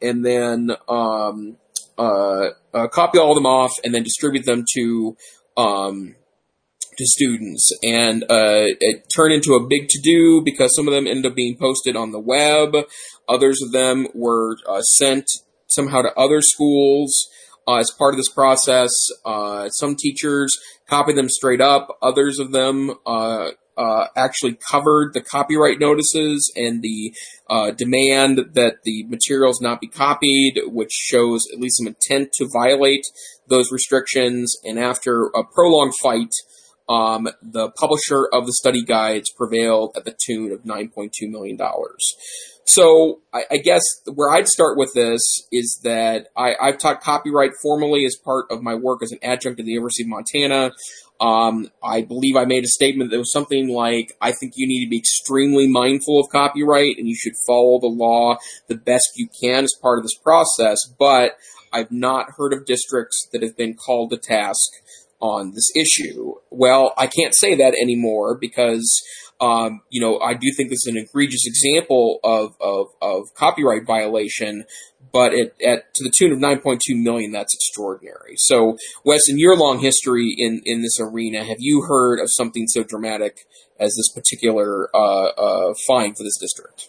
and 0.00 0.24
then 0.24 0.70
um, 0.88 1.56
uh, 1.98 2.50
uh, 2.72 2.86
copy 2.88 3.18
all 3.18 3.32
of 3.32 3.36
them 3.36 3.46
off, 3.46 3.72
and 3.82 3.92
then 3.94 4.04
distribute 4.04 4.44
them 4.46 4.64
to 4.74 5.16
um, 5.56 6.14
to 6.96 7.06
students, 7.06 7.70
and 7.82 8.22
uh, 8.24 8.66
it 8.80 9.04
turned 9.14 9.34
into 9.34 9.54
a 9.54 9.66
big 9.66 9.88
to 9.88 10.00
do 10.02 10.42
because 10.44 10.74
some 10.74 10.88
of 10.88 10.94
them 10.94 11.06
ended 11.06 11.26
up 11.26 11.36
being 11.36 11.56
posted 11.56 11.96
on 11.96 12.12
the 12.12 12.20
web. 12.20 12.74
Others 13.28 13.60
of 13.62 13.72
them 13.72 14.06
were 14.14 14.56
uh, 14.68 14.80
sent 14.82 15.26
somehow 15.68 16.02
to 16.02 16.14
other 16.14 16.40
schools 16.40 17.28
uh, 17.66 17.76
as 17.76 17.90
part 17.90 18.14
of 18.14 18.18
this 18.18 18.32
process. 18.32 18.90
Uh, 19.24 19.68
some 19.68 19.96
teachers 19.96 20.56
copied 20.88 21.16
them 21.16 21.28
straight 21.28 21.60
up. 21.60 21.88
Others 22.02 22.38
of 22.38 22.52
them 22.52 22.94
uh, 23.04 23.50
uh, 23.76 24.06
actually 24.16 24.56
covered 24.70 25.12
the 25.12 25.20
copyright 25.20 25.78
notices 25.80 26.50
and 26.56 26.82
the 26.82 27.12
demand 27.76 28.38
that 28.54 28.76
the 28.84 29.04
materials 29.08 29.60
not 29.60 29.80
be 29.80 29.88
copied, 29.88 30.54
which 30.66 30.92
shows 30.92 31.46
at 31.52 31.60
least 31.60 31.78
some 31.78 31.88
intent 31.88 32.32
to 32.32 32.48
violate 32.50 33.04
those 33.48 33.70
restrictions. 33.72 34.56
And 34.64 34.78
after 34.78 35.26
a 35.34 35.44
prolonged 35.44 35.94
fight, 36.00 36.32
um, 36.88 37.28
the 37.42 37.70
publisher 37.70 38.28
of 38.32 38.46
the 38.46 38.52
study 38.52 38.82
guides 38.82 39.30
prevailed 39.30 39.96
at 39.96 40.04
the 40.04 40.16
tune 40.24 40.52
of 40.52 40.62
$9.2 40.62 41.10
million. 41.28 41.58
So 42.64 43.20
I, 43.32 43.44
I, 43.50 43.56
guess 43.58 43.82
where 44.12 44.30
I'd 44.30 44.48
start 44.48 44.76
with 44.76 44.92
this 44.94 45.20
is 45.52 45.80
that 45.84 46.28
I, 46.36 46.54
have 46.60 46.78
taught 46.78 47.00
copyright 47.00 47.52
formally 47.62 48.04
as 48.04 48.16
part 48.16 48.46
of 48.50 48.62
my 48.62 48.74
work 48.74 49.02
as 49.02 49.12
an 49.12 49.18
adjunct 49.22 49.60
at 49.60 49.66
the 49.66 49.72
University 49.72 50.02
of 50.02 50.08
Montana. 50.08 50.72
Um, 51.20 51.70
I 51.82 52.02
believe 52.02 52.36
I 52.36 52.44
made 52.44 52.64
a 52.64 52.68
statement 52.68 53.10
that 53.10 53.18
was 53.18 53.32
something 53.32 53.68
like, 53.68 54.16
I 54.20 54.32
think 54.32 54.54
you 54.56 54.66
need 54.66 54.84
to 54.84 54.90
be 54.90 54.98
extremely 54.98 55.68
mindful 55.68 56.20
of 56.20 56.30
copyright 56.30 56.98
and 56.98 57.08
you 57.08 57.16
should 57.16 57.34
follow 57.46 57.80
the 57.80 57.86
law 57.86 58.36
the 58.68 58.74
best 58.76 59.12
you 59.16 59.28
can 59.40 59.64
as 59.64 59.74
part 59.80 59.98
of 59.98 60.04
this 60.04 60.18
process. 60.22 60.84
But 60.98 61.38
I've 61.72 61.92
not 61.92 62.32
heard 62.36 62.52
of 62.52 62.66
districts 62.66 63.28
that 63.32 63.42
have 63.42 63.56
been 63.56 63.74
called 63.74 64.10
to 64.10 64.16
task 64.16 64.70
on 65.20 65.52
this 65.52 65.70
issue. 65.74 66.34
Well, 66.50 66.92
I 66.96 67.06
can't 67.06 67.34
say 67.34 67.54
that 67.56 67.74
anymore 67.80 68.36
because 68.38 69.02
um, 69.40 69.82
you 69.90 70.00
know, 70.00 70.18
I 70.18 70.34
do 70.34 70.52
think 70.56 70.70
this 70.70 70.86
is 70.86 70.94
an 70.94 70.96
egregious 70.96 71.46
example 71.46 72.20
of, 72.24 72.56
of, 72.60 72.86
of 73.02 73.34
copyright 73.34 73.86
violation, 73.86 74.64
but 75.12 75.34
at, 75.34 75.52
at 75.62 75.94
to 75.94 76.04
the 76.04 76.12
tune 76.16 76.32
of 76.32 76.38
9.2 76.38 76.78
million, 77.02 77.32
that's 77.32 77.54
extraordinary. 77.54 78.34
So, 78.36 78.78
Wes, 79.04 79.28
in 79.28 79.38
your 79.38 79.56
long 79.56 79.80
history 79.80 80.34
in, 80.36 80.62
in 80.64 80.82
this 80.82 80.98
arena, 81.00 81.44
have 81.44 81.58
you 81.58 81.82
heard 81.82 82.18
of 82.18 82.28
something 82.30 82.66
so 82.66 82.82
dramatic 82.82 83.46
as 83.78 83.94
this 83.94 84.08
particular 84.14 84.88
uh, 84.94 85.28
uh, 85.28 85.74
fine 85.86 86.14
for 86.14 86.22
this 86.22 86.38
district? 86.38 86.88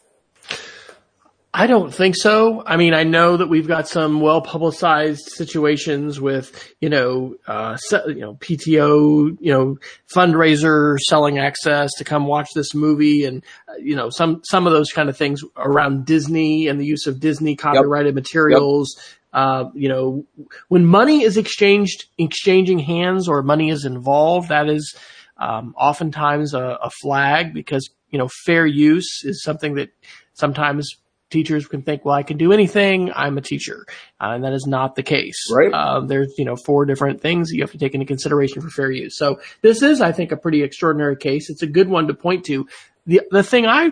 I 1.57 1.65
don't 1.65 1.91
think 1.91 2.15
so. 2.15 2.61
I 2.67 2.77
mean, 2.77 2.93
I 2.93 3.01
know 3.01 3.35
that 3.37 3.49
we've 3.49 3.67
got 3.67 3.87
some 3.87 4.21
well 4.21 4.41
publicized 4.41 5.29
situations 5.29 6.21
with, 6.21 6.71
you 6.79 6.87
know, 6.87 7.35
uh, 7.47 7.75
you 8.05 8.19
know, 8.19 8.35
PTO, 8.35 9.35
you 9.39 9.51
know, 9.51 9.79
fundraiser 10.07 10.99
selling 10.99 11.39
access 11.39 11.89
to 11.97 12.03
come 12.03 12.27
watch 12.27 12.49
this 12.53 12.75
movie 12.75 13.25
and, 13.25 13.43
uh, 13.67 13.73
you 13.79 13.95
know, 13.95 14.11
some, 14.11 14.41
some 14.43 14.67
of 14.67 14.73
those 14.73 14.91
kind 14.91 15.09
of 15.09 15.17
things 15.17 15.41
around 15.55 16.05
Disney 16.05 16.67
and 16.67 16.79
the 16.79 16.85
use 16.85 17.07
of 17.07 17.19
Disney 17.19 17.55
copyrighted 17.55 18.13
yep. 18.13 18.23
materials. 18.23 18.95
Yep. 18.95 19.05
Uh, 19.33 19.63
you 19.73 19.89
know, 19.89 20.27
when 20.67 20.85
money 20.85 21.23
is 21.23 21.37
exchanged, 21.37 22.05
exchanging 22.19 22.77
hands 22.77 23.27
or 23.27 23.41
money 23.41 23.71
is 23.71 23.83
involved, 23.83 24.49
that 24.49 24.69
is, 24.69 24.95
um, 25.37 25.73
oftentimes 25.75 26.53
a, 26.53 26.77
a 26.83 26.91
flag 27.01 27.55
because, 27.55 27.89
you 28.11 28.19
know, 28.19 28.27
fair 28.45 28.67
use 28.67 29.23
is 29.23 29.41
something 29.41 29.73
that 29.73 29.89
sometimes 30.33 30.95
teachers 31.29 31.67
can 31.67 31.81
think, 31.81 32.05
well, 32.05 32.15
I 32.15 32.23
can 32.23 32.37
do 32.37 32.51
anything. 32.51 33.11
I'm 33.13 33.37
a 33.37 33.41
teacher. 33.41 33.85
Uh, 34.21 34.31
and 34.31 34.43
that 34.43 34.53
is 34.53 34.65
not 34.65 34.95
the 34.95 35.03
case. 35.03 35.51
Right. 35.51 35.71
Uh, 35.73 36.01
there's, 36.01 36.33
you 36.37 36.45
know, 36.45 36.55
four 36.55 36.85
different 36.85 37.21
things 37.21 37.51
you 37.51 37.61
have 37.61 37.71
to 37.71 37.77
take 37.77 37.93
into 37.93 38.05
consideration 38.05 38.61
for 38.61 38.69
fair 38.69 38.91
use. 38.91 39.17
So 39.17 39.39
this 39.61 39.81
is, 39.81 40.01
I 40.01 40.11
think, 40.11 40.31
a 40.31 40.37
pretty 40.37 40.63
extraordinary 40.63 41.17
case. 41.17 41.49
It's 41.49 41.61
a 41.61 41.67
good 41.67 41.89
one 41.89 42.07
to 42.07 42.13
point 42.13 42.45
to. 42.45 42.67
The, 43.05 43.21
the 43.31 43.43
thing 43.43 43.65
I, 43.65 43.91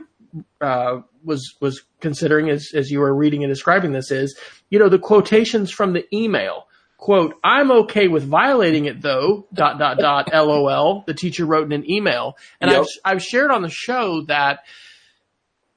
uh, 0.61 1.01
was, 1.23 1.55
was 1.59 1.83
considering 1.99 2.49
as, 2.49 2.71
as 2.73 2.91
you 2.91 2.99
were 2.99 3.13
reading 3.13 3.43
and 3.43 3.51
describing 3.51 3.91
this 3.91 4.11
is, 4.11 4.37
you 4.69 4.79
know, 4.79 4.89
the 4.89 4.99
quotations 4.99 5.71
from 5.71 5.93
the 5.93 6.05
email. 6.15 6.67
Quote, 6.97 7.35
I'm 7.43 7.71
okay 7.71 8.07
with 8.07 8.23
violating 8.23 8.85
it 8.85 9.01
though, 9.01 9.47
dot, 9.53 9.77
dot, 9.77 9.97
dot, 9.97 10.29
LOL, 10.33 11.03
the 11.05 11.13
teacher 11.13 11.45
wrote 11.45 11.65
in 11.65 11.73
an 11.73 11.89
email. 11.89 12.37
And 12.61 12.71
yep. 12.71 12.81
I've, 12.81 12.87
I've 13.03 13.23
shared 13.23 13.51
on 13.51 13.61
the 13.61 13.69
show 13.69 14.21
that, 14.23 14.59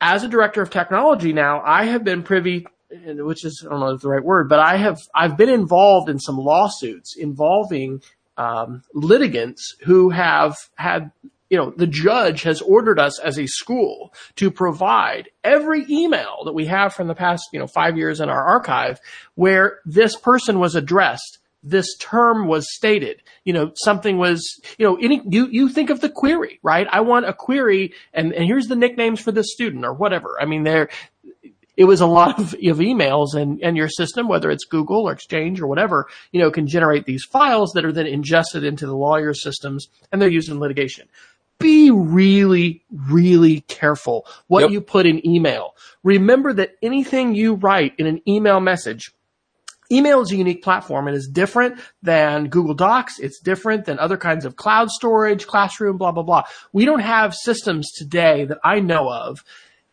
as 0.00 0.22
a 0.22 0.28
director 0.28 0.62
of 0.62 0.70
technology 0.70 1.32
now, 1.32 1.62
I 1.64 1.86
have 1.86 2.04
been 2.04 2.22
privy, 2.22 2.66
which 2.90 3.44
is, 3.44 3.64
I 3.66 3.70
don't 3.70 3.80
know 3.80 3.90
if 3.90 4.00
the 4.00 4.08
right 4.08 4.24
word, 4.24 4.48
but 4.48 4.60
I 4.60 4.76
have, 4.76 5.00
I've 5.14 5.36
been 5.36 5.48
involved 5.48 6.08
in 6.08 6.18
some 6.18 6.36
lawsuits 6.38 7.16
involving, 7.16 8.02
um, 8.36 8.82
litigants 8.94 9.74
who 9.84 10.10
have 10.10 10.56
had, 10.76 11.10
you 11.50 11.58
know, 11.58 11.72
the 11.76 11.86
judge 11.86 12.42
has 12.42 12.60
ordered 12.60 13.00
us 13.00 13.18
as 13.18 13.38
a 13.38 13.46
school 13.46 14.14
to 14.36 14.50
provide 14.50 15.30
every 15.42 15.84
email 15.90 16.44
that 16.44 16.54
we 16.54 16.66
have 16.66 16.94
from 16.94 17.08
the 17.08 17.14
past, 17.14 17.48
you 17.52 17.58
know, 17.58 17.66
five 17.66 17.96
years 17.96 18.20
in 18.20 18.28
our 18.28 18.44
archive 18.44 19.00
where 19.34 19.80
this 19.84 20.14
person 20.14 20.60
was 20.60 20.76
addressed 20.76 21.37
this 21.62 21.96
term 21.98 22.46
was 22.46 22.74
stated. 22.74 23.22
You 23.44 23.52
know, 23.52 23.72
something 23.74 24.18
was, 24.18 24.60
you 24.78 24.86
know, 24.86 24.96
any, 24.96 25.22
you, 25.28 25.48
you 25.48 25.68
think 25.68 25.90
of 25.90 26.00
the 26.00 26.08
query, 26.08 26.60
right? 26.62 26.86
I 26.90 27.00
want 27.00 27.26
a 27.26 27.32
query 27.32 27.94
and, 28.12 28.32
and 28.32 28.44
here's 28.44 28.66
the 28.66 28.76
nicknames 28.76 29.20
for 29.20 29.32
this 29.32 29.52
student 29.52 29.84
or 29.84 29.92
whatever. 29.92 30.36
I 30.40 30.44
mean, 30.44 30.62
there, 30.62 30.88
it 31.76 31.84
was 31.84 32.00
a 32.00 32.06
lot 32.06 32.38
of, 32.38 32.54
of 32.54 32.78
emails 32.78 33.34
and, 33.34 33.62
and 33.62 33.76
your 33.76 33.88
system, 33.88 34.28
whether 34.28 34.50
it's 34.50 34.64
Google 34.64 35.08
or 35.08 35.12
Exchange 35.12 35.60
or 35.60 35.66
whatever, 35.66 36.08
you 36.32 36.40
know, 36.40 36.50
can 36.50 36.66
generate 36.66 37.06
these 37.06 37.24
files 37.24 37.72
that 37.74 37.84
are 37.84 37.92
then 37.92 38.06
ingested 38.06 38.64
into 38.64 38.86
the 38.86 38.96
lawyer 38.96 39.34
systems 39.34 39.88
and 40.10 40.20
they're 40.20 40.28
used 40.28 40.50
in 40.50 40.58
litigation. 40.58 41.08
Be 41.58 41.90
really, 41.90 42.84
really 42.90 43.62
careful 43.62 44.26
what 44.46 44.62
yep. 44.62 44.70
you 44.70 44.80
put 44.80 45.06
in 45.06 45.26
email. 45.26 45.74
Remember 46.04 46.52
that 46.52 46.76
anything 46.82 47.34
you 47.34 47.54
write 47.54 47.94
in 47.98 48.06
an 48.06 48.22
email 48.28 48.60
message 48.60 49.12
Email 49.90 50.20
is 50.20 50.30
a 50.32 50.36
unique 50.36 50.62
platform 50.62 51.08
It 51.08 51.14
is 51.14 51.28
different 51.28 51.80
than 52.02 52.48
Google 52.48 52.74
Docs. 52.74 53.18
It's 53.18 53.40
different 53.40 53.86
than 53.86 53.98
other 53.98 54.18
kinds 54.18 54.44
of 54.44 54.56
cloud 54.56 54.90
storage, 54.90 55.46
classroom, 55.46 55.96
blah, 55.96 56.12
blah, 56.12 56.22
blah. 56.22 56.42
We 56.72 56.84
don't 56.84 57.00
have 57.00 57.34
systems 57.34 57.90
today 57.92 58.44
that 58.44 58.58
I 58.62 58.80
know 58.80 59.10
of 59.10 59.42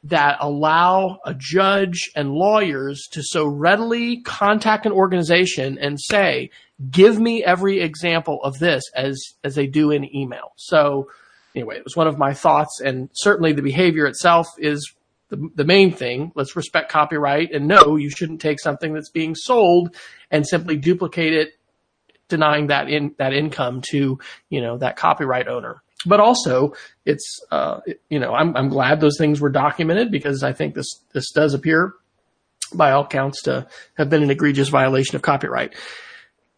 that 0.03 0.37
allow 0.39 1.19
a 1.25 1.33
judge 1.33 2.11
and 2.15 2.31
lawyers 2.31 3.07
to 3.11 3.23
so 3.23 3.47
readily 3.47 4.21
contact 4.21 4.85
an 4.85 4.91
organization 4.91 5.79
and 5.79 5.99
say, 5.99 6.51
give 6.91 7.17
me 7.17 7.43
every 7.43 7.79
example 7.79 8.39
of 8.43 8.59
this 8.59 8.83
as, 8.93 9.19
as 9.43 9.55
they 9.55 9.65
do 9.65 9.91
in 9.91 10.13
email. 10.15 10.51
So 10.57 11.09
anyway, 11.55 11.77
it 11.77 11.83
was 11.83 11.95
one 11.95 12.07
of 12.07 12.19
my 12.19 12.33
thoughts 12.33 12.81
and 12.81 13.09
certainly 13.13 13.53
the 13.53 13.61
behavior 13.61 14.05
itself 14.05 14.47
is 14.59 14.93
the, 15.29 15.49
the 15.55 15.63
main 15.63 15.91
thing. 15.91 16.31
Let's 16.35 16.55
respect 16.55 16.91
copyright 16.91 17.51
and 17.51 17.67
no, 17.67 17.95
you 17.95 18.09
shouldn't 18.09 18.41
take 18.41 18.59
something 18.59 18.93
that's 18.93 19.09
being 19.09 19.35
sold 19.35 19.95
and 20.31 20.45
simply 20.45 20.77
duplicate 20.77 21.33
it, 21.33 21.53
denying 22.27 22.67
that 22.67 22.89
in 22.89 23.15
that 23.17 23.33
income 23.33 23.81
to, 23.89 24.19
you 24.49 24.61
know, 24.61 24.77
that 24.77 24.95
copyright 24.95 25.47
owner. 25.47 25.81
But 26.05 26.19
also 26.19 26.73
it's, 27.05 27.39
uh, 27.51 27.79
you 28.09 28.19
know, 28.19 28.33
I'm, 28.33 28.55
I'm 28.55 28.69
glad 28.69 28.99
those 28.99 29.17
things 29.17 29.41
were 29.41 29.49
documented 29.49 30.11
because 30.11 30.43
I 30.43 30.53
think 30.53 30.75
this, 30.75 31.01
this 31.13 31.31
does 31.31 31.53
appear 31.53 31.93
by 32.73 32.91
all 32.91 33.07
counts 33.07 33.43
to 33.43 33.67
have 33.95 34.09
been 34.09 34.23
an 34.23 34.31
egregious 34.31 34.69
violation 34.69 35.15
of 35.15 35.21
copyright. 35.21 35.73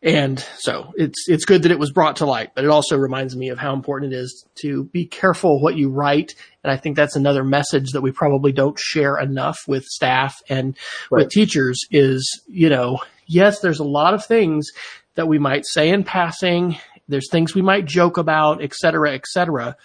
And 0.08 0.40
so 0.58 0.94
it's, 0.96 1.28
it's 1.28 1.44
good 1.44 1.64
that 1.64 1.72
it 1.72 1.80
was 1.80 1.92
brought 1.92 2.16
to 2.18 2.26
light, 2.26 2.56
but 2.56 2.64
it 2.64 2.70
also 2.70 2.96
reminds 2.96 3.36
me 3.36 3.50
of 3.50 3.60
how 3.60 3.74
important 3.74 4.14
it 4.14 4.16
is 4.16 4.46
to 4.62 4.86
be 4.86 5.06
careful 5.06 5.60
what 5.60 5.76
you 5.76 5.90
write. 5.90 6.34
And 6.64 6.72
I 6.72 6.78
think 6.78 6.96
that's 6.96 7.18
another 7.18 7.44
message 7.44 7.92
that 7.92 8.00
we 8.00 8.14
probably 8.14 8.54
don't 8.54 8.80
share 8.80 9.18
enough 9.18 9.58
with 9.68 9.84
staff 9.84 10.34
and 10.48 10.78
right. 11.12 11.24
with 11.24 11.30
teachers 11.30 11.82
is, 11.92 12.42
you 12.48 12.70
know, 12.70 13.00
yes, 13.26 13.60
there's 13.60 13.82
a 13.82 13.84
lot 13.84 14.14
of 14.14 14.26
things 14.26 14.70
that 15.16 15.28
we 15.28 15.40
might 15.40 15.66
say 15.66 15.90
in 15.90 16.06
passing. 16.06 16.78
There's 17.10 17.30
things 17.30 17.54
we 17.54 17.62
might 17.62 17.84
joke 17.84 18.16
about, 18.16 18.64
et 18.64 18.74
cetera, 18.74 19.14
et 19.14 19.26
cetera. 19.26 19.76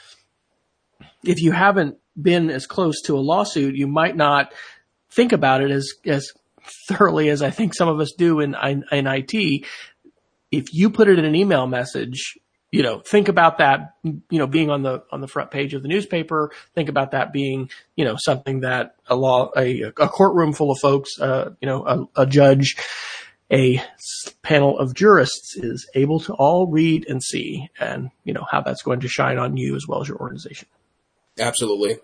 If 1.25 1.43
you 1.43 1.51
haven't 1.51 1.99
been 2.21 2.49
as 2.49 2.69
close 2.69 3.01
to 3.07 3.17
a 3.17 3.19
lawsuit, 3.19 3.75
you 3.75 3.89
might 3.89 4.15
not 4.15 4.55
think 5.11 5.33
about 5.33 5.63
it 5.63 5.73
as, 5.73 5.93
as 6.07 6.31
thoroughly 6.89 7.29
as 7.29 7.43
I 7.43 7.51
think 7.51 7.75
some 7.75 7.89
of 7.89 7.99
us 7.99 8.13
do 8.17 8.39
in, 8.39 8.55
in, 8.55 8.85
in 8.93 9.07
IT 9.09 9.67
if 10.53 10.73
you 10.73 10.91
put 10.91 11.09
it 11.09 11.19
in 11.19 11.25
an 11.25 11.35
email 11.35 11.67
message, 11.67 12.39
you 12.71 12.83
know, 12.83 13.01
think 13.01 13.29
about 13.29 13.59
that, 13.59 13.95
you 14.05 14.39
know, 14.39 14.47
being 14.47 14.71
on 14.71 14.83
the, 14.83 15.03
on 15.11 15.21
the 15.21 15.29
front 15.29 15.51
page 15.51 15.75
of 15.75 15.83
the 15.83 15.89
newspaper. 15.89 16.53
Think 16.75 16.89
about 16.89 17.11
that 17.11 17.33
being, 17.33 17.71
you 17.97 18.05
know, 18.05 18.17
something 18.17 18.61
that 18.61 18.95
a 19.09 19.17
law, 19.17 19.51
a, 19.57 19.83
a 19.83 19.93
courtroom 19.93 20.53
full 20.53 20.71
of 20.71 20.79
folks, 20.79 21.19
uh, 21.21 21.51
you 21.61 21.67
know, 21.67 21.85
a, 21.87 22.23
a 22.23 22.27
judge, 22.27 22.77
a 23.51 23.83
panel 24.43 24.79
of 24.79 24.95
jurists 24.95 25.57
is 25.57 25.87
able 25.95 26.21
to 26.21 26.33
all 26.35 26.67
read 26.67 27.07
and 27.09 27.23
see 27.23 27.69
and, 27.79 28.11
you 28.25 28.33
know, 28.33 28.47
how 28.51 28.63
that's 28.63 28.83
going 28.83 29.01
to 29.01 29.09
shine 29.09 29.39
on 29.39 29.59
you 29.59 29.77
as 29.77 29.87
well 29.87 30.01
as 30.01 30.09
your 30.09 30.19
organization. 30.19 30.69
Absolutely. 31.39 31.97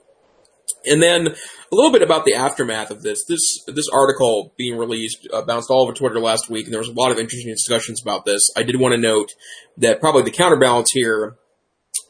And 0.85 1.03
then 1.03 1.29
a 1.29 1.75
little 1.75 1.93
bit 1.93 2.03
about 2.03 2.25
the 2.25 2.35
aftermath 2.35 2.91
of 2.91 3.03
this. 3.03 3.25
This 3.29 3.41
this 3.67 3.89
article 3.93 4.55
being 4.57 4.79
released 4.79 5.29
uh, 5.33 5.43
bounced 5.43 5.71
all 5.71 5.83
over 5.83 5.93
Twitter 5.93 6.21
last 6.21 6.49
week, 6.49 6.67
and 6.67 6.73
there 6.73 6.81
was 6.81 6.89
a 6.89 6.93
lot 6.93 7.11
of 7.11 7.19
interesting 7.19 7.53
discussions 7.53 8.01
about 8.01 8.25
this. 8.25 8.43
I 8.57 8.63
did 8.63 8.81
want 8.81 8.93
to 8.93 9.01
note 9.01 9.31
that 9.77 10.01
probably 10.01 10.23
the 10.23 10.31
counterbalance 10.31 10.91
here, 10.93 11.37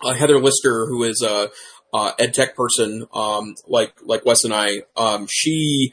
uh, 0.05 0.15
Heather 0.15 0.39
Lister, 0.39 0.87
who 0.87 1.03
is 1.05 1.23
a 1.23 1.51
ed 2.19 2.35
tech 2.35 2.55
person 2.55 3.07
um, 3.15 3.55
like 3.67 3.93
like 4.03 4.25
Wes 4.25 4.45
and 4.45 4.55
I, 4.55 4.83
um, 4.97 5.27
she. 5.31 5.93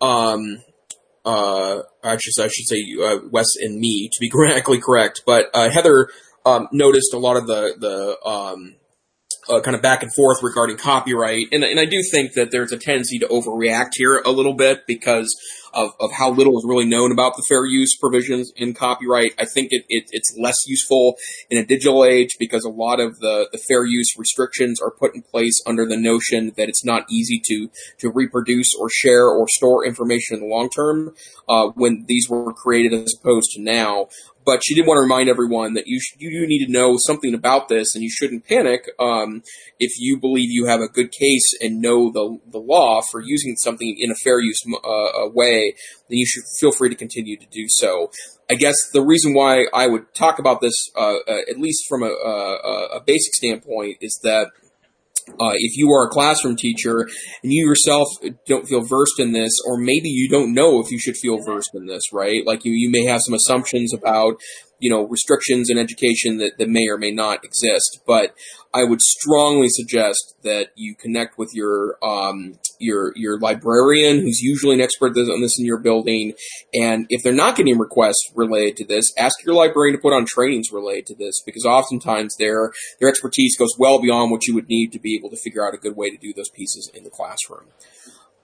Um, 0.00 0.58
uh, 1.24 1.82
actually, 2.04 2.44
I 2.44 2.48
should 2.48 2.68
say 2.68 2.84
uh, 3.02 3.18
Wes 3.30 3.46
and 3.60 3.80
me 3.80 4.08
to 4.12 4.20
be 4.20 4.28
grammatically 4.30 4.80
correct, 4.80 5.22
but 5.26 5.46
uh, 5.54 5.68
Heather 5.70 6.08
um, 6.44 6.68
noticed 6.72 7.12
a 7.12 7.18
lot 7.18 7.36
of 7.36 7.46
the 7.46 7.74
the 7.78 8.28
um, 8.28 8.76
uh, 9.48 9.60
kind 9.60 9.74
of 9.74 9.82
back 9.82 10.02
and 10.02 10.12
forth 10.14 10.42
regarding 10.42 10.76
copyright, 10.76 11.48
and 11.52 11.64
and 11.64 11.80
I 11.80 11.84
do 11.84 12.02
think 12.10 12.32
that 12.34 12.50
there's 12.50 12.72
a 12.72 12.78
tendency 12.78 13.18
to 13.20 13.26
overreact 13.26 13.92
here 13.94 14.22
a 14.24 14.30
little 14.30 14.54
bit 14.54 14.86
because 14.86 15.34
of, 15.76 15.90
of 16.00 16.10
how 16.12 16.30
little 16.30 16.56
is 16.56 16.64
really 16.66 16.86
known 16.86 17.12
about 17.12 17.36
the 17.36 17.44
fair 17.48 17.64
use 17.66 17.94
provisions 17.96 18.52
in 18.56 18.74
copyright. 18.74 19.32
I 19.38 19.44
think 19.44 19.68
it, 19.70 19.84
it, 19.88 20.04
it's 20.10 20.34
less 20.38 20.56
useful 20.66 21.16
in 21.50 21.58
a 21.58 21.66
digital 21.66 22.04
age 22.04 22.36
because 22.38 22.64
a 22.64 22.70
lot 22.70 22.98
of 22.98 23.18
the, 23.20 23.48
the 23.52 23.58
fair 23.58 23.84
use 23.84 24.14
restrictions 24.16 24.80
are 24.80 24.90
put 24.90 25.14
in 25.14 25.22
place 25.22 25.62
under 25.66 25.86
the 25.86 25.96
notion 25.96 26.52
that 26.56 26.68
it's 26.68 26.84
not 26.84 27.04
easy 27.10 27.40
to, 27.44 27.70
to 27.98 28.10
reproduce 28.10 28.74
or 28.74 28.88
share 28.90 29.28
or 29.28 29.46
store 29.48 29.86
information 29.86 30.36
in 30.36 30.40
the 30.40 30.48
long 30.48 30.70
term 30.70 31.14
uh, 31.48 31.66
when 31.74 32.04
these 32.08 32.28
were 32.28 32.52
created 32.52 32.94
as 32.94 33.14
opposed 33.20 33.50
to 33.52 33.62
now 33.62 34.08
but 34.46 34.62
she 34.64 34.74
did 34.74 34.86
want 34.86 34.96
to 34.96 35.02
remind 35.02 35.28
everyone 35.28 35.74
that 35.74 35.88
you 35.88 36.00
sh- 36.00 36.14
you 36.18 36.46
need 36.46 36.64
to 36.64 36.72
know 36.72 36.96
something 36.96 37.34
about 37.34 37.68
this, 37.68 37.94
and 37.94 38.02
you 38.02 38.10
shouldn't 38.10 38.46
panic 38.46 38.88
um, 38.98 39.42
if 39.78 39.92
you 39.98 40.18
believe 40.18 40.50
you 40.50 40.66
have 40.66 40.80
a 40.80 40.88
good 40.88 41.10
case 41.10 41.46
and 41.60 41.82
know 41.82 42.10
the 42.12 42.38
the 42.50 42.58
law 42.58 43.02
for 43.10 43.20
using 43.20 43.56
something 43.56 43.96
in 43.98 44.10
a 44.10 44.14
fair 44.14 44.40
use 44.40 44.62
uh, 44.84 45.28
way. 45.34 45.74
Then 46.08 46.18
you 46.18 46.26
should 46.26 46.44
feel 46.60 46.70
free 46.70 46.88
to 46.88 46.94
continue 46.94 47.36
to 47.36 47.46
do 47.50 47.66
so. 47.68 48.12
I 48.48 48.54
guess 48.54 48.76
the 48.92 49.02
reason 49.02 49.34
why 49.34 49.66
I 49.74 49.88
would 49.88 50.14
talk 50.14 50.38
about 50.38 50.60
this, 50.60 50.88
uh, 50.96 51.16
uh, 51.26 51.40
at 51.50 51.58
least 51.58 51.86
from 51.88 52.04
a, 52.04 52.06
a, 52.06 52.98
a 52.98 53.00
basic 53.04 53.34
standpoint, 53.34 53.96
is 54.00 54.20
that 54.22 54.52
uh, 55.28 55.52
if 55.54 55.76
you 55.76 55.90
are 55.90 56.06
a 56.06 56.10
classroom 56.10 56.56
teacher 56.56 57.00
and 57.00 57.52
you 57.52 57.66
yourself 57.66 58.08
don't 58.46 58.66
feel 58.66 58.82
versed 58.82 59.18
in 59.18 59.32
this, 59.32 59.52
or 59.66 59.76
maybe 59.76 60.08
you 60.08 60.28
don't 60.28 60.54
know 60.54 60.80
if 60.80 60.90
you 60.90 60.98
should 60.98 61.16
feel 61.16 61.38
versed 61.44 61.70
in 61.74 61.86
this, 61.86 62.12
right? 62.12 62.46
Like 62.46 62.64
you, 62.64 62.72
you 62.72 62.90
may 62.90 63.04
have 63.04 63.20
some 63.22 63.34
assumptions 63.34 63.92
about 63.92 64.40
you 64.78 64.90
know, 64.90 65.06
restrictions 65.06 65.70
in 65.70 65.78
education 65.78 66.38
that, 66.38 66.52
that 66.58 66.68
may 66.68 66.86
or 66.88 66.98
may 66.98 67.10
not 67.10 67.44
exist. 67.44 68.00
But 68.06 68.34
I 68.76 68.84
would 68.84 69.00
strongly 69.00 69.68
suggest 69.70 70.34
that 70.42 70.68
you 70.76 70.94
connect 70.94 71.38
with 71.38 71.50
your 71.54 71.96
um, 72.02 72.58
your 72.78 73.12
your 73.16 73.38
librarian, 73.38 74.20
who's 74.20 74.40
usually 74.40 74.74
an 74.74 74.82
expert 74.82 75.16
on 75.16 75.40
this 75.40 75.58
in 75.58 75.64
your 75.64 75.78
building. 75.78 76.34
And 76.74 77.06
if 77.08 77.22
they're 77.22 77.32
not 77.44 77.56
getting 77.56 77.78
requests 77.78 78.30
related 78.34 78.76
to 78.78 78.84
this, 78.84 79.12
ask 79.16 79.34
your 79.44 79.54
librarian 79.54 79.96
to 79.96 80.02
put 80.02 80.12
on 80.12 80.26
trainings 80.26 80.70
related 80.70 81.06
to 81.06 81.14
this, 81.14 81.42
because 81.46 81.64
oftentimes 81.64 82.36
their 82.36 82.72
their 83.00 83.08
expertise 83.08 83.56
goes 83.56 83.74
well 83.78 83.98
beyond 84.00 84.30
what 84.30 84.46
you 84.46 84.54
would 84.54 84.68
need 84.68 84.92
to 84.92 85.00
be 85.00 85.16
able 85.16 85.30
to 85.30 85.36
figure 85.36 85.66
out 85.66 85.74
a 85.74 85.78
good 85.78 85.96
way 85.96 86.10
to 86.10 86.18
do 86.18 86.34
those 86.34 86.50
pieces 86.50 86.90
in 86.92 87.04
the 87.04 87.10
classroom. 87.10 87.68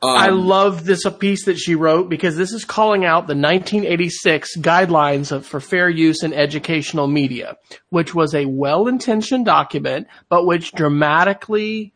Um, 0.03 0.17
I 0.17 0.31
love 0.31 0.85
this 0.85 1.09
piece 1.21 1.45
that 1.45 1.59
she 1.59 1.77
wrote 1.77 2.09
because 2.09 2.37
this 2.37 2.53
is 2.53 2.65
calling 2.65 3.05
out 3.05 3.29
the 3.29 3.37
1986 3.37 4.57
guidelines 4.57 5.31
of, 5.31 5.47
for 5.47 5.61
fair 5.61 5.89
use 5.89 6.25
in 6.25 6.33
educational 6.33 7.07
media, 7.07 7.57
which 7.91 8.13
was 8.13 8.35
a 8.35 8.47
well-intentioned 8.47 9.45
document, 9.45 10.09
but 10.29 10.45
which 10.45 10.73
dramatically 10.73 11.93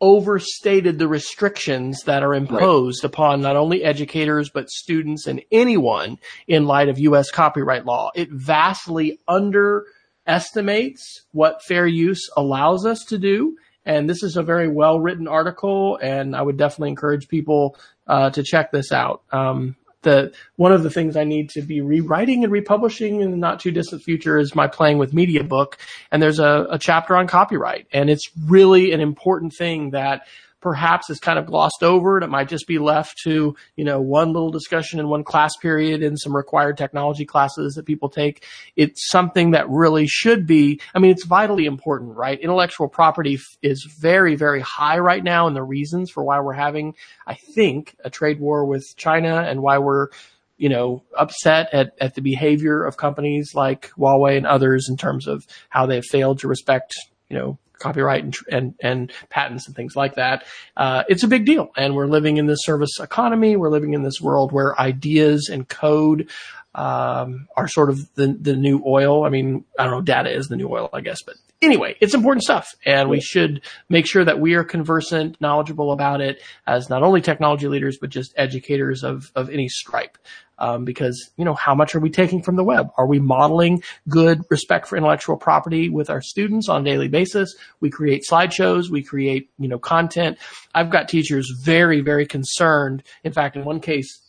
overstated 0.00 0.98
the 0.98 1.06
restrictions 1.06 2.02
that 2.02 2.24
are 2.24 2.34
imposed 2.34 3.04
right. 3.04 3.08
upon 3.08 3.40
not 3.40 3.54
only 3.54 3.84
educators 3.84 4.50
but 4.50 4.68
students 4.68 5.28
and 5.28 5.40
anyone 5.52 6.18
in 6.48 6.66
light 6.66 6.88
of 6.88 6.98
U.S. 6.98 7.30
copyright 7.30 7.86
law. 7.86 8.10
It 8.16 8.28
vastly 8.30 9.20
underestimates 9.28 11.22
what 11.30 11.62
fair 11.62 11.86
use 11.86 12.28
allows 12.36 12.84
us 12.84 13.04
to 13.04 13.18
do 13.18 13.56
and 13.86 14.08
this 14.08 14.22
is 14.22 14.36
a 14.36 14.42
very 14.42 14.68
well 14.68 15.00
written 15.00 15.28
article, 15.28 15.98
and 16.00 16.34
I 16.34 16.42
would 16.42 16.56
definitely 16.56 16.90
encourage 16.90 17.28
people 17.28 17.76
uh, 18.06 18.30
to 18.30 18.42
check 18.42 18.72
this 18.72 18.92
out. 18.92 19.22
Um, 19.32 19.76
the 20.02 20.32
one 20.56 20.72
of 20.72 20.82
the 20.82 20.90
things 20.90 21.16
I 21.16 21.24
need 21.24 21.50
to 21.50 21.62
be 21.62 21.80
rewriting 21.80 22.44
and 22.44 22.52
republishing 22.52 23.20
in 23.20 23.30
the 23.30 23.36
not 23.36 23.60
too 23.60 23.70
distant 23.70 24.02
future 24.02 24.38
is 24.38 24.54
my 24.54 24.68
playing 24.68 24.98
with 24.98 25.12
media 25.12 25.42
book, 25.42 25.78
and 26.12 26.22
there's 26.22 26.38
a, 26.38 26.66
a 26.70 26.78
chapter 26.78 27.16
on 27.16 27.26
copyright, 27.26 27.88
and 27.92 28.08
it's 28.08 28.30
really 28.46 28.92
an 28.92 29.00
important 29.00 29.54
thing 29.54 29.90
that 29.90 30.26
perhaps 30.64 31.10
is 31.10 31.20
kind 31.20 31.38
of 31.38 31.44
glossed 31.44 31.82
over. 31.82 32.16
and 32.16 32.24
It 32.24 32.30
might 32.30 32.48
just 32.48 32.66
be 32.66 32.78
left 32.78 33.18
to, 33.24 33.54
you 33.76 33.84
know, 33.84 34.00
one 34.00 34.32
little 34.32 34.50
discussion 34.50 34.98
in 34.98 35.10
one 35.10 35.22
class 35.22 35.54
period 35.58 36.02
in 36.02 36.16
some 36.16 36.34
required 36.34 36.78
technology 36.78 37.26
classes 37.26 37.74
that 37.74 37.84
people 37.84 38.08
take. 38.08 38.46
It's 38.74 39.10
something 39.10 39.50
that 39.50 39.68
really 39.68 40.06
should 40.06 40.46
be, 40.46 40.80
I 40.94 41.00
mean, 41.00 41.10
it's 41.10 41.26
vitally 41.26 41.66
important, 41.66 42.16
right? 42.16 42.40
Intellectual 42.40 42.88
property 42.88 43.38
is 43.60 43.86
very, 44.00 44.36
very 44.36 44.62
high 44.62 44.98
right 44.98 45.22
now 45.22 45.46
and 45.46 45.54
the 45.54 45.62
reasons 45.62 46.10
for 46.10 46.24
why 46.24 46.40
we're 46.40 46.54
having, 46.54 46.94
I 47.26 47.34
think, 47.34 47.94
a 48.02 48.08
trade 48.08 48.40
war 48.40 48.64
with 48.64 48.86
China 48.96 49.42
and 49.42 49.60
why 49.60 49.76
we're, 49.76 50.08
you 50.56 50.70
know, 50.70 51.02
upset 51.14 51.68
at, 51.74 51.92
at 52.00 52.14
the 52.14 52.22
behavior 52.22 52.82
of 52.82 52.96
companies 52.96 53.50
like 53.54 53.90
Huawei 53.98 54.38
and 54.38 54.46
others 54.46 54.88
in 54.88 54.96
terms 54.96 55.26
of 55.26 55.46
how 55.68 55.84
they've 55.84 56.02
failed 56.02 56.38
to 56.38 56.48
respect, 56.48 56.94
you 57.28 57.38
know, 57.38 57.58
copyright 57.78 58.24
and, 58.24 58.36
and, 58.50 58.74
and 58.80 59.12
patents 59.28 59.66
and 59.66 59.76
things 59.76 59.96
like 59.96 60.14
that. 60.14 60.44
Uh, 60.76 61.04
it's 61.08 61.22
a 61.22 61.28
big 61.28 61.44
deal. 61.44 61.70
And 61.76 61.94
we're 61.94 62.06
living 62.06 62.36
in 62.36 62.46
this 62.46 62.60
service 62.62 62.98
economy. 63.00 63.56
We're 63.56 63.70
living 63.70 63.94
in 63.94 64.02
this 64.02 64.20
world 64.20 64.52
where 64.52 64.78
ideas 64.80 65.48
and 65.52 65.68
code 65.68 66.30
um, 66.74 67.46
are 67.56 67.68
sort 67.68 67.90
of 67.90 68.12
the, 68.14 68.28
the 68.28 68.56
new 68.56 68.82
oil. 68.84 69.24
I 69.24 69.28
mean, 69.28 69.64
I 69.78 69.84
don't 69.84 69.92
know, 69.92 70.00
data 70.00 70.30
is 70.30 70.48
the 70.48 70.56
new 70.56 70.68
oil, 70.68 70.88
I 70.92 71.02
guess, 71.02 71.18
but 71.22 71.36
anyway, 71.62 71.96
it's 72.00 72.14
important 72.14 72.42
stuff 72.42 72.74
and 72.84 73.08
we 73.08 73.20
should 73.20 73.62
make 73.88 74.06
sure 74.06 74.24
that 74.24 74.40
we 74.40 74.54
are 74.54 74.64
conversant, 74.64 75.40
knowledgeable 75.40 75.92
about 75.92 76.20
it 76.20 76.42
as 76.66 76.90
not 76.90 77.02
only 77.02 77.20
technology 77.20 77.68
leaders, 77.68 77.98
but 78.00 78.10
just 78.10 78.34
educators 78.36 79.04
of, 79.04 79.30
of 79.36 79.50
any 79.50 79.68
stripe. 79.68 80.18
Um, 80.58 80.84
because, 80.84 81.30
you 81.36 81.44
know, 81.44 81.54
how 81.54 81.74
much 81.74 81.94
are 81.94 82.00
we 82.00 82.10
taking 82.10 82.42
from 82.42 82.56
the 82.56 82.64
web? 82.64 82.88
Are 82.96 83.06
we 83.06 83.18
modeling 83.18 83.82
good 84.08 84.42
respect 84.50 84.86
for 84.86 84.96
intellectual 84.96 85.36
property 85.36 85.88
with 85.88 86.10
our 86.10 86.20
students 86.20 86.68
on 86.68 86.82
a 86.82 86.84
daily 86.84 87.08
basis? 87.08 87.54
We 87.80 87.90
create 87.90 88.22
slideshows. 88.30 88.88
We 88.88 89.02
create, 89.02 89.50
you 89.58 89.68
know, 89.68 89.78
content. 89.78 90.38
I've 90.74 90.90
got 90.90 91.08
teachers 91.08 91.52
very, 91.62 92.00
very 92.00 92.26
concerned. 92.26 93.02
In 93.24 93.32
fact, 93.32 93.56
in 93.56 93.64
one 93.64 93.80
case, 93.80 94.20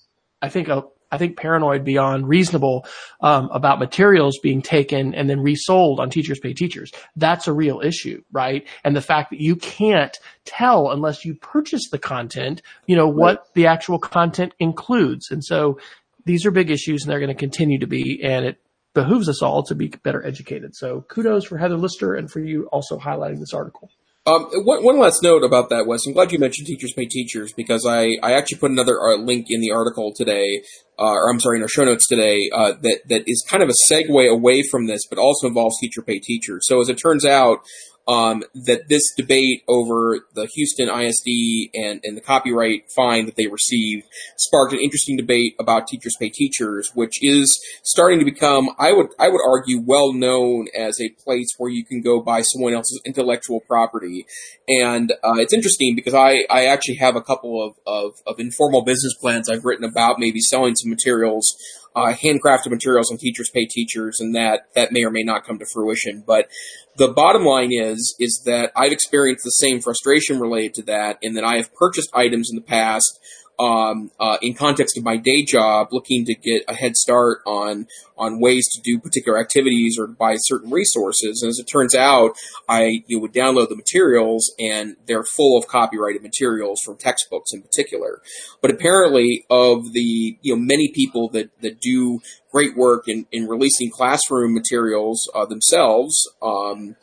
I 0.42 0.50
think 0.50 0.68
a, 0.68 0.84
I 1.12 1.18
think 1.18 1.38
paranoid 1.38 1.86
beyond 1.86 2.28
reasonable 2.28 2.86
um, 3.22 3.50
about 3.54 3.80
materials 3.80 4.38
being 4.42 4.62
taken 4.62 5.14
and 5.14 5.30
then 5.30 5.40
resold 5.40 6.00
on 6.00 6.10
teachers 6.10 6.40
pay 6.40 6.54
teachers. 6.54 6.92
That's 7.16 7.48
a 7.48 7.54
real 7.54 7.80
issue, 7.82 8.22
right? 8.32 8.68
And 8.84 8.96
the 8.96 9.02
fact 9.02 9.30
that 9.30 9.40
you 9.40 9.56
can't 9.56 10.18
tell 10.44 10.92
unless 10.92 11.24
you 11.24 11.36
purchase 11.36 11.90
the 11.90 12.00
content, 12.00 12.62
you 12.86 12.96
know, 12.96 13.08
what 13.08 13.54
the 13.54 13.68
actual 13.68 14.00
content 14.00 14.54
includes. 14.60 15.32
And 15.32 15.44
so 15.44 15.80
these 16.26 16.46
are 16.46 16.52
big 16.52 16.72
issues 16.72 17.04
and 17.04 17.12
they're 17.12 17.20
going 17.20 17.30
to 17.30 17.40
continue 17.40 17.80
to 17.80 17.88
be. 17.88 18.22
And 18.24 18.46
it 18.46 18.58
behooves 18.94 19.30
us 19.30 19.42
all 19.42 19.64
to 19.64 19.76
be 19.76 19.88
better 19.88 20.26
educated. 20.26 20.76
So 20.76 21.02
kudos 21.02 21.46
for 21.46 21.58
Heather 21.58 21.78
Lister 21.78 22.16
and 22.16 22.32
for 22.32 22.40
you 22.40 22.68
also 22.72 22.98
highlighting 22.98 23.40
this 23.40 23.54
article. 23.54 23.90
Um, 24.28 24.48
one, 24.66 24.84
one, 24.84 24.98
last 24.98 25.22
note 25.22 25.44
about 25.44 25.70
that, 25.70 25.86
Wes. 25.86 26.08
I'm 26.08 26.14
glad 26.14 26.32
you 26.32 26.40
mentioned 26.40 26.66
teachers 26.66 26.92
pay 26.94 27.06
teachers 27.06 27.54
because 27.54 27.86
I, 27.86 28.18
I 28.24 28.34
actually 28.34 28.58
put 28.58 28.72
another 28.72 29.00
uh, 29.00 29.18
link 29.18 29.46
in 29.50 29.62
the 29.62 29.70
article 29.70 30.14
today, 30.16 30.64
uh, 30.98 31.04
or 31.04 31.30
I'm 31.30 31.40
sorry, 31.40 31.58
in 31.58 31.62
our 31.62 31.70
show 31.70 31.84
notes 31.84 32.08
today, 32.08 32.50
uh, 32.52 32.72
that, 32.82 33.02
that 33.10 33.24
is 33.28 33.46
kind 33.48 33.62
of 33.62 33.70
a 33.70 33.94
segue 33.94 34.28
away 34.28 34.64
from 34.64 34.88
this, 34.88 35.06
but 35.08 35.20
also 35.20 35.46
involves 35.46 35.80
teacher 35.80 36.02
pay 36.02 36.18
teachers. 36.18 36.66
So 36.66 36.82
as 36.82 36.90
it 36.90 36.96
turns 36.96 37.24
out, 37.24 37.60
um, 38.08 38.44
that 38.54 38.88
this 38.88 39.14
debate 39.18 39.64
over 39.68 40.28
the 40.34 40.48
Houston 40.54 40.90
ISD 40.90 41.72
and, 41.74 42.00
and 42.04 42.16
the 42.16 42.22
copyright 42.22 42.92
fine 42.96 43.26
that 43.26 43.36
they 43.36 43.48
received 43.48 44.06
sparked 44.38 44.74
an 44.74 44.80
interesting 44.80 45.18
debate 45.18 45.56
about 45.60 45.88
teachers 45.88 46.16
pay 46.20 46.30
teachers, 46.30 46.92
which 46.94 47.24
is 47.24 47.60
starting 47.84 48.20
to 48.20 48.26
become, 48.26 48.70
I 48.78 48.92
would, 48.92 49.08
I 49.20 49.30
would 49.30 49.42
argue, 49.46 49.82
well 49.84 50.14
known 50.14 50.68
as 50.78 51.02
a 51.02 51.10
place 51.24 51.48
where 51.58 51.72
you 51.72 51.84
can 51.84 52.02
go 52.02 52.22
buy 52.22 52.42
someone 52.42 52.74
else's 52.74 53.02
intellectual 53.06 53.62
property. 53.62 54.26
And 54.68 55.12
uh, 55.24 55.36
it's 55.38 55.54
interesting 55.54 55.96
because 55.96 56.14
I, 56.14 56.46
I 56.50 56.66
actually 56.66 56.96
have 56.96 57.16
a 57.16 57.22
couple 57.22 57.66
of, 57.66 57.76
of, 57.88 58.14
of 58.28 58.40
informal 58.40 58.84
business 58.84 59.14
plans 59.20 59.50
I've 59.50 59.66
written 59.66 59.84
about 59.84 60.20
maybe 60.20 60.40
selling 60.42 60.76
some 60.76 60.92
materials 60.92 61.56
uh, 61.96 62.14
handcrafted 62.14 62.72
materials 62.72 63.10
and 63.10 63.20
teachers 63.20 63.50
pay 63.50 63.66
teachers, 63.66 64.20
and 64.20 64.36
that 64.36 64.68
that 64.76 64.92
may 64.92 65.04
or 65.04 65.12
may 65.12 65.24
not 65.24 65.46
come 65.46 65.58
to 65.60 65.66
fruition. 65.74 66.24
But 66.26 66.50
the 66.98 67.08
bottom 67.08 67.44
line 67.44 67.72
is 67.72 68.16
is 68.20 68.44
that 68.46 68.72
I've 68.76 68.92
experienced 68.92 69.44
the 69.44 69.50
same 69.52 69.82
frustration 69.82 70.40
related 70.40 70.74
to 70.76 70.84
that, 70.84 71.18
in 71.22 71.34
that 71.36 71.44
I 71.44 71.58
have 71.58 71.74
purchased 71.74 72.10
items 72.14 72.50
in 72.52 72.56
the 72.56 72.62
past 72.62 73.20
um, 73.60 74.12
uh, 74.20 74.38
in 74.42 74.54
context 74.54 74.98
of 74.98 75.04
my 75.04 75.18
day 75.18 75.44
job, 75.44 75.88
looking 75.92 76.26
to 76.26 76.36
get 76.36 76.64
a 76.68 76.74
head 76.74 76.96
start 76.96 77.40
on 77.46 77.88
on 78.18 78.40
ways 78.40 78.66
to 78.74 78.82
do 78.82 78.98
particular 79.00 79.40
activities 79.40 79.98
or 80.00 80.08
buy 80.08 80.36
certain 80.38 80.72
resources. 80.72 81.42
And 81.42 81.50
as 81.50 81.60
it 81.60 81.66
turns 81.66 81.94
out, 81.94 82.38
I 82.70 83.04
you 83.08 83.18
know, 83.18 83.22
would 83.22 83.34
download 83.34 83.70
the 83.70 83.76
materials, 83.76 84.54
and 84.60 84.96
they're 85.08 85.24
full 85.24 85.58
of 85.58 85.68
copyrighted 85.68 86.22
materials 86.22 86.80
from 86.84 86.98
textbooks 86.98 87.52
in 87.54 87.62
particular. 87.62 88.22
But 88.62 88.72
apparently, 88.72 89.46
of 89.50 89.94
the 89.94 90.38
you 90.42 90.56
know 90.56 90.62
many 90.62 90.92
people 90.94 91.30
that 91.30 91.50
that 91.62 91.80
do 91.80 92.20
great 92.52 92.78
work 92.78 93.08
in, 93.08 93.26
in 93.32 93.48
releasing 93.48 93.92
classroom 93.92 94.54
materials 94.54 95.30
uh, 95.36 95.46
themselves. 95.46 96.16
Um, 96.42 96.96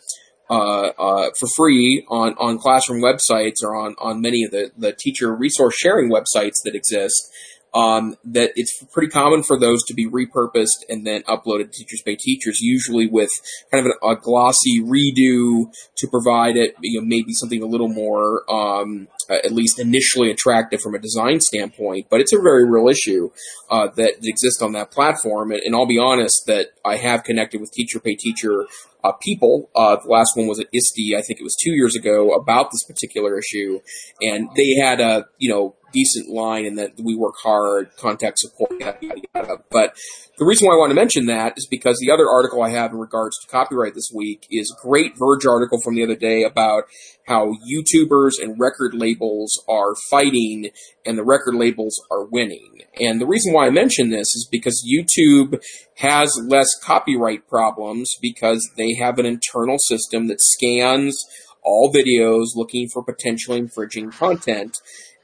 Uh, 0.52 0.92
uh, 0.98 1.30
for 1.40 1.48
free 1.56 2.04
on, 2.10 2.34
on 2.36 2.58
classroom 2.58 3.00
websites 3.00 3.62
or 3.62 3.74
on, 3.74 3.94
on 3.96 4.20
many 4.20 4.44
of 4.44 4.50
the, 4.50 4.70
the 4.76 4.92
teacher 4.92 5.34
resource 5.34 5.74
sharing 5.74 6.10
websites 6.10 6.56
that 6.62 6.74
exist. 6.74 7.32
Um, 7.74 8.16
that 8.24 8.52
it's 8.54 8.84
pretty 8.92 9.08
common 9.08 9.42
for 9.42 9.58
those 9.58 9.82
to 9.84 9.94
be 9.94 10.06
repurposed 10.08 10.84
and 10.88 11.06
then 11.06 11.22
uploaded 11.22 11.72
to 11.72 11.78
Teachers 11.78 12.02
Pay 12.02 12.16
Teachers, 12.16 12.60
usually 12.60 13.06
with 13.06 13.30
kind 13.70 13.86
of 13.86 13.92
a 14.02 14.16
glossy 14.16 14.80
redo 14.80 15.72
to 15.96 16.08
provide 16.08 16.56
it, 16.56 16.74
you 16.82 17.00
know, 17.00 17.06
maybe 17.06 17.32
something 17.32 17.62
a 17.62 17.66
little 17.66 17.88
more, 17.88 18.44
um, 18.50 19.08
at 19.30 19.52
least 19.52 19.78
initially 19.78 20.30
attractive 20.30 20.80
from 20.80 20.94
a 20.94 20.98
design 20.98 21.40
standpoint. 21.40 22.06
But 22.10 22.20
it's 22.20 22.34
a 22.34 22.40
very 22.42 22.68
real 22.68 22.88
issue 22.88 23.30
uh, 23.70 23.88
that 23.96 24.16
exists 24.22 24.60
on 24.60 24.72
that 24.72 24.90
platform. 24.90 25.52
And, 25.52 25.60
and, 25.64 25.74
I'll 25.74 25.86
be 25.86 25.98
honest 25.98 26.42
that 26.46 26.68
I 26.84 26.96
have 26.96 27.24
connected 27.24 27.60
with 27.60 27.72
Teacher 27.72 27.98
Pay 27.98 28.14
Teacher 28.14 28.66
uh, 29.02 29.12
people. 29.12 29.70
Uh, 29.74 29.96
the 29.96 30.08
last 30.08 30.32
one 30.36 30.46
was 30.46 30.60
at 30.60 30.66
ISTE, 30.72 31.16
I 31.16 31.22
think 31.22 31.40
it 31.40 31.42
was 31.42 31.56
two 31.62 31.72
years 31.72 31.96
ago, 31.96 32.32
about 32.34 32.70
this 32.70 32.84
particular 32.84 33.38
issue, 33.38 33.80
and 34.20 34.48
they 34.54 34.74
had 34.80 35.00
a 35.00 35.26
you 35.38 35.48
know 35.48 35.74
decent 35.92 36.28
line 36.28 36.64
in 36.64 36.76
that 36.76 36.92
we 37.02 37.14
work 37.14 37.34
hard, 37.42 37.90
contact 37.96 38.38
support, 38.38 38.72
yada, 38.78 38.98
yada, 39.00 39.20
yada. 39.34 39.56
But 39.70 39.94
the 40.38 40.44
reason 40.44 40.66
why 40.66 40.74
I 40.74 40.78
want 40.78 40.90
to 40.90 40.96
mention 40.96 41.26
that 41.26 41.54
is 41.56 41.66
because 41.70 41.98
the 42.00 42.10
other 42.10 42.28
article 42.28 42.62
I 42.62 42.70
have 42.70 42.92
in 42.92 42.98
regards 42.98 43.38
to 43.40 43.48
copyright 43.48 43.94
this 43.94 44.10
week 44.14 44.46
is 44.50 44.72
a 44.72 44.86
great 44.86 45.12
Verge 45.18 45.46
article 45.46 45.78
from 45.82 45.94
the 45.94 46.02
other 46.02 46.16
day 46.16 46.42
about 46.42 46.84
how 47.26 47.54
YouTubers 47.70 48.32
and 48.40 48.58
record 48.58 48.94
labels 48.94 49.62
are 49.68 49.94
fighting 50.10 50.70
and 51.06 51.16
the 51.16 51.24
record 51.24 51.54
labels 51.54 52.00
are 52.10 52.24
winning. 52.24 52.82
And 53.00 53.20
the 53.20 53.26
reason 53.26 53.52
why 53.52 53.66
I 53.66 53.70
mention 53.70 54.10
this 54.10 54.34
is 54.34 54.48
because 54.50 54.84
YouTube 54.84 55.62
has 55.98 56.30
less 56.44 56.68
copyright 56.82 57.46
problems 57.48 58.16
because 58.20 58.68
they 58.76 58.94
have 58.94 59.18
an 59.18 59.26
internal 59.26 59.78
system 59.78 60.28
that 60.28 60.40
scans 60.40 61.24
all 61.62 61.92
videos 61.92 62.56
looking 62.56 62.88
for 62.88 63.02
potentially 63.02 63.58
infringing 63.58 64.10
content 64.10 64.76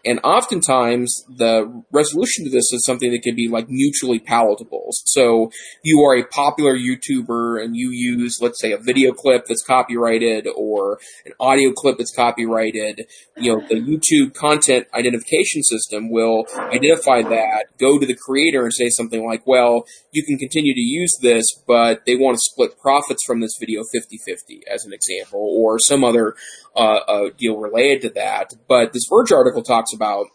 and 0.04 0.20
oftentimes 0.22 1.24
the 1.28 1.82
resolution 1.90 2.44
to 2.44 2.50
this 2.50 2.72
is 2.72 2.82
something 2.84 3.10
that 3.10 3.22
can 3.22 3.34
be 3.34 3.48
like 3.48 3.66
mutually 3.68 4.18
palatable. 4.18 4.88
So 4.90 5.50
you 5.82 6.00
are 6.02 6.16
a 6.16 6.24
popular 6.24 6.76
YouTuber 6.76 7.62
and 7.62 7.76
you 7.76 7.90
use, 7.90 8.38
let's 8.40 8.60
say, 8.60 8.72
a 8.72 8.78
video 8.78 9.12
clip 9.12 9.46
that's 9.46 9.62
copyrighted 9.62 10.46
or 10.56 10.98
an 11.26 11.32
audio 11.40 11.72
clip 11.72 11.98
that's 11.98 12.14
copyrighted. 12.14 13.06
You 13.36 13.56
know, 13.56 13.66
the 13.68 13.76
YouTube 13.76 14.34
content 14.34 14.86
identification 14.94 15.62
system 15.62 16.10
will 16.10 16.46
identify 16.58 17.22
that, 17.22 17.66
go 17.78 17.98
to 17.98 18.06
the 18.06 18.16
creator 18.16 18.62
and 18.64 18.72
say 18.72 18.90
something 18.90 19.26
like, 19.26 19.46
well, 19.46 19.84
you 20.12 20.24
can 20.24 20.38
continue 20.38 20.74
to 20.74 20.80
use 20.80 21.16
this, 21.20 21.44
but 21.66 22.06
they 22.06 22.14
want 22.14 22.36
to 22.36 22.40
split 22.40 22.78
profits 22.78 23.24
from 23.26 23.40
this 23.40 23.52
video 23.58 23.82
50-50 23.82 24.60
as 24.72 24.84
an 24.84 24.92
example, 24.92 25.40
or 25.40 25.78
some 25.78 26.04
other 26.04 26.34
uh, 26.76 27.00
uh, 27.08 27.30
deal 27.36 27.56
related 27.58 28.02
to 28.02 28.10
that. 28.10 28.52
But 28.68 28.92
this 28.92 29.06
Verge 29.10 29.32
article 29.32 29.62
talks 29.62 29.87
about 29.94 30.26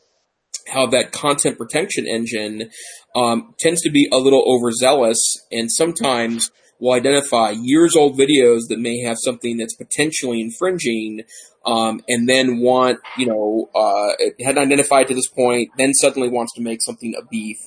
how 0.68 0.86
that 0.88 1.12
content 1.12 1.58
protection 1.58 2.08
engine 2.08 2.70
um, 3.16 3.54
tends 3.60 3.82
to 3.82 3.92
be 3.92 4.08
a 4.12 4.18
little 4.18 4.44
overzealous 4.48 5.20
and 5.52 5.72
sometimes 5.72 6.50
will 6.80 6.94
identify 6.94 7.54
years 7.62 7.96
old 7.96 8.18
videos 8.18 8.62
that 8.70 8.80
may 8.80 9.00
have 9.00 9.18
something 9.24 9.58
that's 9.58 9.76
potentially 9.76 10.42
infringing 10.42 11.22
um, 11.66 12.02
and 12.10 12.28
then 12.28 12.60
want, 12.60 13.00
you 13.18 13.26
know, 13.26 13.70
uh, 13.74 14.14
it 14.20 14.36
hadn't 14.44 14.64
identified 14.64 15.08
to 15.08 15.14
this 15.14 15.28
point, 15.28 15.70
then 15.78 15.94
suddenly 15.94 16.30
wants 16.30 16.54
to 16.56 16.62
make 16.62 16.82
something 16.82 17.14
a 17.18 17.26
beef. 17.26 17.58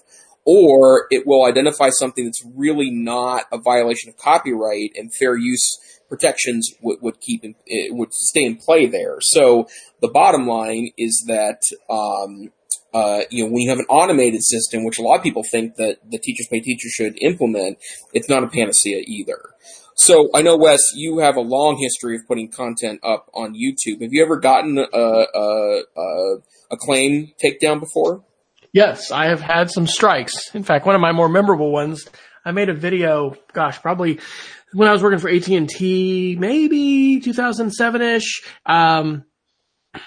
Or 0.45 1.07
it 1.11 1.27
will 1.27 1.47
identify 1.47 1.89
something 1.91 2.27
that's 2.27 2.45
really 2.55 2.91
not 2.91 3.45
a 3.51 3.59
violation 3.59 4.11
of 4.11 4.17
copyright 4.17 4.91
and 4.95 5.13
fair 5.15 5.37
use 5.37 5.79
protections 6.09 6.73
would, 6.83 6.99
would 7.03 7.21
keep 7.21 7.45
in, 7.45 7.55
would 7.97 8.13
stay 8.13 8.45
in 8.45 8.57
play 8.57 8.87
there. 8.87 9.17
So 9.21 9.69
the 10.01 10.09
bottom 10.09 10.47
line 10.47 10.91
is 10.97 11.25
that 11.29 11.61
um, 11.91 12.53
uh, 12.95 13.23
you 13.31 13.45
know 13.45 13.51
when 13.51 13.63
you 13.63 13.71
have 13.71 13.79
an 13.79 13.87
automated 13.89 14.43
system, 14.43 14.85
which 14.85 14.99
a 14.99 15.03
lot 15.03 15.17
of 15.17 15.23
people 15.23 15.43
think 15.43 15.77
that 15.77 15.99
the 16.11 16.19
teachers 16.19 16.47
pay 16.51 16.61
teachers 16.61 16.93
should 16.93 17.17
implement, 17.23 17.79
it's 18.13 18.29
not 18.29 18.45
a 18.45 18.49
panacea 18.49 19.03
either. 19.07 19.51
So 19.99 20.29
I 20.35 20.43
know 20.43 20.59
Wes, 20.59 20.81
you 20.95 21.19
have 21.19 21.37
a 21.37 21.41
long 21.41 21.79
history 21.79 22.17
of 22.17 22.27
putting 22.29 22.51
content 22.51 23.01
up 23.03 23.31
on 23.35 23.55
YouTube. 23.55 24.03
Have 24.03 24.13
you 24.13 24.23
ever 24.23 24.37
gotten 24.37 24.79
a, 24.79 24.83
a, 24.83 25.83
a, 25.97 26.37
a 26.71 26.77
claim 26.77 27.33
takedown 27.43 27.81
before? 27.81 28.23
Yes, 28.73 29.11
I 29.11 29.29
have 29.29 29.41
had 29.41 29.71
some 29.71 29.87
strikes. 29.87 30.55
In 30.55 30.63
fact, 30.63 30.85
one 30.85 30.95
of 30.95 31.01
my 31.01 31.13
more 31.13 31.31
memorable 31.31 31.73
ones, 31.73 32.07
I 32.47 32.53
made 32.53 32.69
a 32.69 32.75
video, 32.75 33.37
gosh, 33.53 33.83
probably 33.83 34.21
when 34.73 34.89
I 34.89 34.93
was 34.93 35.03
working 35.03 35.19
for 35.19 35.29
AT&T, 35.29 36.37
maybe 36.39 37.21
2007-ish. 37.21 38.43
Um, 38.65 39.25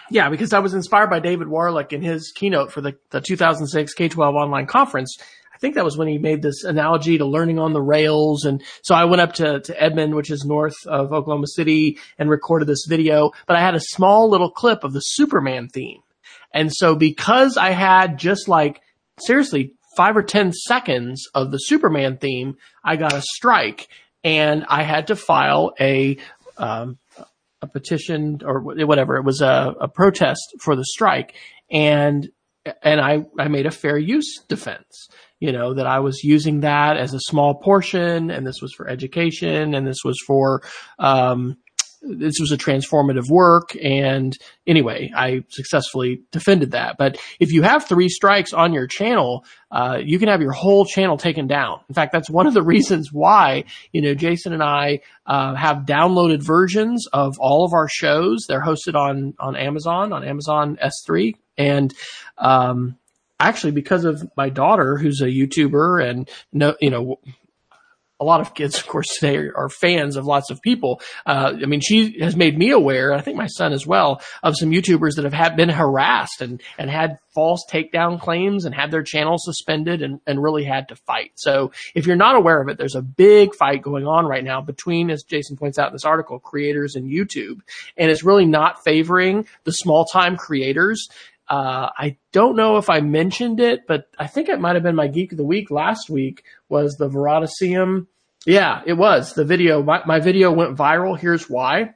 yeah, 0.09 0.29
because 0.29 0.53
I 0.53 0.59
was 0.59 0.73
inspired 0.73 1.09
by 1.09 1.19
David 1.19 1.47
Warlick 1.47 1.91
in 1.91 2.01
his 2.01 2.31
keynote 2.33 2.71
for 2.71 2.79
the, 2.79 2.95
the 3.09 3.19
2006 3.19 3.93
K-12 3.93 4.35
online 4.35 4.67
conference. 4.67 5.17
I 5.53 5.57
think 5.57 5.75
that 5.75 5.83
was 5.83 5.97
when 5.97 6.07
he 6.07 6.17
made 6.17 6.41
this 6.41 6.63
analogy 6.63 7.17
to 7.17 7.25
learning 7.25 7.59
on 7.59 7.73
the 7.73 7.81
rails. 7.81 8.45
And 8.45 8.63
so 8.83 8.95
I 8.95 9.03
went 9.03 9.21
up 9.21 9.33
to, 9.33 9.59
to 9.59 9.83
Edmond, 9.83 10.15
which 10.15 10.31
is 10.31 10.45
north 10.45 10.77
of 10.85 11.11
Oklahoma 11.11 11.47
City 11.47 11.97
and 12.17 12.29
recorded 12.29 12.69
this 12.69 12.85
video, 12.87 13.31
but 13.47 13.57
I 13.57 13.61
had 13.61 13.75
a 13.75 13.81
small 13.81 14.29
little 14.29 14.49
clip 14.49 14.85
of 14.85 14.93
the 14.93 15.01
Superman 15.01 15.67
theme. 15.67 15.99
And 16.53 16.73
so 16.73 16.95
because 16.95 17.57
I 17.57 17.71
had 17.71 18.17
just 18.17 18.47
like, 18.47 18.81
seriously, 19.19 19.73
five 19.99 20.15
or 20.15 20.23
10 20.23 20.53
seconds 20.53 21.27
of 21.35 21.51
the 21.51 21.57
Superman 21.57 22.15
theme, 22.15 22.55
I 22.85 22.95
got 22.95 23.11
a 23.11 23.21
strike 23.21 23.89
and 24.23 24.63
I 24.69 24.83
had 24.83 25.07
to 25.07 25.17
file 25.17 25.73
a, 25.77 26.17
um, 26.57 26.97
a 27.61 27.67
petition 27.67 28.39
or 28.45 28.61
whatever. 28.61 29.17
It 29.17 29.25
was 29.25 29.41
a, 29.41 29.75
a 29.77 29.89
protest 29.89 30.55
for 30.61 30.77
the 30.77 30.85
strike. 30.85 31.35
And, 31.69 32.29
and 32.81 33.01
I, 33.01 33.25
I 33.37 33.49
made 33.49 33.65
a 33.65 33.71
fair 33.71 33.97
use 33.97 34.41
defense 34.47 35.09
you 35.41 35.53
know, 35.53 35.73
that 35.73 35.87
I 35.87 35.99
was 35.99 36.23
using 36.23 36.61
that 36.61 36.97
as 36.97 37.13
a 37.13 37.19
small 37.19 37.55
portion 37.55 38.29
and 38.29 38.45
this 38.45 38.61
was 38.61 38.73
for 38.73 38.87
education 38.89 39.73
and 39.73 39.87
this 39.87 40.03
was 40.03 40.21
for, 40.25 40.61
um, 40.97 41.57
this 42.01 42.39
was 42.39 42.51
a 42.51 42.57
transformative 42.57 43.29
work. 43.29 43.75
And 43.81 44.37
anyway, 44.65 45.11
I 45.15 45.43
successfully 45.49 46.21
defended 46.31 46.71
that. 46.71 46.97
But 46.97 47.17
if 47.39 47.51
you 47.51 47.61
have 47.63 47.87
three 47.87 48.09
strikes 48.09 48.53
on 48.53 48.73
your 48.73 48.87
channel, 48.87 49.45
uh, 49.71 49.99
you 50.01 50.19
can 50.19 50.29
have 50.29 50.41
your 50.41 50.51
whole 50.51 50.85
channel 50.85 51.17
taken 51.17 51.47
down. 51.47 51.81
In 51.89 51.95
fact, 51.95 52.11
that's 52.11 52.29
one 52.29 52.47
of 52.47 52.53
the 52.53 52.63
reasons 52.63 53.11
why, 53.11 53.65
you 53.91 54.01
know, 54.01 54.13
Jason 54.13 54.53
and 54.53 54.63
I, 54.63 55.01
uh, 55.25 55.55
have 55.55 55.85
downloaded 55.85 56.41
versions 56.41 57.07
of 57.11 57.37
all 57.39 57.65
of 57.65 57.73
our 57.73 57.87
shows. 57.89 58.45
They're 58.47 58.63
hosted 58.63 58.95
on, 58.95 59.33
on 59.39 59.55
Amazon, 59.55 60.13
on 60.13 60.23
Amazon 60.23 60.77
S3. 60.81 61.35
And, 61.57 61.93
um, 62.37 62.97
actually 63.41 63.71
because 63.71 64.03
of 64.03 64.29
my 64.35 64.49
daughter 64.49 64.97
who's 64.97 65.21
a 65.21 65.27
YouTuber 65.27 66.05
and 66.05 66.29
no, 66.51 66.75
you 66.81 66.89
know, 66.89 67.19
a 68.19 68.25
lot 68.25 68.41
of 68.41 68.53
kids, 68.53 68.77
of 68.77 68.87
course, 68.87 69.07
today 69.19 69.37
are, 69.37 69.53
are 69.55 69.69
fans 69.69 70.15
of 70.15 70.25
lots 70.25 70.49
of 70.49 70.61
people. 70.61 71.01
Uh, 71.25 71.53
I 71.61 71.65
mean, 71.65 71.81
she 71.81 72.19
has 72.19 72.35
made 72.35 72.57
me 72.57 72.71
aware, 72.71 73.13
I 73.13 73.21
think 73.21 73.37
my 73.37 73.47
son 73.47 73.73
as 73.73 73.87
well, 73.87 74.21
of 74.43 74.55
some 74.57 74.71
YouTubers 74.71 75.15
that 75.15 75.23
have 75.23 75.33
had, 75.33 75.55
been 75.55 75.69
harassed 75.69 76.41
and, 76.41 76.61
and 76.77 76.89
had 76.89 77.17
false 77.33 77.65
takedown 77.69 78.19
claims 78.19 78.65
and 78.65 78.75
had 78.75 78.91
their 78.91 79.03
channel 79.03 79.37
suspended 79.37 80.01
and, 80.01 80.19
and 80.27 80.41
really 80.41 80.63
had 80.63 80.89
to 80.89 80.95
fight. 80.95 81.31
So 81.35 81.71
if 81.95 82.05
you're 82.05 82.15
not 82.15 82.35
aware 82.35 82.61
of 82.61 82.69
it, 82.69 82.77
there's 82.77 82.95
a 82.95 83.01
big 83.01 83.55
fight 83.55 83.81
going 83.81 84.05
on 84.05 84.25
right 84.25 84.43
now 84.43 84.61
between, 84.61 85.09
as 85.09 85.23
Jason 85.23 85.57
points 85.57 85.77
out 85.79 85.87
in 85.87 85.93
this 85.93 86.05
article, 86.05 86.39
creators 86.39 86.95
and 86.95 87.09
YouTube. 87.09 87.61
And 87.97 88.11
it's 88.11 88.23
really 88.23 88.45
not 88.45 88.83
favoring 88.83 89.47
the 89.63 89.71
small 89.71 90.05
time 90.05 90.37
creators. 90.37 91.07
Uh, 91.49 91.89
I 91.97 92.17
don't 92.31 92.55
know 92.55 92.77
if 92.77 92.89
I 92.89 93.01
mentioned 93.01 93.59
it, 93.59 93.87
but 93.87 94.07
I 94.19 94.27
think 94.27 94.49
it 94.49 94.59
might 94.59 94.75
have 94.75 94.83
been 94.83 94.95
my 94.95 95.07
geek 95.07 95.31
of 95.31 95.37
the 95.37 95.43
week 95.43 95.71
last 95.71 96.09
week 96.09 96.43
was 96.67 96.95
the 96.95 97.09
Veritasium. 97.09 98.07
Yeah, 98.45 98.81
it 98.85 98.93
was 98.93 99.33
the 99.33 99.45
video. 99.45 99.81
My, 99.81 100.01
my 100.05 100.19
video 100.19 100.51
went 100.51 100.77
viral. 100.77 101.17
Here's 101.17 101.49
why 101.49 101.95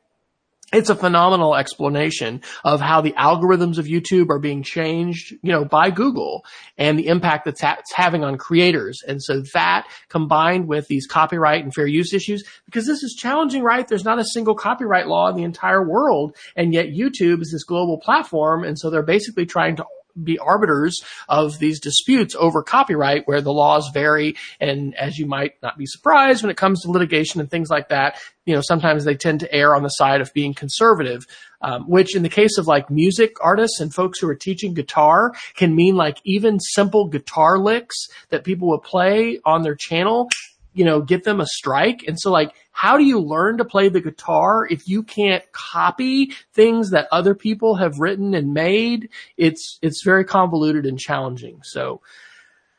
it's 0.74 0.90
a 0.90 0.96
phenomenal 0.96 1.56
explanation 1.56 2.42
of 2.64 2.82
how 2.82 3.02
the 3.02 3.14
algorithms 3.14 3.78
of 3.78 3.86
YouTube 3.86 4.30
are 4.30 4.40
being 4.40 4.64
changed, 4.64 5.32
you 5.42 5.52
know, 5.52 5.64
by 5.64 5.92
Google 5.92 6.44
and 6.78 6.98
the 6.98 7.08
impact 7.08 7.46
that's 7.46 7.62
ha- 7.62 7.82
having 7.96 8.24
on 8.24 8.38
creators. 8.38 9.02
And 9.08 9.22
so 9.22 9.44
that 9.54 9.88
combined 10.10 10.68
with 10.68 10.88
these 10.88 11.08
copyright 11.08 11.64
and 11.64 11.74
fair 11.74 11.88
use 11.88 12.14
issues, 12.14 12.44
because 12.66 12.86
this 12.86 13.04
is 13.04 13.16
challenging, 13.18 13.64
right? 13.64 13.88
There's 13.88 14.04
not 14.04 14.20
a 14.20 14.26
single 14.26 14.56
copyright 14.56 15.08
law 15.08 15.30
in 15.30 15.36
the 15.36 15.44
entire 15.44 15.88
world. 15.88 16.36
And 16.56 16.74
yet 16.74 16.88
YouTube 16.88 17.42
is 17.42 17.52
this 17.52 17.64
global 17.64 18.00
platform. 18.00 18.64
And 18.64 18.78
so 18.78 18.90
they're 18.90 19.04
basically 19.04 19.46
trying 19.46 19.76
to 19.78 19.86
be 20.22 20.38
arbiters 20.38 21.02
of 21.28 21.60
these 21.60 21.80
disputes 21.80 22.36
over 22.38 22.62
copyright 22.62 23.28
where 23.28 23.42
the 23.42 23.54
laws 23.54 23.90
vary. 23.94 24.36
And 24.60 24.96
as 24.96 25.18
you 25.18 25.26
might 25.26 25.62
not 25.62 25.78
be 25.78 25.86
surprised 25.86 26.44
when 26.44 26.52
it 26.52 26.58
comes 26.58 26.82
to 26.82 26.92
litigation 26.92 27.40
and 27.42 27.50
things 27.50 27.70
like 27.70 27.90
that, 27.90 28.20
you 28.46 28.54
know, 28.54 28.62
sometimes 28.62 29.06
they 29.06 29.16
tend 29.16 29.40
to 29.40 29.54
err 29.54 29.76
on 29.76 29.84
the 29.84 29.90
side 29.90 30.22
of 30.22 30.34
being 30.34 30.54
conservative, 30.54 31.26
um, 31.62 31.90
which 31.90 32.16
in 32.16 32.24
the 32.24 32.30
case 32.30 32.58
of 32.58 32.68
like 32.68 32.90
music 32.90 33.36
artists 33.42 33.80
and 33.80 33.94
folks 33.94 34.20
who 34.20 34.28
are 34.28 34.36
teaching 34.36 34.74
guitar 34.74 35.32
can 35.56 35.76
mean 35.76 35.96
like 35.96 36.18
even 36.26 36.60
simple 36.60 37.08
guitar 37.08 37.58
licks 37.58 37.96
that 38.30 38.44
people 38.44 38.68
will 38.68 38.80
play 38.80 39.40
on 39.46 39.64
their 39.64 39.76
channel 39.76 40.30
you 40.74 40.86
know, 40.86 41.02
get 41.02 41.24
them 41.24 41.40
a 41.40 41.46
strike. 41.46 42.04
And 42.08 42.20
so 42.20 42.32
like, 42.32 42.54
how 42.72 42.98
do 42.98 43.04
you 43.04 43.20
learn 43.20 43.58
to 43.58 43.66
play 43.66 43.90
the 43.90 44.02
guitar 44.02 44.68
if 44.70 44.88
you 44.88 45.04
can't 45.04 45.44
copy 45.52 46.32
things 46.54 46.92
that 46.92 47.08
other 47.12 47.36
people 47.36 47.76
have 47.76 48.00
written 48.00 48.34
and 48.34 48.54
made? 48.54 49.10
It's, 49.38 49.80
it's 49.82 50.04
very 50.04 50.26
convoluted 50.26 50.86
and 50.86 51.00
challenging. 51.00 51.62
So 51.64 52.02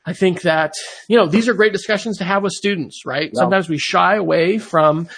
I 0.07 0.12
think 0.12 0.42
that, 0.42 0.74
you 1.09 1.16
know, 1.16 1.26
these 1.26 1.49
are 1.49 1.55
great 1.55 1.72
discussions 1.72 2.18
to 2.18 2.24
have 2.24 2.42
with 2.42 2.53
students, 2.53 3.07
right? 3.07 3.30
Sometimes 3.34 3.68
we 3.68 3.78
shy 3.78 4.16
away 4.16 4.59
from 4.59 5.09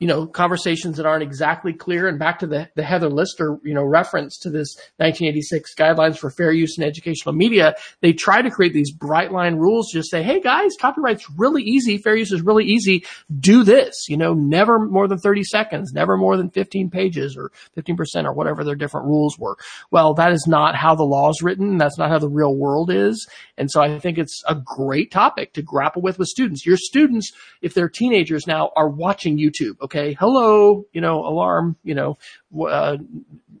you 0.00 0.06
know, 0.06 0.26
conversations 0.26 0.96
that 0.96 1.04
aren't 1.04 1.22
exactly 1.22 1.74
clear. 1.74 2.08
And 2.08 2.18
back 2.18 2.38
to 2.38 2.46
the, 2.46 2.70
the 2.74 2.82
Heather 2.82 3.10
Lister, 3.10 3.58
you 3.62 3.74
know, 3.74 3.84
reference 3.84 4.38
to 4.38 4.50
this 4.50 4.74
1986 4.96 5.74
guidelines 5.74 6.16
for 6.16 6.30
fair 6.30 6.52
use 6.52 6.78
in 6.78 6.84
educational 6.84 7.34
media. 7.34 7.74
They 8.00 8.14
try 8.14 8.40
to 8.40 8.50
create 8.50 8.72
these 8.72 8.92
bright 8.92 9.30
line 9.30 9.56
rules, 9.56 9.92
just 9.92 10.10
say, 10.10 10.22
Hey 10.22 10.40
guys, 10.40 10.70
copyright's 10.80 11.28
really 11.36 11.62
easy. 11.62 11.98
Fair 11.98 12.16
use 12.16 12.32
is 12.32 12.40
really 12.40 12.64
easy. 12.64 13.04
Do 13.38 13.62
this, 13.62 14.06
you 14.08 14.16
know, 14.16 14.32
never 14.32 14.78
more 14.78 15.06
than 15.06 15.18
30 15.18 15.44
seconds, 15.44 15.92
never 15.92 16.16
more 16.16 16.38
than 16.38 16.48
15 16.48 16.88
pages 16.88 17.36
or 17.36 17.52
15% 17.76 18.24
or 18.24 18.32
whatever 18.32 18.64
their 18.64 18.74
different 18.74 19.06
rules 19.06 19.38
were. 19.38 19.58
Well, 19.90 20.14
that 20.14 20.32
is 20.32 20.46
not 20.48 20.76
how 20.76 20.94
the 20.94 21.04
law 21.04 21.28
is 21.28 21.42
written. 21.42 21.76
That's 21.76 21.98
not 21.98 22.08
how 22.08 22.18
the 22.18 22.28
real 22.28 22.56
world 22.56 22.90
is. 22.90 23.28
And 23.58 23.70
so 23.70 23.82
I 23.82 23.98
think 23.98 24.16
it's 24.16 24.42
a 24.48 24.54
great 24.54 25.10
topic 25.10 25.52
to 25.52 25.62
grapple 25.62 26.00
with 26.00 26.18
with 26.18 26.28
students. 26.28 26.64
Your 26.64 26.78
students, 26.78 27.32
if 27.60 27.74
they're 27.74 27.90
teenagers 27.90 28.46
now, 28.46 28.70
are 28.76 28.88
watching 28.88 29.38
YouTube 29.38 29.76
hello, 29.92 30.84
you 30.92 31.00
know, 31.00 31.26
alarm, 31.26 31.76
you 31.82 31.94
know, 31.94 32.18
uh, 32.66 32.96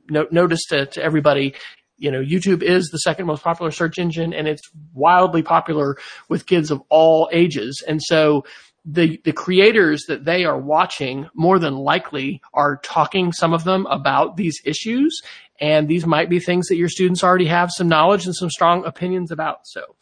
no, 0.08 0.26
notice 0.30 0.66
to, 0.66 0.86
to 0.86 1.02
everybody, 1.02 1.54
you 1.98 2.10
know, 2.10 2.20
YouTube 2.20 2.62
is 2.62 2.88
the 2.88 2.98
second 2.98 3.26
most 3.26 3.44
popular 3.44 3.70
search 3.70 3.98
engine 3.98 4.32
and 4.32 4.48
it's 4.48 4.62
wildly 4.94 5.42
popular 5.42 5.96
with 6.28 6.46
kids 6.46 6.70
of 6.70 6.82
all 6.88 7.28
ages. 7.32 7.82
And 7.86 8.02
so 8.02 8.44
the, 8.84 9.20
the 9.24 9.32
creators 9.32 10.04
that 10.08 10.24
they 10.24 10.44
are 10.44 10.58
watching 10.58 11.28
more 11.34 11.58
than 11.58 11.76
likely 11.76 12.40
are 12.54 12.78
talking 12.78 13.32
some 13.32 13.52
of 13.52 13.64
them 13.64 13.86
about 13.86 14.36
these 14.36 14.60
issues. 14.64 15.20
And 15.60 15.86
these 15.88 16.06
might 16.06 16.30
be 16.30 16.40
things 16.40 16.68
that 16.68 16.76
your 16.76 16.88
students 16.88 17.22
already 17.22 17.46
have 17.46 17.70
some 17.70 17.88
knowledge 17.88 18.24
and 18.24 18.34
some 18.34 18.48
strong 18.48 18.86
opinions 18.86 19.30
about. 19.30 19.66
So 19.66 19.96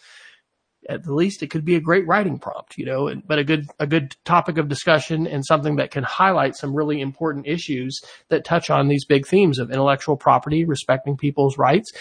at 0.89 1.03
the 1.05 1.15
least 1.15 1.43
it 1.43 1.51
could 1.51 1.65
be 1.65 1.77
a 1.77 1.81
great 1.81 2.07
writing 2.07 2.39
prompt, 2.39 2.79
you 2.79 2.87
know, 2.87 3.13
but 3.27 3.39
a 3.39 3.45
good, 3.45 3.67
a 3.79 3.87
good 3.87 4.17
topic 4.25 4.59
of 4.59 4.69
discussion 4.69 5.27
and 5.27 5.45
something 5.45 5.77
that 5.77 5.91
can 5.91 6.03
highlight 6.03 6.57
some 6.57 6.75
really 6.75 7.01
important 7.01 7.47
issues 7.47 8.01
that 8.29 8.45
touch 8.45 8.71
on 8.71 8.89
these 8.89 9.05
big 9.05 9.27
themes 9.27 9.59
of 9.59 9.71
intellectual 9.71 10.17
property, 10.17 10.65
respecting 10.65 11.17
people's 11.17 11.59
rights, 11.59 11.93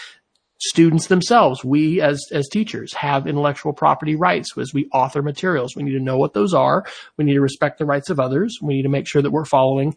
students 0.58 1.06
themselves, 1.06 1.64
we 1.64 2.00
as, 2.00 2.20
as 2.32 2.48
teachers 2.48 2.92
have 2.92 3.26
intellectual 3.26 3.72
property 3.72 4.16
rights 4.16 4.56
as 4.58 4.74
we 4.74 4.88
author 4.92 5.22
materials. 5.22 5.76
We 5.76 5.84
need 5.84 5.92
to 5.92 6.00
know 6.00 6.18
what 6.18 6.34
those 6.34 6.52
are. 6.52 6.84
We 7.16 7.24
need 7.24 7.34
to 7.34 7.40
respect 7.40 7.78
the 7.78 7.86
rights 7.86 8.10
of 8.10 8.18
others. 8.18 8.58
We 8.60 8.74
need 8.74 8.82
to 8.82 8.88
make 8.88 9.06
sure 9.06 9.22
that 9.22 9.30
we're 9.30 9.44
following, 9.44 9.94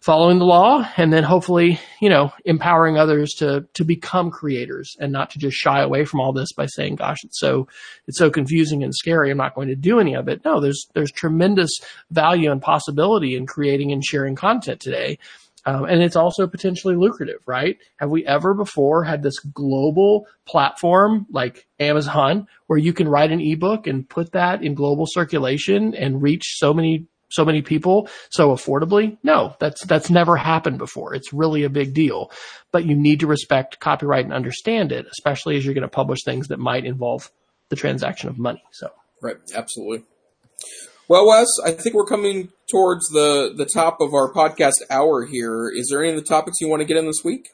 following 0.00 0.38
the 0.38 0.46
law 0.46 0.84
and 0.96 1.12
then 1.12 1.22
hopefully, 1.22 1.80
you 2.00 2.08
know, 2.08 2.32
empowering 2.44 2.98
others 2.98 3.34
to, 3.34 3.66
to 3.74 3.84
become 3.84 4.30
creators 4.30 4.96
and 4.98 5.12
not 5.12 5.30
to 5.30 5.38
just 5.38 5.56
shy 5.56 5.80
away 5.80 6.04
from 6.04 6.20
all 6.20 6.32
this 6.32 6.52
by 6.52 6.66
saying, 6.66 6.96
gosh, 6.96 7.18
it's 7.22 7.38
so, 7.38 7.68
it's 8.08 8.18
so 8.18 8.30
confusing 8.30 8.82
and 8.82 8.94
scary. 8.94 9.30
I'm 9.30 9.38
not 9.38 9.54
going 9.54 9.68
to 9.68 9.76
do 9.76 10.00
any 10.00 10.14
of 10.14 10.28
it. 10.28 10.44
No, 10.44 10.60
there's, 10.60 10.88
there's 10.94 11.12
tremendous 11.12 11.70
value 12.10 12.50
and 12.50 12.60
possibility 12.60 13.36
in 13.36 13.46
creating 13.46 13.92
and 13.92 14.04
sharing 14.04 14.34
content 14.34 14.80
today. 14.80 15.18
Um, 15.66 15.84
and 15.84 16.02
it's 16.02 16.16
also 16.16 16.46
potentially 16.46 16.96
lucrative, 16.96 17.40
right? 17.46 17.78
Have 17.96 18.10
we 18.10 18.24
ever 18.26 18.54
before 18.54 19.04
had 19.04 19.22
this 19.22 19.38
global 19.38 20.26
platform 20.46 21.26
like 21.30 21.66
Amazon 21.78 22.46
where 22.66 22.78
you 22.78 22.92
can 22.92 23.08
write 23.08 23.30
an 23.30 23.40
ebook 23.40 23.86
and 23.86 24.08
put 24.08 24.32
that 24.32 24.62
in 24.62 24.74
global 24.74 25.06
circulation 25.06 25.94
and 25.94 26.22
reach 26.22 26.56
so 26.56 26.72
many 26.72 27.06
so 27.32 27.44
many 27.44 27.62
people 27.62 28.08
so 28.30 28.50
affordably? 28.50 29.18
No, 29.22 29.54
that's 29.60 29.84
that's 29.84 30.10
never 30.10 30.36
happened 30.36 30.78
before. 30.78 31.14
It's 31.14 31.32
really 31.32 31.64
a 31.64 31.70
big 31.70 31.94
deal. 31.94 32.32
But 32.72 32.86
you 32.86 32.96
need 32.96 33.20
to 33.20 33.26
respect 33.26 33.80
copyright 33.80 34.24
and 34.24 34.34
understand 34.34 34.92
it, 34.92 35.06
especially 35.10 35.56
as 35.56 35.64
you're 35.64 35.74
going 35.74 35.82
to 35.82 35.88
publish 35.88 36.24
things 36.24 36.48
that 36.48 36.58
might 36.58 36.84
involve 36.84 37.30
the 37.68 37.76
transaction 37.76 38.28
of 38.28 38.38
money. 38.38 38.62
So 38.72 38.88
Right, 39.20 39.36
absolutely. 39.54 40.04
Well, 41.10 41.26
Wes, 41.26 41.48
I 41.64 41.72
think 41.72 41.96
we're 41.96 42.06
coming 42.06 42.50
towards 42.70 43.08
the, 43.08 43.52
the 43.56 43.66
top 43.66 44.00
of 44.00 44.14
our 44.14 44.32
podcast 44.32 44.74
hour 44.90 45.26
here. 45.26 45.68
Is 45.68 45.88
there 45.90 46.04
any 46.04 46.10
of 46.10 46.16
the 46.16 46.22
topics 46.22 46.60
you 46.60 46.68
want 46.68 46.82
to 46.82 46.86
get 46.86 46.96
in 46.96 47.04
this 47.04 47.24
week? 47.24 47.48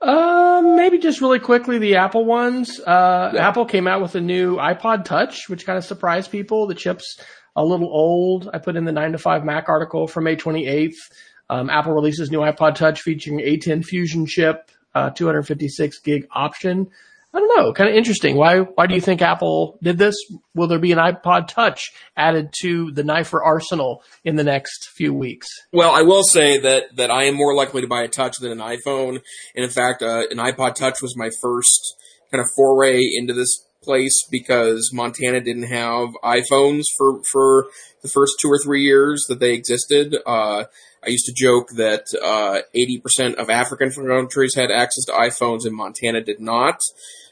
Um, 0.00 0.76
maybe 0.76 0.98
just 0.98 1.20
really 1.20 1.40
quickly 1.40 1.78
the 1.78 1.96
Apple 1.96 2.24
ones. 2.24 2.78
Uh, 2.78 3.32
yeah. 3.34 3.48
Apple 3.48 3.64
came 3.66 3.88
out 3.88 4.00
with 4.00 4.14
a 4.14 4.20
new 4.20 4.58
iPod 4.58 5.04
Touch, 5.04 5.48
which 5.48 5.66
kind 5.66 5.76
of 5.76 5.84
surprised 5.84 6.30
people. 6.30 6.68
The 6.68 6.76
chip's 6.76 7.18
a 7.56 7.64
little 7.64 7.88
old. 7.88 8.48
I 8.54 8.58
put 8.58 8.76
in 8.76 8.84
the 8.84 8.92
9 8.92 9.10
to 9.10 9.18
5 9.18 9.44
Mac 9.44 9.68
article 9.68 10.06
from 10.06 10.22
May 10.22 10.36
28th. 10.36 10.94
Um, 11.50 11.70
Apple 11.70 11.94
releases 11.94 12.30
new 12.30 12.42
iPod 12.42 12.76
Touch 12.76 13.02
featuring 13.02 13.40
A10 13.40 13.84
Fusion 13.84 14.24
chip, 14.24 14.70
uh, 14.94 15.10
256 15.10 15.98
gig 15.98 16.28
option. 16.30 16.90
I 17.34 17.40
don't 17.40 17.58
know, 17.58 17.72
kind 17.72 17.90
of 17.90 17.96
interesting. 17.96 18.36
Why 18.36 18.60
why 18.60 18.86
do 18.86 18.94
you 18.94 19.00
think 19.00 19.20
Apple 19.20 19.76
did 19.82 19.98
this? 19.98 20.14
Will 20.54 20.68
there 20.68 20.78
be 20.78 20.92
an 20.92 20.98
iPod 20.98 21.48
Touch 21.48 21.90
added 22.16 22.54
to 22.60 22.92
the 22.92 23.02
Neiffer 23.02 23.44
arsenal 23.44 24.04
in 24.22 24.36
the 24.36 24.44
next 24.44 24.90
few 24.90 25.12
weeks? 25.12 25.48
Well, 25.72 25.90
I 25.90 26.02
will 26.02 26.22
say 26.22 26.58
that 26.58 26.94
that 26.94 27.10
I 27.10 27.24
am 27.24 27.34
more 27.34 27.52
likely 27.56 27.80
to 27.80 27.88
buy 27.88 28.04
a 28.04 28.08
Touch 28.08 28.36
than 28.38 28.52
an 28.52 28.58
iPhone, 28.58 29.20
and 29.56 29.64
in 29.64 29.70
fact, 29.70 30.00
uh, 30.00 30.22
an 30.30 30.38
iPod 30.38 30.76
Touch 30.76 31.02
was 31.02 31.16
my 31.16 31.30
first 31.42 31.96
kind 32.30 32.40
of 32.40 32.48
foray 32.54 33.00
into 33.16 33.34
this 33.34 33.66
place 33.82 34.24
because 34.30 34.92
Montana 34.92 35.40
didn't 35.40 35.64
have 35.64 36.10
iPhones 36.22 36.84
for 36.96 37.20
for 37.24 37.66
the 38.02 38.08
first 38.08 38.34
two 38.40 38.48
or 38.48 38.60
three 38.62 38.82
years 38.82 39.26
that 39.28 39.40
they 39.40 39.54
existed. 39.54 40.16
Uh, 40.24 40.66
I 41.04 41.08
used 41.08 41.26
to 41.26 41.34
joke 41.34 41.68
that 41.76 42.06
uh, 42.22 42.62
80% 42.74 43.34
of 43.34 43.50
African 43.50 43.90
countries 43.90 44.54
had 44.54 44.70
access 44.70 45.04
to 45.06 45.12
iPhones 45.12 45.66
and 45.66 45.76
Montana 45.76 46.22
did 46.22 46.40
not. 46.40 46.80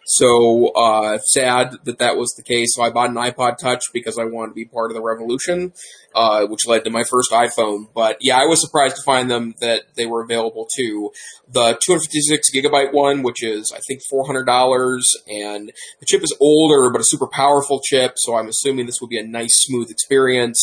So 0.05 0.73
uh, 0.75 1.19
sad 1.19 1.77
that 1.85 1.99
that 1.99 2.17
was 2.17 2.35
the 2.35 2.43
case. 2.43 2.75
So 2.75 2.83
I 2.83 2.91
bought 2.91 3.11
an 3.11 3.17
iPod 3.17 3.59
Touch 3.59 3.85
because 3.93 4.19
I 4.19 4.25
wanted 4.25 4.51
to 4.51 4.55
be 4.55 4.65
part 4.65 4.91
of 4.91 4.97
the 4.97 5.03
revolution, 5.03 5.73
uh, 6.15 6.47
which 6.47 6.67
led 6.67 6.85
to 6.85 6.91
my 6.91 7.05
first 7.05 7.31
iPhone. 7.31 7.87
But 7.95 8.19
yeah, 8.21 8.39
I 8.39 8.47
was 8.47 8.61
surprised 8.61 8.97
to 8.97 9.03
find 9.03 9.31
them 9.31 9.55
that 9.61 9.95
they 9.97 10.07
were 10.07 10.23
available 10.23 10.67
too. 10.77 11.13
The 11.49 11.79
256 11.85 12.51
gigabyte 12.55 12.93
one, 12.93 13.23
which 13.23 13.43
is 13.43 13.73
I 13.75 13.81
think 13.87 14.01
$400, 14.13 15.03
and 15.29 15.73
the 16.01 16.07
chip 16.07 16.23
is 16.23 16.37
older 16.41 16.91
but 16.91 17.01
a 17.01 17.05
super 17.05 17.29
powerful 17.29 17.81
chip. 17.85 18.15
So 18.17 18.37
I'm 18.37 18.49
assuming 18.49 18.87
this 18.87 19.01
will 19.01 19.09
be 19.09 19.19
a 19.19 19.27
nice, 19.27 19.63
smooth 19.67 19.91
experience 19.91 20.61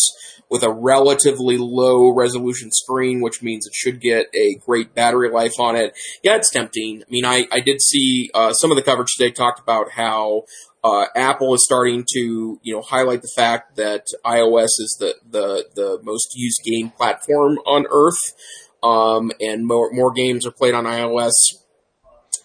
with 0.49 0.63
a 0.63 0.71
relatively 0.71 1.57
low 1.57 2.09
resolution 2.13 2.71
screen, 2.71 3.21
which 3.21 3.41
means 3.41 3.67
it 3.67 3.73
should 3.73 4.01
get 4.01 4.27
a 4.33 4.55
great 4.65 4.95
battery 4.95 5.29
life 5.29 5.59
on 5.59 5.75
it. 5.75 5.97
Yeah, 6.23 6.35
it's 6.35 6.49
tempting. 6.49 7.03
I 7.03 7.09
mean, 7.09 7.25
I, 7.25 7.47
I 7.51 7.59
did 7.59 7.81
see 7.81 8.29
uh, 8.33 8.53
some 8.53 8.71
of 8.71 8.77
the 8.77 8.83
coverage 8.83 9.15
today 9.15 9.31
talked 9.31 9.59
about 9.59 9.91
how 9.91 10.43
uh, 10.83 11.05
Apple 11.15 11.53
is 11.53 11.63
starting 11.63 12.05
to, 12.13 12.59
you 12.63 12.73
know, 12.73 12.81
highlight 12.81 13.21
the 13.21 13.31
fact 13.35 13.75
that 13.75 14.07
iOS 14.25 14.79
is 14.79 14.97
the, 14.99 15.15
the, 15.29 15.65
the 15.75 15.99
most 16.03 16.33
used 16.35 16.61
game 16.63 16.89
platform 16.89 17.57
on 17.65 17.85
earth. 17.91 18.33
Um, 18.81 19.31
and 19.41 19.67
more, 19.67 19.91
more 19.91 20.11
games 20.13 20.47
are 20.47 20.51
played 20.51 20.73
on 20.73 20.85
iOS 20.85 21.33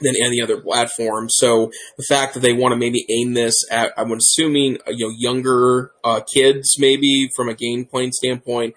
than 0.00 0.14
any 0.24 0.40
other 0.40 0.60
platform. 0.60 1.28
So 1.30 1.70
the 1.96 2.04
fact 2.08 2.34
that 2.34 2.40
they 2.40 2.52
want 2.52 2.72
to 2.72 2.76
maybe 2.76 3.06
aim 3.10 3.34
this 3.34 3.54
at, 3.70 3.92
I'm 3.96 4.12
assuming, 4.12 4.78
uh, 4.86 4.90
you 4.90 5.08
know, 5.08 5.14
younger 5.16 5.92
uh, 6.02 6.20
kids, 6.20 6.76
maybe 6.78 7.30
from 7.34 7.48
a 7.48 7.54
game 7.54 7.84
playing 7.84 8.12
standpoint, 8.12 8.74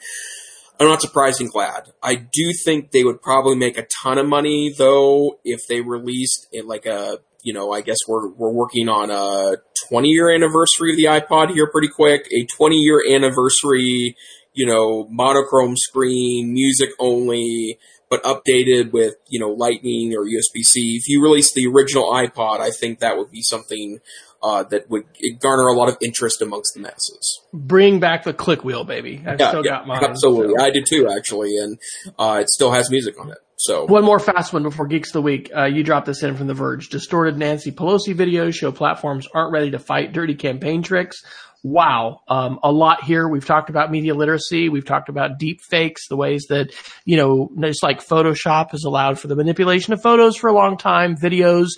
I'm 0.80 0.88
not 0.88 1.02
surprised 1.02 1.42
and 1.42 1.52
glad. 1.52 1.92
I 2.04 2.16
do 2.16 2.54
think 2.64 2.92
they 2.92 3.04
would 3.04 3.22
probably 3.22 3.56
make 3.56 3.78
a 3.78 3.88
ton 4.04 4.18
of 4.18 4.28
money 4.28 4.74
though 4.78 5.40
if 5.44 5.62
they 5.68 5.82
released 5.82 6.48
it 6.52 6.66
like 6.66 6.86
a, 6.86 7.20
you 7.42 7.54
know, 7.54 7.72
I 7.72 7.82
guess 7.82 7.98
we're 8.08 8.30
we're 8.30 8.52
working 8.52 8.90
on 8.90 9.10
a 9.10 9.58
20 9.90 10.08
year 10.10 10.30
anniversary 10.30 10.92
of 10.92 10.98
the 10.98 11.06
iPod 11.06 11.52
here 11.52 11.70
pretty 11.72 11.88
quick, 11.88 12.28
a 12.32 12.46
20 12.46 12.76
year 12.76 13.02
anniversary, 13.10 14.16
you 14.54 14.66
know, 14.66 15.08
monochrome 15.10 15.78
screen, 15.78 16.54
music 16.54 16.90
only, 17.00 17.80
but 18.10 18.24
updated 18.24 18.92
with, 18.92 19.16
you 19.28 19.40
know, 19.40 19.50
Lightning 19.50 20.16
or 20.16 20.24
USB-C. 20.24 20.96
If 20.96 21.08
you 21.08 21.22
release 21.22 21.54
the 21.54 21.68
original 21.68 22.12
iPod, 22.12 22.60
I 22.60 22.72
think 22.72 23.00
that 23.00 23.18
would 23.18 23.32
be 23.32 23.42
something 23.42 24.00
uh, 24.42 24.64
that 24.64 24.90
would 24.90 25.06
garner 25.40 25.68
a 25.68 25.74
lot 25.74 25.90
of 25.90 25.98
interest 26.02 26.42
amongst 26.42 26.74
the 26.74 26.82
masses. 26.82 27.42
Bring 27.54 28.00
back 28.00 28.24
the 28.24 28.34
click 28.34 28.64
wheel, 28.64 28.84
baby. 28.84 29.24
I've 29.26 29.40
yeah, 29.40 29.50
still 29.50 29.66
yeah, 29.66 29.72
got 29.72 29.88
mine. 29.88 30.04
Absolutely. 30.04 30.56
So. 30.58 30.64
I 30.64 30.70
do 30.72 30.84
too, 30.84 31.10
actually, 31.16 31.58
and 31.58 31.80
uh, 32.18 32.40
it 32.42 32.50
still 32.50 32.72
has 32.72 32.90
music 32.90 33.20
on 33.20 33.32
it. 33.32 33.38
So 33.60 33.86
one 33.86 34.04
more 34.04 34.20
fast 34.20 34.54
one 34.54 34.62
before 34.62 34.86
Geeks 34.86 35.10
of 35.10 35.14
the 35.14 35.22
Week. 35.24 35.50
Uh, 35.56 35.66
you 35.66 35.84
dropped 35.84 36.06
this 36.06 36.22
in 36.22 36.38
from 36.38 36.46
The 36.46 36.54
Verge. 36.54 36.90
Distorted 36.90 37.38
Nancy 37.38 37.72
Pelosi 37.72 38.14
videos 38.14 38.54
show 38.54 38.72
platforms 38.72 39.28
aren't 39.34 39.52
ready 39.52 39.72
to 39.72 39.80
fight 39.80 40.14
dirty 40.14 40.36
campaign 40.36 40.84
tricks 40.84 41.24
wow, 41.64 42.22
um, 42.28 42.60
a 42.64 42.72
lot 42.72 43.04
here. 43.04 43.28
We've 43.28 43.46
talked 43.46 43.70
about 43.70 43.92
media 43.92 44.14
literacy. 44.14 44.70
We've 44.70 44.86
talked 44.86 45.10
about 45.10 45.38
deep 45.40 45.62
fakes, 45.62 46.08
the 46.08 46.16
ways 46.16 46.46
that, 46.50 46.74
you 47.06 47.18
know, 47.18 47.52
just 47.62 47.84
like 47.84 48.06
Photoshop 48.06 48.72
has 48.72 48.84
allowed 48.84 49.20
for 49.20 49.28
the 49.28 49.36
manipulation 49.36 49.94
of 49.94 50.02
photos 50.02 50.36
for 50.36 50.50
a 50.50 50.54
long 50.54 50.78
time, 50.78 51.16
videos, 51.16 51.70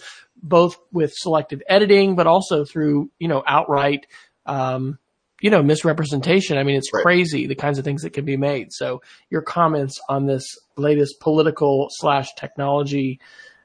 both 0.41 0.77
with 0.91 1.13
selective 1.13 1.61
editing, 1.67 2.15
but 2.15 2.27
also 2.27 2.65
through, 2.65 3.09
you 3.19 3.27
know, 3.27 3.43
outright, 3.45 4.07
um, 4.45 4.99
you 5.41 5.49
know, 5.49 5.63
misrepresentation. 5.63 6.57
I 6.57 6.63
mean, 6.63 6.75
it's 6.75 6.93
right. 6.93 7.03
crazy 7.03 7.47
the 7.47 7.55
kinds 7.55 7.80
of 7.80 7.86
things 7.86 8.03
that 8.03 8.13
can 8.13 8.25
be 8.25 8.38
made. 8.38 8.73
So 8.73 9.01
your 9.30 9.41
comments 9.41 9.99
on 10.09 10.25
this 10.25 10.57
latest 10.77 11.19
political 11.19 11.88
slash 11.89 12.34
technology, 12.36 13.19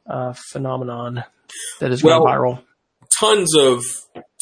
uh, 0.08 0.34
phenomenon 0.50 1.24
that 1.80 1.90
is 1.90 2.02
well, 2.02 2.24
viral 2.24 2.62
tons 3.18 3.56
of 3.56 3.84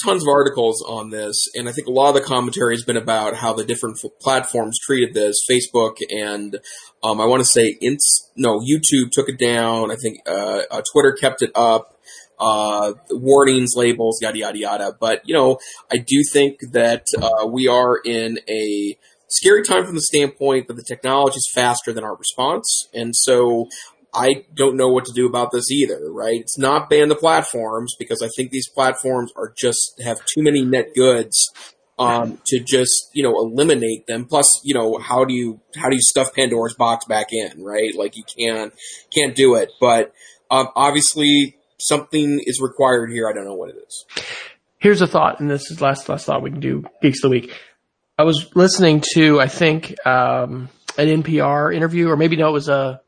tons 0.02 0.22
of 0.22 0.28
articles 0.28 0.82
on 0.86 1.10
this, 1.10 1.48
and 1.54 1.68
I 1.68 1.72
think 1.72 1.86
a 1.86 1.90
lot 1.90 2.08
of 2.10 2.14
the 2.14 2.20
commentary 2.20 2.74
has 2.74 2.84
been 2.84 2.96
about 2.96 3.36
how 3.36 3.52
the 3.52 3.64
different 3.64 3.98
f- 4.02 4.10
platforms 4.20 4.78
treated 4.78 5.14
this. 5.14 5.44
Facebook 5.50 5.96
and 6.10 6.58
um, 7.02 7.20
I 7.20 7.26
want 7.26 7.40
to 7.40 7.48
say, 7.48 7.76
Inst- 7.80 8.30
no, 8.36 8.60
YouTube 8.60 9.10
took 9.10 9.28
it 9.28 9.38
down. 9.38 9.90
I 9.90 9.96
think 9.96 10.18
uh, 10.26 10.62
uh, 10.70 10.82
Twitter 10.92 11.12
kept 11.12 11.42
it 11.42 11.50
up. 11.54 11.98
Uh, 12.38 12.94
warnings, 13.10 13.74
labels, 13.76 14.18
yada 14.20 14.36
yada 14.36 14.58
yada. 14.58 14.96
But 14.98 15.22
you 15.24 15.34
know, 15.34 15.58
I 15.92 15.98
do 15.98 16.24
think 16.32 16.58
that 16.72 17.06
uh, 17.20 17.46
we 17.46 17.68
are 17.68 18.00
in 18.04 18.40
a 18.48 18.98
scary 19.28 19.62
time 19.62 19.86
from 19.86 19.94
the 19.94 20.02
standpoint 20.02 20.66
that 20.66 20.74
the 20.74 20.82
technology 20.82 21.36
is 21.36 21.48
faster 21.54 21.92
than 21.92 22.02
our 22.02 22.16
response, 22.16 22.88
and 22.92 23.14
so 23.14 23.68
I 24.14 24.44
don't 24.54 24.76
know 24.76 24.88
what 24.88 25.06
to 25.06 25.12
do 25.12 25.26
about 25.26 25.52
this 25.52 25.70
either, 25.70 26.12
right? 26.12 26.40
It's 26.40 26.58
not 26.58 26.90
ban 26.90 27.08
the 27.08 27.14
platforms 27.14 27.94
because 27.98 28.22
I 28.22 28.28
think 28.36 28.50
these 28.50 28.68
platforms 28.68 29.32
are 29.36 29.52
just 29.56 30.00
have 30.04 30.18
too 30.26 30.42
many 30.42 30.62
net 30.64 30.94
goods 30.94 31.50
um, 31.98 32.38
to 32.46 32.60
just 32.60 33.10
you 33.14 33.22
know 33.22 33.38
eliminate 33.38 34.06
them. 34.06 34.26
Plus, 34.26 34.60
you 34.64 34.74
know 34.74 34.98
how 34.98 35.24
do 35.24 35.34
you 35.34 35.60
how 35.76 35.88
do 35.88 35.96
you 35.96 36.02
stuff 36.02 36.34
Pandora's 36.34 36.74
box 36.74 37.04
back 37.06 37.28
in, 37.32 37.62
right? 37.62 37.94
Like 37.94 38.16
you 38.16 38.24
can't 38.24 38.72
can't 39.14 39.34
do 39.34 39.54
it. 39.54 39.70
But 39.80 40.12
um, 40.50 40.68
obviously 40.74 41.56
something 41.78 42.40
is 42.44 42.60
required 42.60 43.10
here. 43.10 43.28
I 43.28 43.32
don't 43.32 43.44
know 43.44 43.54
what 43.54 43.70
it 43.70 43.76
is. 43.76 44.04
Here's 44.78 45.00
a 45.00 45.06
thought, 45.06 45.40
and 45.40 45.50
this 45.50 45.70
is 45.70 45.80
last 45.80 46.08
last 46.08 46.26
thought 46.26 46.42
we 46.42 46.50
can 46.50 46.60
do 46.60 46.84
Geeks 47.02 47.18
of 47.18 47.30
the 47.30 47.40
Week. 47.40 47.54
I 48.18 48.24
was 48.24 48.50
listening 48.54 49.02
to 49.14 49.40
I 49.40 49.48
think 49.48 49.94
um, 50.06 50.68
an 50.98 51.22
NPR 51.22 51.74
interview, 51.74 52.08
or 52.08 52.16
maybe 52.16 52.36
no, 52.36 52.48
it 52.48 52.52
was 52.52 52.68
a 52.68 53.01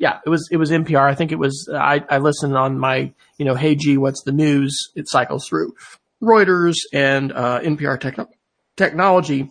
yeah, 0.00 0.18
it 0.24 0.30
was 0.30 0.48
it 0.50 0.56
was 0.56 0.70
NPR. 0.70 1.02
I 1.02 1.14
think 1.14 1.30
it 1.30 1.38
was. 1.38 1.68
I 1.72 2.02
I 2.08 2.18
listened 2.18 2.56
on 2.56 2.78
my 2.78 3.12
you 3.36 3.44
know, 3.44 3.54
hey 3.54 3.74
G, 3.74 3.98
what's 3.98 4.22
the 4.24 4.32
news? 4.32 4.90
It 4.96 5.08
cycles 5.08 5.46
through 5.46 5.74
Reuters 6.22 6.76
and 6.92 7.30
uh, 7.32 7.60
NPR 7.60 8.00
Techno- 8.00 8.30
Technology. 8.76 9.50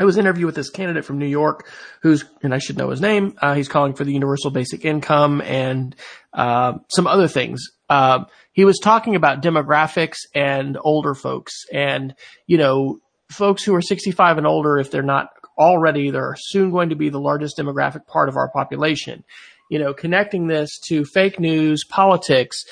I 0.00 0.04
was 0.04 0.16
interviewed 0.16 0.46
with 0.46 0.54
this 0.54 0.70
candidate 0.70 1.04
from 1.04 1.18
New 1.18 1.26
York, 1.26 1.68
who's 2.00 2.24
and 2.42 2.54
I 2.54 2.58
should 2.58 2.78
know 2.78 2.88
his 2.88 3.02
name. 3.02 3.34
Uh, 3.36 3.52
he's 3.52 3.68
calling 3.68 3.92
for 3.92 4.02
the 4.02 4.14
universal 4.14 4.50
basic 4.50 4.86
income 4.86 5.42
and 5.42 5.94
uh, 6.32 6.78
some 6.88 7.06
other 7.06 7.28
things. 7.28 7.62
Uh, 7.90 8.24
he 8.52 8.64
was 8.64 8.78
talking 8.78 9.14
about 9.14 9.42
demographics 9.42 10.20
and 10.34 10.78
older 10.80 11.14
folks, 11.14 11.66
and 11.70 12.14
you 12.46 12.56
know, 12.56 12.98
folks 13.30 13.62
who 13.62 13.74
are 13.74 13.82
65 13.82 14.38
and 14.38 14.46
older, 14.46 14.78
if 14.78 14.90
they're 14.90 15.02
not 15.02 15.28
already, 15.58 16.10
they're 16.10 16.34
soon 16.38 16.70
going 16.70 16.88
to 16.88 16.96
be 16.96 17.10
the 17.10 17.20
largest 17.20 17.58
demographic 17.58 18.06
part 18.06 18.30
of 18.30 18.36
our 18.36 18.48
population 18.48 19.22
you 19.70 19.78
know, 19.78 19.94
connecting 19.94 20.48
this 20.48 20.78
to 20.88 21.06
fake 21.06 21.40
news, 21.40 21.84
politics, 21.84 22.64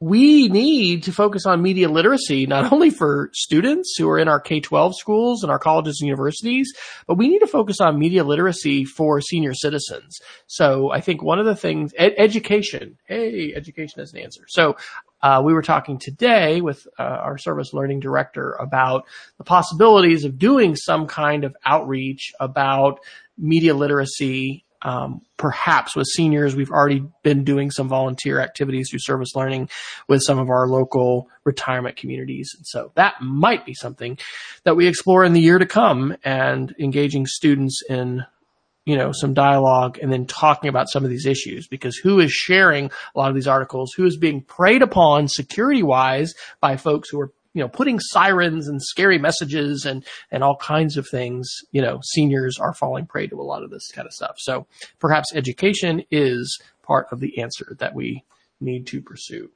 we 0.00 0.48
need 0.48 1.02
to 1.02 1.12
focus 1.12 1.44
on 1.44 1.60
media 1.60 1.90
literacy, 1.90 2.46
not 2.46 2.72
only 2.72 2.88
for 2.88 3.28
students 3.34 3.94
who 3.98 4.08
are 4.08 4.18
in 4.18 4.28
our 4.28 4.40
K-12 4.40 4.94
schools 4.94 5.42
and 5.42 5.52
our 5.52 5.58
colleges 5.58 5.98
and 6.00 6.08
universities, 6.08 6.72
but 7.06 7.18
we 7.18 7.28
need 7.28 7.40
to 7.40 7.46
focus 7.46 7.80
on 7.82 7.98
media 7.98 8.24
literacy 8.24 8.86
for 8.86 9.20
senior 9.20 9.52
citizens. 9.52 10.18
So 10.46 10.90
I 10.90 11.02
think 11.02 11.22
one 11.22 11.38
of 11.38 11.44
the 11.44 11.54
things, 11.54 11.92
ed- 11.98 12.14
education, 12.16 12.96
hey, 13.04 13.52
education 13.54 14.00
is 14.00 14.14
an 14.14 14.20
answer. 14.20 14.44
So 14.48 14.76
uh, 15.22 15.42
we 15.44 15.52
were 15.52 15.60
talking 15.60 15.98
today 15.98 16.62
with 16.62 16.86
uh, 16.98 17.02
our 17.02 17.36
service 17.36 17.74
learning 17.74 18.00
director 18.00 18.52
about 18.52 19.04
the 19.36 19.44
possibilities 19.44 20.24
of 20.24 20.38
doing 20.38 20.76
some 20.76 21.06
kind 21.06 21.44
of 21.44 21.54
outreach 21.66 22.32
about 22.40 23.00
media 23.36 23.74
literacy 23.74 24.64
um, 24.82 25.20
perhaps 25.36 25.94
with 25.94 26.06
seniors, 26.06 26.56
we've 26.56 26.70
already 26.70 27.04
been 27.22 27.44
doing 27.44 27.70
some 27.70 27.88
volunteer 27.88 28.40
activities 28.40 28.88
through 28.90 29.00
service 29.00 29.34
learning 29.34 29.68
with 30.08 30.22
some 30.22 30.38
of 30.38 30.48
our 30.48 30.66
local 30.66 31.28
retirement 31.44 31.96
communities. 31.96 32.54
And 32.56 32.66
so 32.66 32.92
that 32.94 33.14
might 33.20 33.66
be 33.66 33.74
something 33.74 34.18
that 34.64 34.76
we 34.76 34.86
explore 34.86 35.24
in 35.24 35.32
the 35.32 35.40
year 35.40 35.58
to 35.58 35.66
come 35.66 36.16
and 36.24 36.74
engaging 36.78 37.26
students 37.26 37.82
in 37.88 38.24
you 38.86 38.96
know, 38.96 39.12
some 39.12 39.34
dialogue 39.34 39.98
and 40.00 40.10
then 40.10 40.26
talking 40.26 40.68
about 40.68 40.88
some 40.88 41.04
of 41.04 41.10
these 41.10 41.26
issues 41.26 41.68
because 41.68 41.96
who 41.96 42.18
is 42.18 42.32
sharing 42.32 42.86
a 42.86 43.18
lot 43.18 43.28
of 43.28 43.34
these 43.34 43.46
articles? 43.46 43.92
Who 43.96 44.06
is 44.06 44.16
being 44.16 44.42
preyed 44.42 44.82
upon 44.82 45.28
security 45.28 45.82
wise 45.82 46.34
by 46.60 46.76
folks 46.76 47.08
who 47.10 47.20
are 47.20 47.30
you 47.52 47.62
know, 47.62 47.68
putting 47.68 47.98
sirens 47.98 48.68
and 48.68 48.80
scary 48.82 49.18
messages 49.18 49.84
and, 49.84 50.04
and 50.30 50.44
all 50.44 50.56
kinds 50.56 50.96
of 50.96 51.08
things, 51.08 51.50
you 51.72 51.82
know, 51.82 52.00
seniors 52.02 52.58
are 52.58 52.74
falling 52.74 53.06
prey 53.06 53.26
to 53.26 53.40
a 53.40 53.42
lot 53.42 53.62
of 53.62 53.70
this 53.70 53.88
kind 53.92 54.06
of 54.06 54.12
stuff. 54.12 54.36
So 54.38 54.66
perhaps 54.98 55.34
education 55.34 56.02
is 56.10 56.60
part 56.82 57.06
of 57.10 57.20
the 57.20 57.40
answer 57.40 57.76
that 57.78 57.94
we 57.94 58.24
need 58.60 58.86
to 58.88 59.00
pursue. 59.00 59.50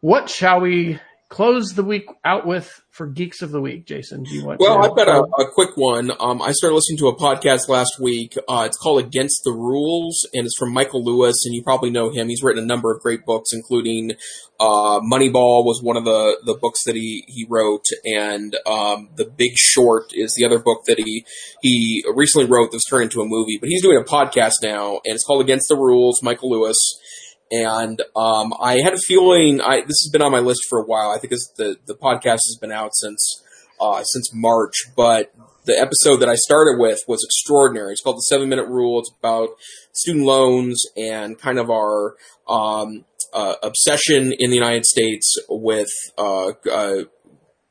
What 0.00 0.28
shall 0.28 0.60
we 0.60 1.00
close 1.34 1.72
the 1.74 1.82
week 1.82 2.06
out 2.24 2.46
with 2.46 2.80
for 2.90 3.08
Geeks 3.08 3.42
of 3.42 3.50
the 3.50 3.60
Week, 3.60 3.86
Jason? 3.86 4.22
Do 4.22 4.32
you 4.32 4.46
want? 4.46 4.60
Well, 4.60 4.80
to, 4.80 4.88
I've 4.88 4.96
got 4.96 5.08
a, 5.08 5.18
a, 5.42 5.50
quick 5.52 5.70
one. 5.74 6.12
Um, 6.20 6.40
I 6.40 6.52
started 6.52 6.76
listening 6.76 6.98
to 6.98 7.08
a 7.08 7.16
podcast 7.16 7.68
last 7.68 7.98
week. 8.00 8.36
Uh, 8.48 8.62
it's 8.66 8.76
called 8.76 9.00
Against 9.00 9.42
the 9.44 9.50
Rules, 9.50 10.28
and 10.32 10.46
it's 10.46 10.56
from 10.56 10.72
Michael 10.72 11.04
Lewis, 11.04 11.44
and 11.44 11.52
you 11.52 11.64
probably 11.64 11.90
know 11.90 12.12
him. 12.12 12.28
He's 12.28 12.44
written 12.44 12.62
a 12.62 12.66
number 12.66 12.94
of 12.94 13.02
great 13.02 13.24
books, 13.26 13.52
including 13.52 14.12
uh, 14.60 15.00
Moneyball 15.00 15.64
was 15.64 15.82
one 15.82 15.96
of 15.96 16.04
the, 16.04 16.38
the 16.44 16.54
books 16.54 16.84
that 16.84 16.94
he, 16.94 17.24
he 17.26 17.44
wrote, 17.50 17.86
and 18.04 18.56
um, 18.64 19.08
The 19.16 19.24
Big 19.24 19.56
Short 19.56 20.12
is 20.14 20.36
the 20.36 20.46
other 20.46 20.60
book 20.60 20.84
that 20.86 21.00
he 21.00 21.26
he 21.62 22.04
recently 22.14 22.48
wrote 22.48 22.70
that's 22.70 22.88
turned 22.88 23.04
into 23.04 23.20
a 23.20 23.26
movie. 23.26 23.58
But 23.58 23.70
he's 23.70 23.82
doing 23.82 23.98
a 23.98 24.04
podcast 24.04 24.62
now, 24.62 25.00
and 25.04 25.16
it's 25.16 25.24
called 25.24 25.42
Against 25.42 25.66
the 25.68 25.76
Rules. 25.76 26.22
Michael 26.22 26.50
Lewis 26.50 26.78
and 27.50 28.00
um, 28.16 28.52
I 28.60 28.78
had 28.82 28.94
a 28.94 28.98
feeling 28.98 29.60
I, 29.60 29.80
this 29.80 30.00
has 30.04 30.10
been 30.12 30.22
on 30.22 30.32
my 30.32 30.40
list 30.40 30.62
for 30.68 30.78
a 30.78 30.84
while. 30.84 31.10
I 31.10 31.18
think 31.18 31.32
the 31.56 31.76
the 31.86 31.94
podcast 31.94 32.40
has 32.48 32.58
been 32.60 32.72
out 32.72 32.90
since 32.94 33.42
uh, 33.80 34.02
since 34.02 34.30
March, 34.32 34.74
but 34.96 35.32
the 35.66 35.78
episode 35.78 36.18
that 36.18 36.28
I 36.28 36.34
started 36.34 36.78
with 36.78 37.00
was 37.08 37.24
extraordinary. 37.24 37.92
It's 37.92 38.02
called 38.02 38.16
the 38.16 38.26
Seven 38.28 38.48
Minute 38.48 38.68
Rule. 38.68 39.00
It's 39.00 39.10
about 39.18 39.50
student 39.92 40.24
loans 40.24 40.84
and 40.96 41.38
kind 41.38 41.58
of 41.58 41.70
our 41.70 42.16
um, 42.48 43.04
uh, 43.32 43.54
obsession 43.62 44.32
in 44.38 44.50
the 44.50 44.56
United 44.56 44.84
States 44.84 45.34
with 45.48 45.88
uh, 46.18 46.52
uh 46.70 47.04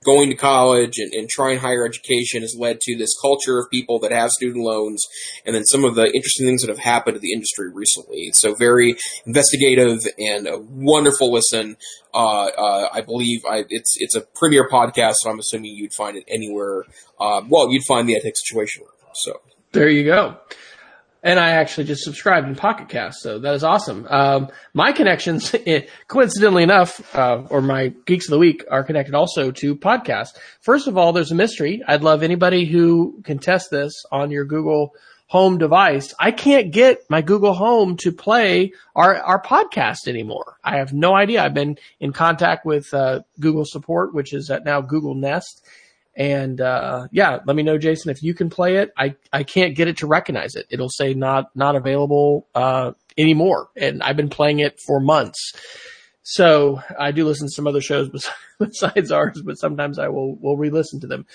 going 0.04 0.30
to 0.30 0.36
college 0.36 0.98
and, 0.98 1.14
and 1.14 1.30
trying 1.30 1.60
higher 1.60 1.86
education 1.86 2.42
has 2.42 2.56
led 2.58 2.80
to 2.82 2.98
this 2.98 3.16
culture 3.22 3.60
of 3.60 3.70
people 3.72 4.00
that 4.00 4.12
have 4.12 4.32
student 4.32 4.64
loans 4.64 5.06
and 5.46 5.56
then 5.56 5.64
some 5.66 5.84
of 5.84 5.96
the 5.96 6.06
interesting 6.14 6.46
things 6.46 6.62
that 6.62 6.70
have 6.70 6.80
happened 6.80 7.16
to 7.16 7.20
the 7.20 7.34
industry 7.34 7.72
recently. 7.72 8.32
So 8.34 8.54
very 8.56 8.96
investigative 9.26 10.00
and 10.18 10.48
a 10.48 10.60
wonderful 10.60 11.32
listen. 11.32 11.78
Uh, 12.14 12.46
uh, 12.46 12.90
I 12.94 13.02
believe 13.02 13.42
I, 13.50 13.66
it's 13.70 13.96
it's 13.98 14.16
a 14.16 14.22
premier 14.22 14.70
podcast, 14.70 15.16
so 15.22 15.30
I'm 15.30 15.40
assuming 15.40 15.76
you'd 15.76 15.94
find 15.94 16.16
it 16.18 16.24
anywhere. 16.28 16.84
Uh, 17.20 17.42
well, 17.48 17.72
you'd 17.72 17.86
find 17.86 18.08
the 18.08 18.14
EdTech 18.14 18.34
Situation. 18.36 18.84
So 19.14 19.42
there 19.72 19.90
you 19.90 20.04
go 20.04 20.38
and 21.24 21.40
I 21.40 21.52
actually 21.52 21.86
just 21.86 22.04
subscribed 22.04 22.48
in 22.48 22.56
Pocket 22.56 22.90
Cast, 22.90 23.22
so 23.22 23.40
that 23.40 23.54
is 23.56 23.64
awesome. 23.64 24.06
Um, 24.10 24.50
my 24.74 24.92
connections, 24.92 25.56
coincidentally 26.08 26.64
enough, 26.64 27.16
uh, 27.16 27.44
or 27.50 27.62
my 27.62 27.94
Geeks 28.06 28.28
of 28.28 28.32
the 28.32 28.40
Week 28.40 28.66
are 28.70 28.84
connected 28.84 29.16
also 29.16 29.50
to 29.52 29.76
podcasts. 29.76 30.38
First 30.60 30.88
of 30.88 30.98
all, 30.98 31.14
there's 31.14 31.32
a 31.32 31.36
mystery. 31.36 31.82
I'd 31.88 32.04
love 32.04 32.24
anybody 32.24 32.66
who 32.66 33.22
can 33.24 33.40
test 33.40 33.72
this 33.72 33.94
on 34.12 34.32
your 34.32 34.44
Google 34.44 34.94
Home 35.28 35.58
device. 35.58 36.14
I 36.20 36.32
can't 36.32 36.72
get 36.72 37.10
my 37.10 37.22
Google 37.22 37.54
Home 37.54 37.96
to 37.98 38.12
play 38.12 38.74
our, 38.94 39.16
our 39.16 39.42
podcast 39.42 40.08
anymore. 40.08 40.58
I 40.64 40.78
have 40.78 40.94
no 40.94 41.16
idea. 41.16 41.42
I've 41.42 41.54
been 41.54 41.78
in 42.02 42.12
contact 42.12 42.66
with 42.66 42.94
uh, 42.94 43.22
Google 43.40 43.66
support, 43.66 44.14
which 44.14 44.34
is 44.34 44.52
now 44.66 44.82
Google 44.82 45.16
Nest, 45.16 45.66
and 46.16 46.62
uh, 46.62 47.08
yeah, 47.12 47.40
let 47.46 47.56
me 47.56 47.64
know, 47.64 47.78
Jason, 47.78 48.12
if 48.12 48.22
you 48.22 48.34
can 48.34 48.50
play 48.50 48.78
it. 48.78 48.92
I, 48.98 49.16
I 49.32 49.44
can't 49.44 49.76
get 49.76 49.88
it 49.88 49.98
to 49.98 50.08
recognize 50.08 50.56
it. 50.56 50.68
It'll 50.70 50.90
say 50.90 51.14
not 51.14 51.50
not 51.56 51.76
available 51.76 52.48
uh, 52.54 52.92
anymore, 53.18 53.70
and 53.76 54.04
I've 54.04 54.18
been 54.18 54.30
playing 54.30 54.60
it 54.60 54.80
for 54.86 55.00
months. 55.00 55.54
So 56.26 56.82
I 56.98 57.12
do 57.12 57.26
listen 57.26 57.48
to 57.48 57.54
some 57.54 57.68
other 57.68 57.82
shows 57.82 58.10
besides 58.60 59.12
ours, 59.12 59.42
but 59.44 59.56
sometimes 59.56 60.00
I 60.00 60.08
will 60.08 60.36
will 60.36 60.56
re-listen 60.56 61.00
to 61.02 61.08
them. 61.08 61.26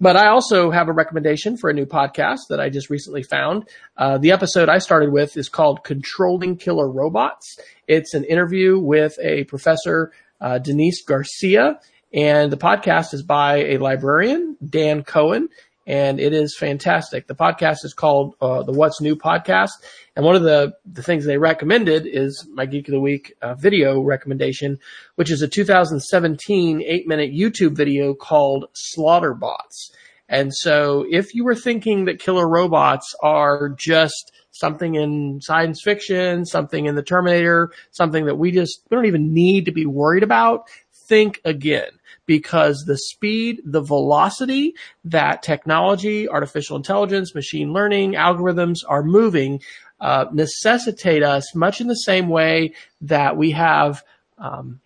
But 0.00 0.16
I 0.16 0.28
also 0.28 0.70
have 0.70 0.88
a 0.88 0.92
recommendation 0.92 1.56
for 1.56 1.68
a 1.68 1.74
new 1.74 1.84
podcast 1.84 2.38
that 2.48 2.60
I 2.60 2.70
just 2.70 2.88
recently 2.88 3.24
found. 3.24 3.68
Uh, 3.96 4.18
the 4.18 4.30
episode 4.30 4.68
I 4.68 4.78
started 4.78 5.12
with 5.12 5.36
is 5.36 5.48
called 5.48 5.84
"Controlling 5.84 6.56
Killer 6.56 6.88
Robots." 6.88 7.58
It's 7.88 8.14
an 8.14 8.24
interview 8.24 8.78
with 8.78 9.18
a 9.20 9.44
professor, 9.44 10.12
uh, 10.40 10.58
Denise 10.58 11.04
Garcia 11.04 11.80
and 12.12 12.50
the 12.50 12.56
podcast 12.56 13.12
is 13.14 13.22
by 13.22 13.56
a 13.56 13.78
librarian, 13.78 14.56
Dan 14.64 15.02
Cohen, 15.02 15.48
and 15.86 16.20
it 16.20 16.34
is 16.34 16.56
fantastic. 16.56 17.26
The 17.26 17.34
podcast 17.34 17.84
is 17.84 17.94
called 17.94 18.34
uh, 18.42 18.62
the 18.62 18.72
What's 18.72 19.00
New 19.00 19.16
podcast. 19.16 19.70
And 20.14 20.24
one 20.24 20.36
of 20.36 20.42
the, 20.42 20.74
the 20.84 21.02
things 21.02 21.24
they 21.24 21.38
recommended 21.38 22.06
is 22.06 22.46
my 22.52 22.66
Geek 22.66 22.88
of 22.88 22.92
the 22.92 23.00
Week 23.00 23.32
uh, 23.40 23.54
video 23.54 24.00
recommendation, 24.02 24.78
which 25.14 25.30
is 25.30 25.40
a 25.40 25.48
2017 25.48 26.82
eight 26.82 27.08
minute 27.08 27.32
YouTube 27.32 27.74
video 27.74 28.12
called 28.14 28.66
Slaughterbots. 28.74 29.90
And 30.28 30.54
so 30.54 31.06
if 31.10 31.34
you 31.34 31.42
were 31.42 31.54
thinking 31.54 32.04
that 32.04 32.20
killer 32.20 32.46
robots 32.46 33.14
are 33.22 33.70
just 33.70 34.32
something 34.50 34.94
in 34.94 35.40
science 35.40 35.80
fiction, 35.82 36.44
something 36.44 36.84
in 36.84 36.96
the 36.96 37.02
Terminator, 37.02 37.72
something 37.92 38.26
that 38.26 38.36
we 38.36 38.50
just, 38.50 38.82
we 38.90 38.94
don't 38.94 39.06
even 39.06 39.32
need 39.32 39.64
to 39.64 39.72
be 39.72 39.86
worried 39.86 40.22
about, 40.22 40.68
think 41.08 41.40
again 41.46 41.97
because 42.26 42.84
the 42.86 42.96
speed, 42.96 43.60
the 43.64 43.80
velocity 43.80 44.74
that 45.04 45.42
technology, 45.42 46.28
artificial 46.28 46.76
intelligence, 46.76 47.34
machine 47.34 47.72
learning, 47.72 48.12
algorithms 48.12 48.78
are 48.88 49.02
moving 49.02 49.60
uh, 50.00 50.26
necessitate 50.32 51.22
us 51.22 51.54
much 51.54 51.80
in 51.80 51.88
the 51.88 51.94
same 51.94 52.28
way 52.28 52.72
that 53.00 53.36
we 53.36 53.50
have 53.52 54.04
um, 54.38 54.80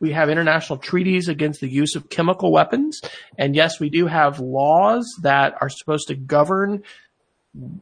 we 0.00 0.12
have 0.12 0.30
international 0.30 0.78
treaties 0.78 1.28
against 1.28 1.60
the 1.60 1.68
use 1.68 1.94
of 1.94 2.08
chemical 2.08 2.52
weapons, 2.52 3.00
and 3.36 3.54
yes, 3.54 3.78
we 3.80 3.90
do 3.90 4.06
have 4.06 4.40
laws 4.40 5.06
that 5.22 5.54
are 5.60 5.68
supposed 5.68 6.08
to 6.08 6.14
govern 6.14 6.82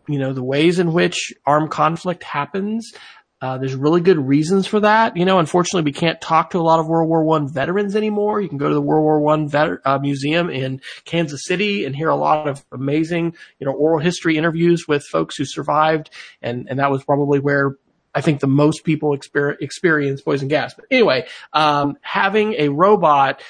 you 0.09 0.19
know 0.19 0.33
the 0.33 0.43
ways 0.43 0.79
in 0.79 0.93
which 0.93 1.33
armed 1.45 1.71
conflict 1.71 2.25
happens. 2.25 2.93
Uh, 3.41 3.57
there's 3.57 3.77
really 3.77 4.01
good 4.01 4.19
reasons 4.19 4.67
for 4.67 4.81
that. 4.81 5.17
You 5.17 5.25
know, 5.25 5.39
unfortunately, 5.39 5.83
we 5.83 5.93
can't 5.93 6.21
talk 6.21 6.51
to 6.51 6.59
a 6.59 6.61
lot 6.61 6.81
of 6.81 6.89
World 6.89 7.09
War 7.09 7.23
One 7.23 7.53
veterans 7.53 7.95
anymore. 7.95 8.41
You 8.41 8.49
can 8.49 8.59
go 8.59 8.69
to 8.69 8.75
the 8.75 8.83
World 8.83 9.05
War 9.05 9.21
One 9.21 9.49
uh, 9.55 9.99
museum 10.01 10.51
in 10.51 10.81
Kansas 11.05 11.45
City 11.45 11.85
and 11.85 11.95
hear 11.95 12.09
a 12.09 12.17
lot 12.17 12.49
of 12.49 12.65
amazing, 12.73 13.37
you 13.61 13.67
know, 13.67 13.73
oral 13.73 14.01
history 14.01 14.37
interviews 14.37 14.87
with 14.89 15.05
folks 15.05 15.37
who 15.37 15.45
survived, 15.45 16.11
and 16.43 16.67
and 16.69 16.81
that 16.81 16.91
was 16.91 17.05
probably 17.05 17.39
where 17.39 17.77
I 18.13 18.23
think 18.23 18.41
the 18.41 18.49
most 18.49 18.83
people 18.85 19.17
exper- 19.17 19.57
experience 19.61 20.21
poison 20.21 20.49
gas. 20.49 20.75
But 20.75 20.87
anyway, 20.91 21.29
um, 21.53 21.97
having 22.01 22.55
a 22.55 22.71
robot 22.71 23.41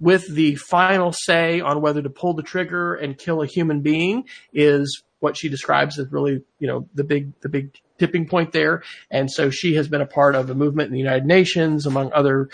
with 0.00 0.26
the 0.28 0.56
final 0.56 1.12
say 1.12 1.60
on 1.60 1.80
whether 1.80 2.02
to 2.02 2.10
pull 2.10 2.34
the 2.34 2.42
trigger 2.42 2.94
and 2.94 3.16
kill 3.16 3.42
a 3.42 3.46
human 3.46 3.80
being 3.80 4.24
is 4.52 5.02
what 5.20 5.36
she 5.36 5.48
describes 5.48 5.98
as 5.98 6.10
really, 6.10 6.42
you 6.58 6.66
know, 6.66 6.88
the 6.94 7.04
big, 7.04 7.38
the 7.40 7.48
big 7.48 7.78
tipping 7.98 8.28
point 8.28 8.52
there. 8.52 8.82
And 9.10 9.30
so 9.30 9.50
she 9.50 9.74
has 9.74 9.88
been 9.88 10.00
a 10.00 10.06
part 10.06 10.34
of 10.34 10.50
a 10.50 10.54
movement 10.54 10.88
in 10.88 10.92
the 10.92 10.98
United 10.98 11.26
Nations 11.26 11.86
among 11.86 12.12
other, 12.12 12.48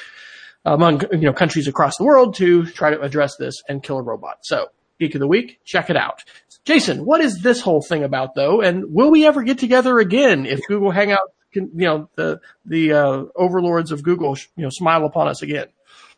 among, 0.64 1.02
you 1.12 1.18
know, 1.18 1.32
countries 1.32 1.68
across 1.68 1.96
the 1.96 2.04
world 2.04 2.36
to 2.36 2.66
try 2.66 2.90
to 2.90 3.00
address 3.00 3.36
this 3.36 3.62
and 3.68 3.82
kill 3.82 3.98
a 3.98 4.02
robot. 4.02 4.38
So 4.42 4.68
Geek 5.00 5.14
of 5.14 5.20
the 5.20 5.28
Week, 5.28 5.60
check 5.64 5.90
it 5.90 5.96
out. 5.96 6.22
Jason, 6.64 7.04
what 7.04 7.20
is 7.20 7.40
this 7.40 7.60
whole 7.60 7.82
thing 7.82 8.04
about 8.04 8.34
though? 8.34 8.60
And 8.60 8.92
will 8.92 9.10
we 9.10 9.26
ever 9.26 9.42
get 9.42 9.58
together 9.58 9.98
again 9.98 10.46
if 10.46 10.60
Google 10.68 10.92
Hangout 10.92 11.32
can, 11.52 11.70
you 11.74 11.86
know, 11.86 12.08
the, 12.14 12.40
the, 12.64 12.92
uh, 12.92 13.24
overlords 13.34 13.90
of 13.90 14.02
Google, 14.02 14.36
you 14.56 14.62
know, 14.62 14.70
smile 14.70 15.04
upon 15.04 15.28
us 15.28 15.42
again? 15.42 15.66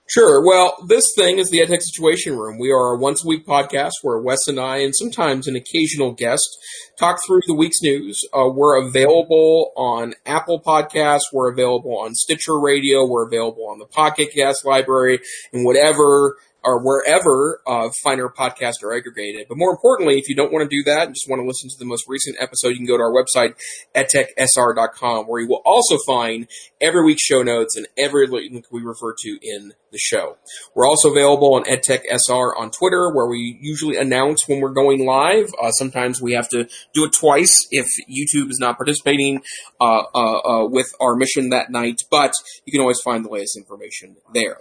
Sure. 0.07 0.45
Well, 0.45 0.77
this 0.87 1.05
thing 1.17 1.39
is 1.39 1.49
the 1.49 1.61
EdTech 1.61 1.81
Situation 1.81 2.37
Room. 2.37 2.59
We 2.59 2.71
are 2.71 2.95
a 2.95 2.99
once 2.99 3.25
a 3.25 3.29
week 3.29 3.47
podcast 3.47 3.93
where 4.03 4.19
Wes 4.19 4.47
and 4.47 4.61
I, 4.61 4.79
and 4.79 4.95
sometimes 4.95 5.49
an 5.49 5.57
occasional 5.57 6.13
guest, 6.13 6.47
talk 6.99 7.21
through 7.27 7.41
the 7.47 7.55
week's 7.55 7.81
news. 7.81 8.21
Uh, 8.35 8.51
we're 8.53 8.87
available 8.87 9.73
on 9.77 10.13
Apple 10.27 10.61
Podcasts. 10.61 11.33
We're 11.33 11.51
available 11.51 11.99
on 11.99 12.15
Stitcher 12.15 12.61
Radio. 12.61 13.07
We're 13.07 13.27
available 13.27 13.67
on 13.71 13.79
the 13.79 13.87
Pocket 13.87 14.29
Cast 14.37 14.67
Library 14.67 15.21
and 15.55 15.65
whatever 15.65 16.37
or 16.65 16.83
wherever 16.83 17.61
uh, 17.67 17.91
finer 18.03 18.29
podcasts 18.29 18.83
are 18.83 18.95
aggregated. 18.95 19.47
But 19.49 19.59
more 19.59 19.71
importantly, 19.71 20.19
if 20.19 20.29
you 20.29 20.35
don't 20.35 20.53
want 20.53 20.69
to 20.69 20.77
do 20.77 20.83
that 20.85 21.07
and 21.07 21.15
just 21.15 21.29
want 21.29 21.41
to 21.41 21.47
listen 21.47 21.69
to 21.69 21.77
the 21.79 21.85
most 21.85 22.05
recent 22.09 22.37
episode, 22.41 22.71
you 22.71 22.77
can 22.77 22.87
go 22.87 22.97
to 22.97 23.03
our 23.03 23.13
website, 23.13 23.55
edtechsr.com, 23.95 25.27
where 25.27 25.41
you 25.43 25.49
will 25.49 25.63
also 25.65 25.99
find 26.07 26.49
every 26.81 27.05
week's 27.05 27.23
show 27.23 27.43
notes 27.43 27.77
and 27.77 27.87
every 27.99 28.27
link 28.27 28.67
we 28.71 28.83
refer 28.83 29.15
to 29.19 29.39
in 29.43 29.73
the 29.95 29.99
show. 29.99 30.37
We're 30.75 30.87
also 30.87 31.11
available 31.11 31.55
on 31.55 31.65
EdTechSR 31.65 32.53
on 32.59 32.71
Twitter, 32.71 33.11
where 33.15 33.27
we 33.27 33.59
usually 33.61 33.97
announce 33.97 34.47
when 34.47 34.61
we're 34.61 34.73
going 34.73 35.07
live. 35.07 35.51
Uh, 35.61 35.71
sometimes 35.71 36.21
we 36.21 36.33
have 36.33 36.49
to 36.51 36.69
do 36.93 37.05
it 37.05 37.13
twice 37.13 37.67
if 37.71 37.87
YouTube 38.11 38.51
is 38.51 38.59
not 38.59 38.77
participating 38.77 39.43
uh, 39.81 40.03
uh, 40.15 40.39
uh 40.39 40.67
with 40.67 40.93
our 41.01 41.15
mission 41.15 41.51
that 41.51 41.71
night, 41.71 42.03
but 42.11 42.33
you 42.67 42.73
can 42.73 42.81
always 42.81 43.01
find 43.01 43.25
the 43.25 43.31
latest 43.31 43.57
information 43.57 44.17
there. 44.33 44.59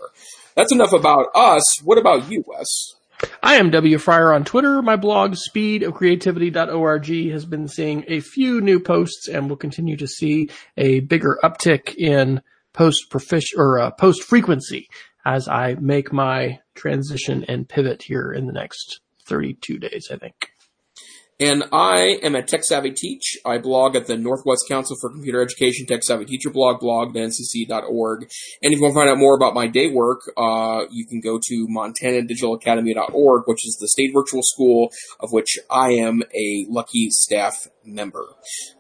That's 0.56 0.72
enough 0.72 0.94
about 0.94 1.28
us. 1.36 1.82
What 1.84 1.98
about 1.98 2.30
you, 2.30 2.44
Wes? 2.48 2.96
I 3.42 3.56
am 3.56 3.70
W. 3.72 3.98
Fryer 3.98 4.34
on 4.34 4.44
Twitter. 4.44 4.82
My 4.82 4.96
blog, 4.96 5.36
speedofcreativity.org, 5.36 7.32
has 7.32 7.46
been 7.46 7.68
seeing 7.68 8.04
a 8.08 8.20
few 8.20 8.62
new 8.62 8.80
posts 8.80 9.28
and 9.28 9.50
will 9.50 9.58
continue 9.58 9.98
to 9.98 10.08
see 10.08 10.50
a 10.78 11.00
bigger 11.02 11.40
uptick 11.44 11.96
in 11.96 12.42
post 12.74 13.10
profic- 13.10 13.58
or 13.58 13.80
uh, 13.80 13.92
post 13.92 14.24
frequency 14.24 14.90
as 15.26 15.48
I 15.48 15.76
make 15.76 16.12
my 16.12 16.60
transition 16.76 17.46
and 17.48 17.70
pivot 17.70 18.04
here 18.04 18.32
in 18.32 18.46
the 18.46 18.54
next 18.54 19.00
32 19.26 19.80
days, 19.80 20.10
I 20.12 20.18
think. 20.18 20.50
And 21.44 21.66
I 21.74 22.20
am 22.24 22.38
at 22.38 22.48
Tech 22.48 22.64
Savvy 22.64 22.92
Teach. 22.92 23.38
I 23.44 23.58
blog 23.58 23.98
at 23.98 24.08
the 24.08 24.16
Northwest 24.16 24.64
Council 24.70 24.96
for 25.02 25.10
Computer 25.10 25.42
Education 25.42 25.86
Tech 25.86 26.02
Savvy 26.02 26.24
Teacher 26.24 26.50
blog, 26.50 26.80
blog.ncce.org. 26.80 28.22
And 28.62 28.74
if 28.74 28.80
you 28.80 28.82
want 28.82 28.94
to 28.94 28.96
find 28.98 29.10
out 29.10 29.18
more 29.18 29.36
about 29.36 29.54
my 29.54 29.68
day 29.68 29.92
work, 29.92 30.22
uh, 30.38 30.86
you 30.90 31.06
can 31.06 31.20
go 31.20 31.42
to 31.44 31.68
montanadigitalacademy.org, 31.68 33.44
which 33.46 33.68
is 33.68 33.78
the 33.82 33.90
state 33.90 34.12
virtual 34.14 34.42
school 34.42 34.90
of 35.20 35.34
which 35.34 35.60
I 35.70 35.92
am 35.92 36.24
a 36.34 36.66
lucky 36.70 37.10
staff 37.10 37.68
member. 37.84 38.26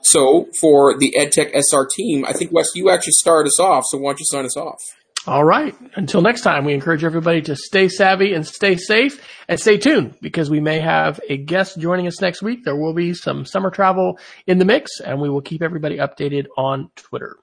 So 0.04 0.48
for 0.62 0.98
the 0.98 1.14
EdTech 1.20 1.52
SR 1.54 1.86
team, 1.94 2.24
I 2.24 2.32
think 2.32 2.54
Wes, 2.54 2.70
you 2.76 2.90
actually 2.90 3.12
started 3.12 3.50
us 3.50 3.60
off, 3.60 3.84
so 3.88 3.98
why 3.98 4.12
don't 4.12 4.22
you 4.22 4.26
sign 4.26 4.46
us 4.46 4.56
off? 4.56 4.80
All 5.26 5.46
right. 5.46 5.74
Until 5.96 6.22
next 6.22 6.42
time, 6.42 6.66
we 6.66 6.74
encourage 6.74 7.06
everybody 7.06 7.42
to 7.44 7.56
stay 7.56 7.88
savvy 7.88 8.34
and 8.34 8.46
stay 8.46 8.76
safe 8.76 9.26
and 9.48 9.58
stay 9.58 9.78
tuned 9.78 10.16
because 10.22 10.50
we 10.50 10.60
may 10.60 10.80
have 10.80 11.22
a 11.30 11.38
guest 11.38 11.80
joining 11.80 12.08
us 12.08 12.20
next 12.20 12.42
week. 12.42 12.66
There 12.66 12.76
will 12.76 12.94
be 12.94 13.14
some 13.14 13.46
summer 13.46 13.72
travel 13.72 14.20
in 14.48 14.58
the 14.58 14.66
mix 14.66 15.00
and 15.00 15.22
we 15.22 15.30
will 15.30 15.42
keep 15.42 15.62
everybody 15.62 15.98
updated 15.98 16.48
on 16.58 16.90
Twitter. 16.98 17.38